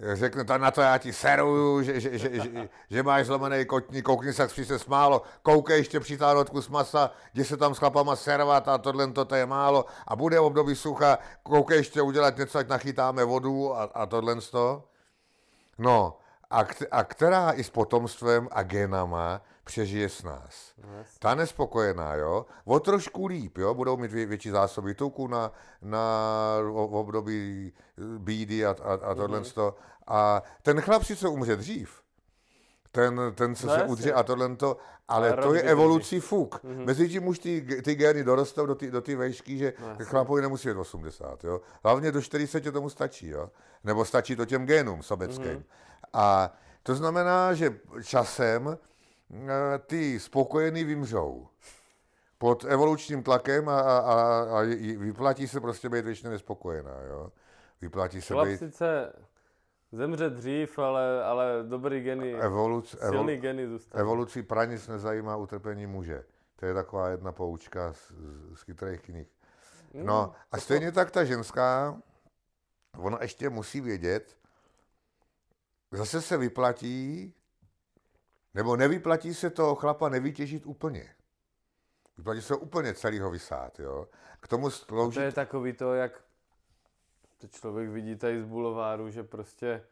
[0.00, 4.04] řekne, ta na to já ti seruju, že, že, že, že, že máš zlomený kotník,
[4.04, 8.16] koukni se, jak se smálo, koukej ještě přitáhnout kus masa, jdi se tam s chlapama
[8.16, 12.68] servat a tohle to, je málo a bude období sucha, koukej ještě udělat něco, ať
[12.68, 14.84] nachytáme vodu a, a tohle to.
[15.78, 16.18] No,
[16.50, 20.72] a, a která i s potomstvem a genama přežije s nás.
[20.82, 21.18] No, jasně.
[21.18, 25.52] Ta nespokojená, jo, o trošku líp, jo, budou mít vě- větší zásoby tuku na,
[25.82, 26.04] na
[26.72, 27.72] období
[28.18, 29.74] bídy a, a, a tohle mm-hmm.
[30.06, 32.00] A ten chlap sice umře dřív,
[32.92, 34.76] ten, ten co No se udře a tohle to,
[35.08, 36.64] ale to je evolucí fuk.
[36.64, 36.84] Mm-hmm.
[36.84, 40.42] Mezitím už ty, ty gény dorostou do ty, do ty vejšky, že No no, chlapovi
[40.42, 41.60] nemusí být 80, jo.
[41.84, 43.50] Hlavně do 40 tomu stačí, jo.
[43.84, 45.44] Nebo stačí to těm génům sobeckým.
[45.44, 45.56] Mhm.
[45.56, 46.12] Mm-hmm.
[46.12, 46.52] A
[46.82, 48.88] to znamená, že časem eh,
[49.86, 51.48] ty spokojený vymřou
[52.38, 54.62] pod evolučním tlakem a, a, a, a
[54.98, 57.32] vyplatí se prostě být většině nespokojená, jo.
[57.80, 59.12] Vyplatí se Chlap být sice
[59.92, 64.00] zemře dřív, ale, ale dobrý geny, evoluc, silný evol, geny zůstanou.
[64.00, 66.24] evoluci pranic nezajímá utrpení muže.
[66.56, 69.28] To je taková jedna poučka z, z, z chytrých knih.
[69.94, 72.00] No a stejně tak ta ženská,
[72.98, 74.36] ona ještě musí vědět,
[75.92, 77.34] zase se vyplatí,
[78.54, 81.14] nebo nevyplatí se toho chlapa nevytěžit úplně.
[82.16, 84.06] Vyplatí se úplně celýho vysát, jo.
[84.40, 85.20] K tomu To slouží...
[85.20, 86.12] je takový to, jak
[87.40, 89.82] to člověk vidí tady z bulováru, že prostě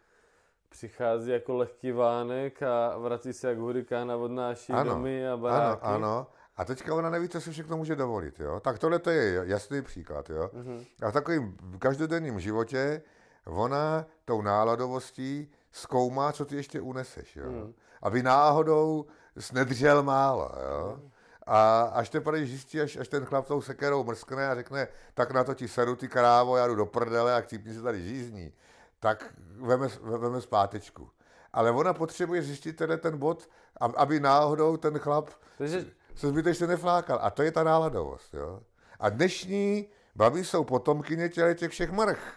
[0.68, 5.38] přichází jako lehký vánek a vrací se jak hurikán a odnáší Ano, domy a Ano,
[5.42, 5.80] baráky.
[5.82, 6.26] ano.
[6.56, 8.60] A teďka ona neví, co si všechno může dovolit, jo.
[8.60, 10.50] Tak tohle to je jasný příklad, jo.
[10.52, 10.84] Mhm.
[11.02, 13.02] A v takovém každodenním životě
[13.46, 17.50] ona tou náladovostí zkoumá, co ty ještě uneseš, jo.
[17.50, 17.74] Mhm.
[18.06, 19.06] Aby náhodou
[19.38, 21.00] jsi nedržel málo, jo.
[21.46, 25.44] A až teprve zjistí, až, až ten chlap tou sekerou mrskne a řekne, tak na
[25.44, 28.52] to ti seru ty krávo, já jdu do prdele a chcípni se tady žízní,
[29.00, 31.10] tak veme, veme zpátečku.
[31.52, 33.48] Ale ona potřebuje zjistit tenhle ten bod,
[33.80, 35.84] ab- aby náhodou ten chlap Takže
[36.14, 37.18] se zbytečně neflákal.
[37.22, 38.34] A to je ta náladovost.
[38.34, 38.60] Jo?
[39.00, 42.34] A dnešní babi jsou potomkyně těch všech mrch.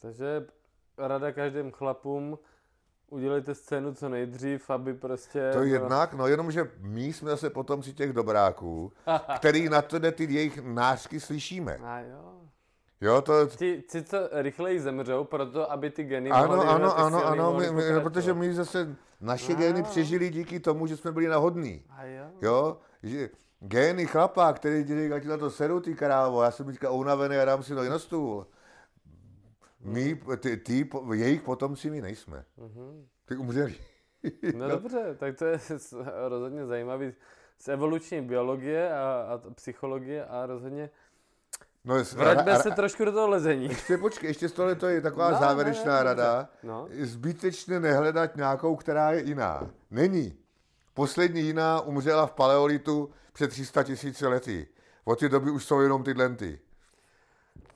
[0.00, 0.46] Takže
[0.98, 2.38] rada každým chlapům,
[3.10, 5.50] udělejte scénu co nejdřív, aby prostě...
[5.52, 8.92] To jednak, no jenom, že my jsme zase potomci těch dobráků,
[9.36, 11.78] který na to ty jejich nářky slyšíme.
[11.84, 12.32] A jo.
[13.00, 17.26] Jo, to, Ti, ti co rychleji zemřou, proto aby ty geny ano, mohly ano, ano,
[17.26, 18.00] ano, my, my, pokračovat.
[18.02, 19.58] protože my zase naše No.
[19.58, 21.82] gény přežili díky tomu, že jsme byli nahodní.
[21.90, 22.24] A jo.
[22.42, 23.30] Jo, že
[23.60, 27.36] gény chlapa, který ti říká, ti na to seru, ty krávo, já jsem teďka unavený
[27.36, 28.46] a dám si to na stůl.
[29.84, 32.44] My, ty, ty, jejich potomci my nejsme.
[33.24, 33.74] Ty umřeli.
[34.56, 35.58] No dobře, tak to je
[36.28, 37.12] rozhodně zajímavý
[37.58, 40.90] z evoluční biologie a, a psychologie a rozhodně
[41.84, 43.64] No, s- vraťme ra- se trošku do toho lezení.
[43.68, 46.48] Ještě počkej, ještě z tohle to je taková No, závěrečná ne, ne, rada.
[46.62, 46.88] No.
[47.00, 49.70] Zbytečně nehledat nějakou, která je jiná.
[49.90, 50.36] Není.
[50.94, 54.66] Poslední jiná umřela v paleolitu před 300 tisíci lety.
[55.04, 56.60] Od té doby už jsou jenom tyhle ty.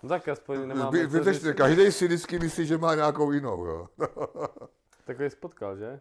[0.04, 1.56] No tak aspoň nemáme Zby, co zbytečně, říct.
[1.56, 3.64] každý si vždycky myslí, že má nějakou jinou.
[3.64, 3.88] Jo,
[5.04, 6.00] Takový spotkal, že?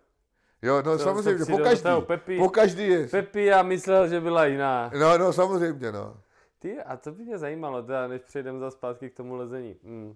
[0.61, 2.37] jo no Co- samozřejmě, po každý, Pepi?
[2.37, 3.07] po každý je.
[3.07, 4.91] Pepi já myslel, že byla jiná.
[4.99, 6.17] No, no, samozřejmě, no.
[6.59, 9.75] Ty, a to by mě zajímalo, teda, než přejdeme za zpátky k tomu lezení.
[9.83, 10.15] Hmm.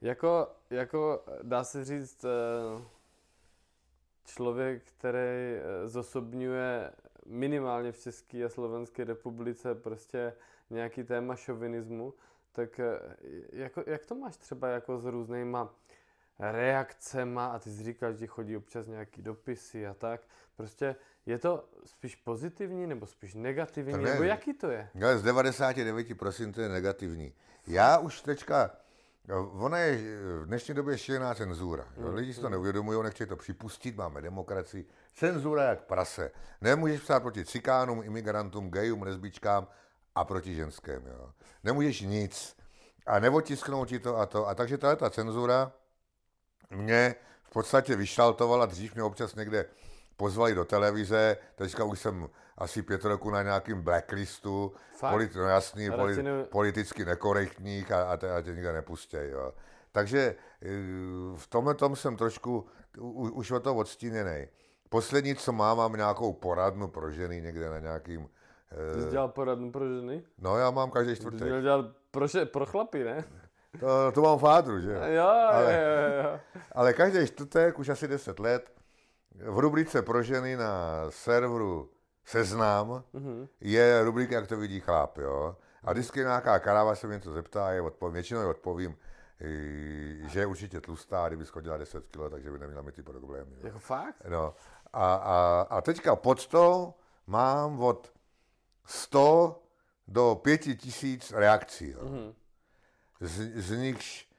[0.00, 2.82] Jako, jako, dá se říct, eh,
[4.24, 5.18] člověk, který
[5.56, 6.90] eh, zosobňuje
[7.26, 10.32] minimálně v České a Slovenské republice prostě
[10.70, 12.14] nějaký téma šovinismu,
[12.52, 12.98] tak eh,
[13.52, 15.74] jako, jak to máš třeba jako s různýma
[16.38, 20.20] reakcema a ty jsi říkal, že chodí občas nějaký dopisy a tak.
[20.56, 20.96] Prostě
[21.26, 24.88] je to spíš pozitivní nebo spíš negativní, ne, nebo jaký to je?
[24.94, 27.34] No, z 99 prosím, to je negativní.
[27.66, 28.70] Já už teďka,
[29.52, 29.96] ona je
[30.42, 31.84] v dnešní době šílená cenzura.
[31.96, 32.14] Hmm.
[32.14, 34.86] Lidi si to neuvědomují, nechtějí to připustit, máme demokracii.
[35.14, 36.30] Cenzura jak prase.
[36.60, 39.68] Nemůžeš psát proti cikánům, imigrantům, gejům, lesbičkám
[40.14, 41.06] a proti ženském.
[41.06, 41.30] Jo.
[41.64, 42.56] Nemůžeš nic.
[43.06, 44.48] A neotisknout ti to a to.
[44.48, 45.72] A takže ta cenzura
[46.70, 49.66] mě v podstatě vyšaltovala, dřív mě občas někde
[50.16, 52.28] pozvali do televize, teďka už jsem
[52.58, 54.72] asi pět roku na nějakým blacklistu,
[55.10, 59.30] polit, no jasný, polit, politicky nekorektních a, a, te, a tě nikde nepustěj.
[59.30, 59.52] Jo.
[59.92, 60.34] Takže e,
[61.36, 62.66] v tomhle tom jsem trošku
[62.98, 64.48] u, už o to odstíněný.
[64.88, 68.28] Poslední, co mám, mám nějakou poradnu pro ženy někde na nějakým...
[68.94, 70.22] Ty jsi dělal poradnu pro ženy?
[70.38, 71.40] No, já mám každý čtvrtek.
[71.40, 73.24] Ty jsi dělal pro, pro chlapy, ne?
[73.80, 75.00] To, to mám fádru, že jo?
[75.00, 76.40] ale, jo, jo.
[76.72, 78.72] ale každý čtvrtek, už asi 10 let,
[79.34, 81.90] v rubrice pro ženy na serveru
[82.24, 83.48] Seznam mm-hmm.
[83.60, 85.56] je rubrika, jak to vidí chlap, jo?
[85.84, 88.96] A vždycky nějaká karáva se mě něco zeptá, je odpovím, většinou odpovím,
[90.26, 93.50] že je určitě tlustá, kdyby schodila 10 kg, takže by neměla mít ty problémy.
[93.60, 93.66] Jo.
[93.66, 94.14] Jako fakt?
[94.28, 94.54] No.
[94.92, 96.94] A, a, a teďka pod to
[97.26, 98.12] mám od
[98.84, 99.62] 100
[100.08, 101.90] do 5000 reakcí.
[101.90, 102.04] Jo.
[102.04, 102.34] Mm-hmm
[103.20, 104.30] z, z nichž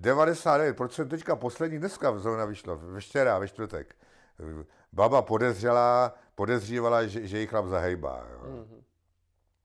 [0.00, 3.96] 99%, teďka poslední dneska zrovna vyšlo, ve včera, ve čtvrtek,
[4.92, 8.26] baba podezřela, podezřívala, že, že jí chlap zahejbá.
[8.32, 8.40] Jo.
[8.42, 8.82] Mm-hmm.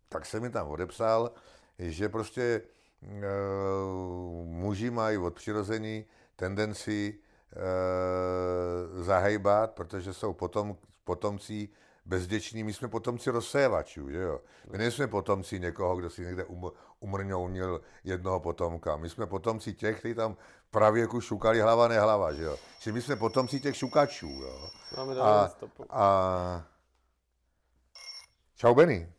[0.09, 1.31] Tak se mi tam odepsal,
[1.79, 2.61] že prostě e,
[4.43, 6.05] muži mají od přirození
[6.35, 11.69] tendenci e, zahejbat, protože jsou potom, potomcí
[12.05, 14.41] bezděční, my jsme potomci rozsévačů, že jo.
[14.71, 18.97] My nejsme potomci někoho, kdo si někde um, umrňounil jednoho potomka.
[18.97, 20.37] My jsme potomci těch, kteří tam
[20.67, 22.57] v pravěku šukali hlava, nehlava, že jo.
[22.79, 24.69] Čili my jsme potomci těch šukačů, jo.
[24.97, 25.51] Máme a,
[25.89, 26.65] a...
[28.55, 29.13] Čau, Benny.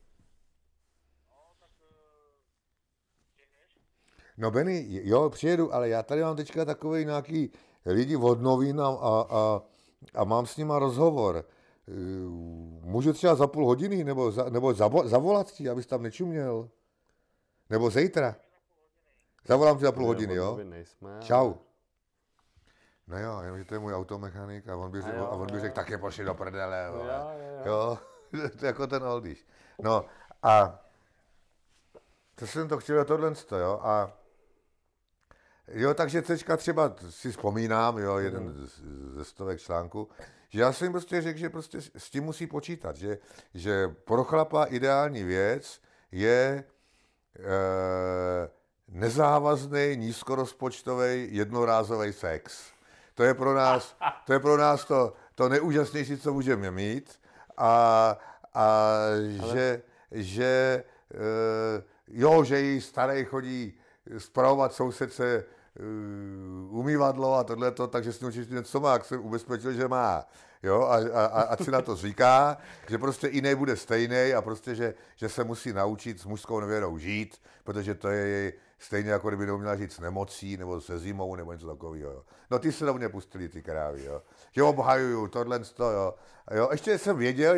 [4.36, 7.52] No Benny, jo, přijedu, ale já tady mám teďka takový nějaký
[7.86, 9.62] lidi od novin a, a, a,
[10.14, 11.44] a mám s nima rozhovor.
[11.88, 11.92] Eh,
[12.86, 16.70] můžu třeba za půl hodiny, nebo, za, nebo zavo, zavolat ti, abys tam nečuměl?
[17.70, 18.36] Nebo zítra?
[19.44, 20.58] Zavolám ti za půl hodiny, jo?
[21.20, 21.54] Čau.
[23.06, 25.74] No jo, jenomže to je můj automechanik a on by, řekl, a on by řekl,
[25.74, 27.98] tak je pošli do prdele, jo, jo, jo.
[28.58, 29.46] to je jako ten oldiš.
[29.78, 30.04] No
[30.42, 30.80] a
[32.34, 34.22] to jsem to chtěl tohle, jo, a
[35.68, 38.66] Jo, takže teďka třeba si vzpomínám, jo, jeden mhm.
[39.14, 40.08] ze stovek článků,
[40.52, 43.18] že já jsem prostě řekl, že prostě s tím musí počítat, že,
[43.54, 45.80] že pro chlapa ideální věc
[46.12, 46.64] je
[47.38, 47.44] e,
[48.88, 52.72] nezávazný, nízkorozpočtový, jednorázový sex.
[53.14, 53.96] To je pro nás
[54.26, 57.20] to, je pro nás to, to neúžasnější, co můžeme mít.
[57.56, 57.68] A,
[58.54, 58.86] a
[59.40, 59.52] Ale...
[59.52, 60.84] že, že
[61.14, 63.78] e, jo, že jí starý chodí
[64.18, 65.44] spravovat sousedce
[66.70, 70.24] umývadlo a tohleto, takže si určitě něco má, jak se ubezpečil, že má.
[70.62, 72.56] Jo, a, a, a ať si na to říká,
[72.88, 76.98] že prostě i nebude stejný a prostě, že, že se musí naučit s mužskou nevěrou
[76.98, 81.36] žít, protože to je jej stejně jako kdyby neuměla žít s nemocí nebo se zimou
[81.36, 82.24] nebo něco takového.
[82.50, 84.22] No ty se do mě pustili, ty krávy, jo.
[84.52, 86.14] Že obhajuju tohle, to, jo.
[86.48, 86.68] A jo.
[86.72, 87.56] Ještě jsem věděl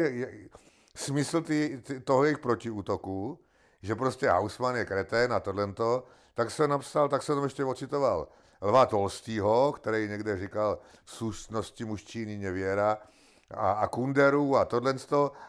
[0.97, 3.39] smysl ty, ty, toho jejich protiútoku,
[3.83, 6.05] že prostě Hausmann je kretén a tohle to,
[6.35, 8.29] tak se napsal, tak jsem tam ještě ocitoval
[8.63, 12.99] Lva Tolstýho, který někde říkal v slušnosti mužčíny nevěra,
[13.51, 14.95] a, a Kunderu a tohle,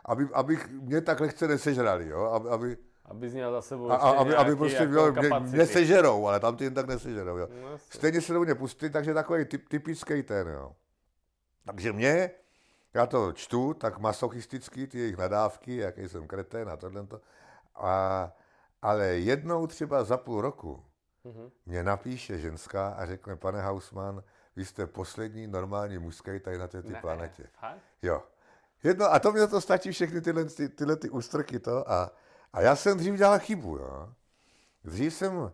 [0.05, 2.23] aby, aby mě tak lehce nesežrali, jo?
[2.23, 6.27] aby, aby aby měl za sebou a, aby, aby prostě jako měl, mě, mě sežerou,
[6.27, 7.37] ale tam ty jen tak nesežerou.
[7.37, 7.47] Jo.
[7.61, 10.47] No, Stejně se do mě pustí, takže takový typ, typický ten.
[10.47, 10.71] Jo.
[11.65, 12.31] Takže mě,
[12.93, 17.07] já to čtu, tak masochisticky, ty jejich nadávky, jaký jsem kretén a tohle.
[17.75, 18.31] A
[18.85, 20.83] ale jednou třeba za půl roku
[21.25, 21.51] mm-hmm.
[21.65, 24.23] mě napíše ženská a řekne, pane Hausmann,
[24.55, 27.43] vy jste poslední normální mužský tady na této planetě.
[27.59, 27.79] Fakt?
[28.01, 28.23] Jo.
[28.83, 31.91] Jedno, a to mě to stačí všechny tyhle, ty, tyhle ty ústrky to.
[31.91, 32.11] A,
[32.53, 33.77] a já jsem dřív dělal chybu.
[33.77, 34.09] Jo.
[34.83, 35.51] Dřív jsem uh, uh,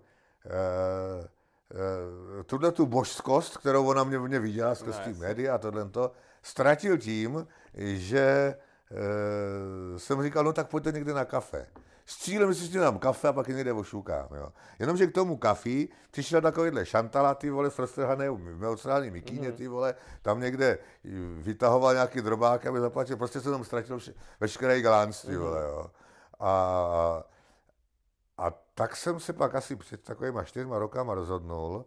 [2.45, 6.98] tuhle tu božskost, kterou ona mě, mě viděla skrz no, média a tohle to, ztratil
[6.98, 8.56] tím, že
[8.91, 11.68] uh, jsem říkal, no tak pojďte někde na kafe
[12.11, 14.51] s cílem, že si dám kafe a pak někde ošukám, jo.
[14.79, 18.29] Jenomže k tomu kafi přišel takovýhle šantala, ty vole, roztrhané,
[19.09, 19.57] v mikíně, mhm.
[19.57, 20.77] ty vole, tam někde
[21.38, 25.69] vytahoval nějaký drobák, aby zaplatil, prostě se tam ztratil vše, veškeré galánství, vole, mhm.
[25.69, 25.91] jo.
[26.39, 27.23] A,
[28.38, 31.85] a tak jsem se pak asi před takovýma čtyřma rokama rozhodnul,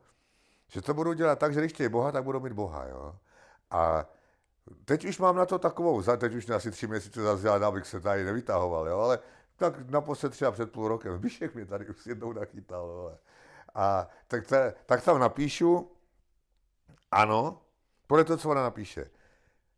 [0.69, 3.15] že to budu dělat tak, že když chtějí Boha, tak budu mít Boha, jo.
[3.71, 4.07] A
[4.85, 8.25] teď už mám na to takovou, teď už asi tři měsíce zase abych se tady
[8.25, 9.19] nevytahoval, jo, ale
[9.57, 11.19] tak naposled třeba před půl rokem.
[11.21, 13.19] Bíšek mě tady už jednou nachytal, jo.
[13.75, 15.97] A tak, te, tak tam napíšu,
[17.11, 17.63] ano,
[18.07, 19.11] podle toho, co ona napíše.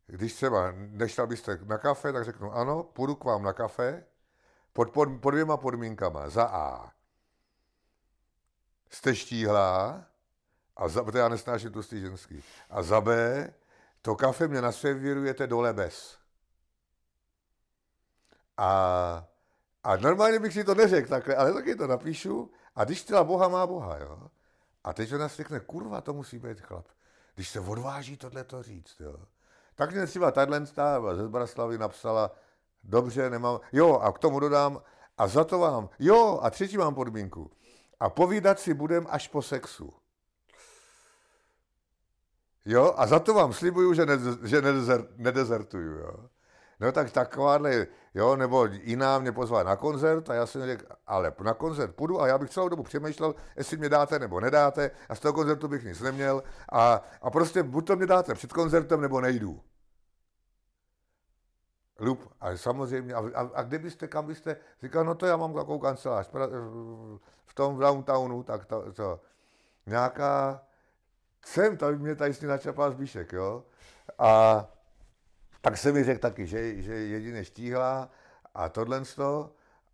[0.05, 4.03] Když třeba nešel byste na kafe, tak řeknu ano, půjdu k vám na kafe
[4.73, 6.29] pod, pod, pod dvěma podmínkama.
[6.29, 6.91] Za A.
[8.89, 10.05] Jste štíhlá,
[10.75, 12.43] a za, to já nesnáším tlustý ženský.
[12.69, 13.13] A za B,
[14.01, 16.17] to kafe mě naservírujete dole bez.
[18.57, 19.27] A,
[19.87, 22.51] a normálně bych si to neřekl takhle, ale taky to napíšu.
[22.75, 24.19] A když teda Boha má Boha, jo.
[24.83, 26.85] A teď ona si řekne, kurva, to musí být chlap.
[27.35, 29.15] Když se odváží tohle to říct, jo.
[29.75, 30.65] Tak mě třeba tahle
[31.15, 32.31] ze Zbraslavy napsala,
[32.83, 34.81] dobře, nemám, jo, a k tomu dodám,
[35.17, 37.51] a za to vám, jo, a třetí mám podmínku.
[37.99, 39.93] A povídat si budem až po sexu.
[42.65, 46.29] Jo, a za to vám slibuju, že, ne, že nedezert, nedezertuju, jo.
[46.79, 51.33] No tak takováhle, jo, nebo jiná mě pozvala na koncert a já jsem řekl, ale
[51.43, 55.15] na koncert půjdu a já bych celou dobu přemýšlel, jestli mě dáte nebo nedáte a
[55.15, 59.01] z toho koncertu bych nic neměl a, a prostě buď to mě dáte před koncertem
[59.01, 59.63] nebo nejdu.
[61.99, 65.53] Lup, a samozřejmě, a, a, a kde byste, kam byste, říkal, no to já mám
[65.53, 66.29] takovou kancelář
[67.45, 69.21] v tom downtownu, tak to, to
[69.85, 70.61] nějaká,
[71.45, 73.63] jsem, tady mě tady s ní načapal Zbíšek, jo,
[74.17, 74.65] a
[75.67, 78.09] tak se mi řekl taky, že, že jedině štíhla
[78.53, 79.51] a tohle to,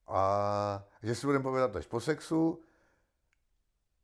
[0.08, 2.64] a že si budeme povědat až po sexu,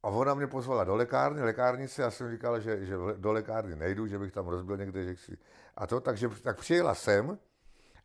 [0.04, 4.08] a ona mě pozvala do lékárny, lékárnice, já jsem říkal, že, že do lékárny nejdu,
[4.08, 5.38] že bych tam rozbil někde, že si...
[5.78, 7.40] A to, takže tak přijela sem,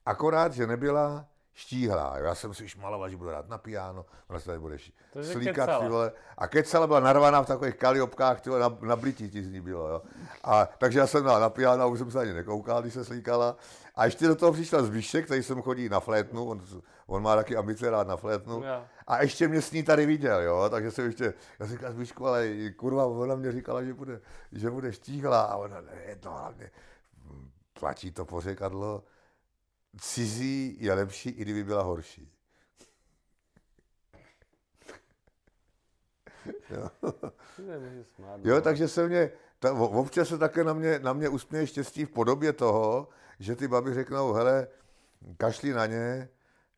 [0.06, 2.18] akorát, že nebyla štíhlá.
[2.18, 4.78] Já jsem si už maloval, že budu rád na piano, ona se tady bude
[5.22, 6.12] slíkat, ty vole.
[6.38, 9.60] A kecala byla narvaná v takových kaliopkách, ty vole, na, na blití ti z ní
[9.60, 10.02] bylo, jo.
[10.44, 13.04] A, takže já jsem měl na piano a už jsem se ani nekoukal, když se
[13.04, 13.56] slíkala.
[13.94, 16.62] A ještě do toho přišla Zbíšek, který jsem chodí na flétnu, on,
[17.06, 18.62] on má taky ambice rád na flétnu.
[18.62, 18.86] Yeah.
[19.06, 22.26] A ještě mě s ní tady viděl, jo, takže jsem ještě, já jsem říkal Zbíšku,
[22.26, 24.20] ale kurva, ona mě říkala, že bude,
[24.52, 26.70] že bude štíhlá a ona, ne, no hlavně,
[27.80, 29.02] platí to pořekadlo,
[30.00, 32.32] cizí je lepší, i kdyby byla horší.
[36.70, 36.90] jo.
[38.44, 42.10] jo, takže se mě, ta, občas se také na mě, na mě usměje štěstí v
[42.10, 43.08] podobě toho,
[43.38, 44.68] že ty babi řeknou, hele,
[45.36, 46.28] kašli na ně,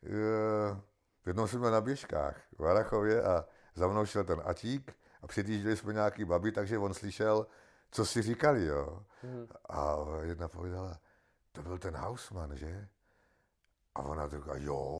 [0.03, 0.79] uh,
[1.27, 3.45] jednou jsem byl na běžkách v Varachově a
[3.75, 7.47] za mnou šel ten Atík a předjížděli jsme nějaký babi, takže on slyšel,
[7.91, 9.03] co si říkali, jo.
[9.23, 9.47] Mm.
[9.69, 11.01] A jedna povedala,
[11.53, 12.89] to byl ten Hausmann, že?
[13.97, 14.93] A ona říká, jo,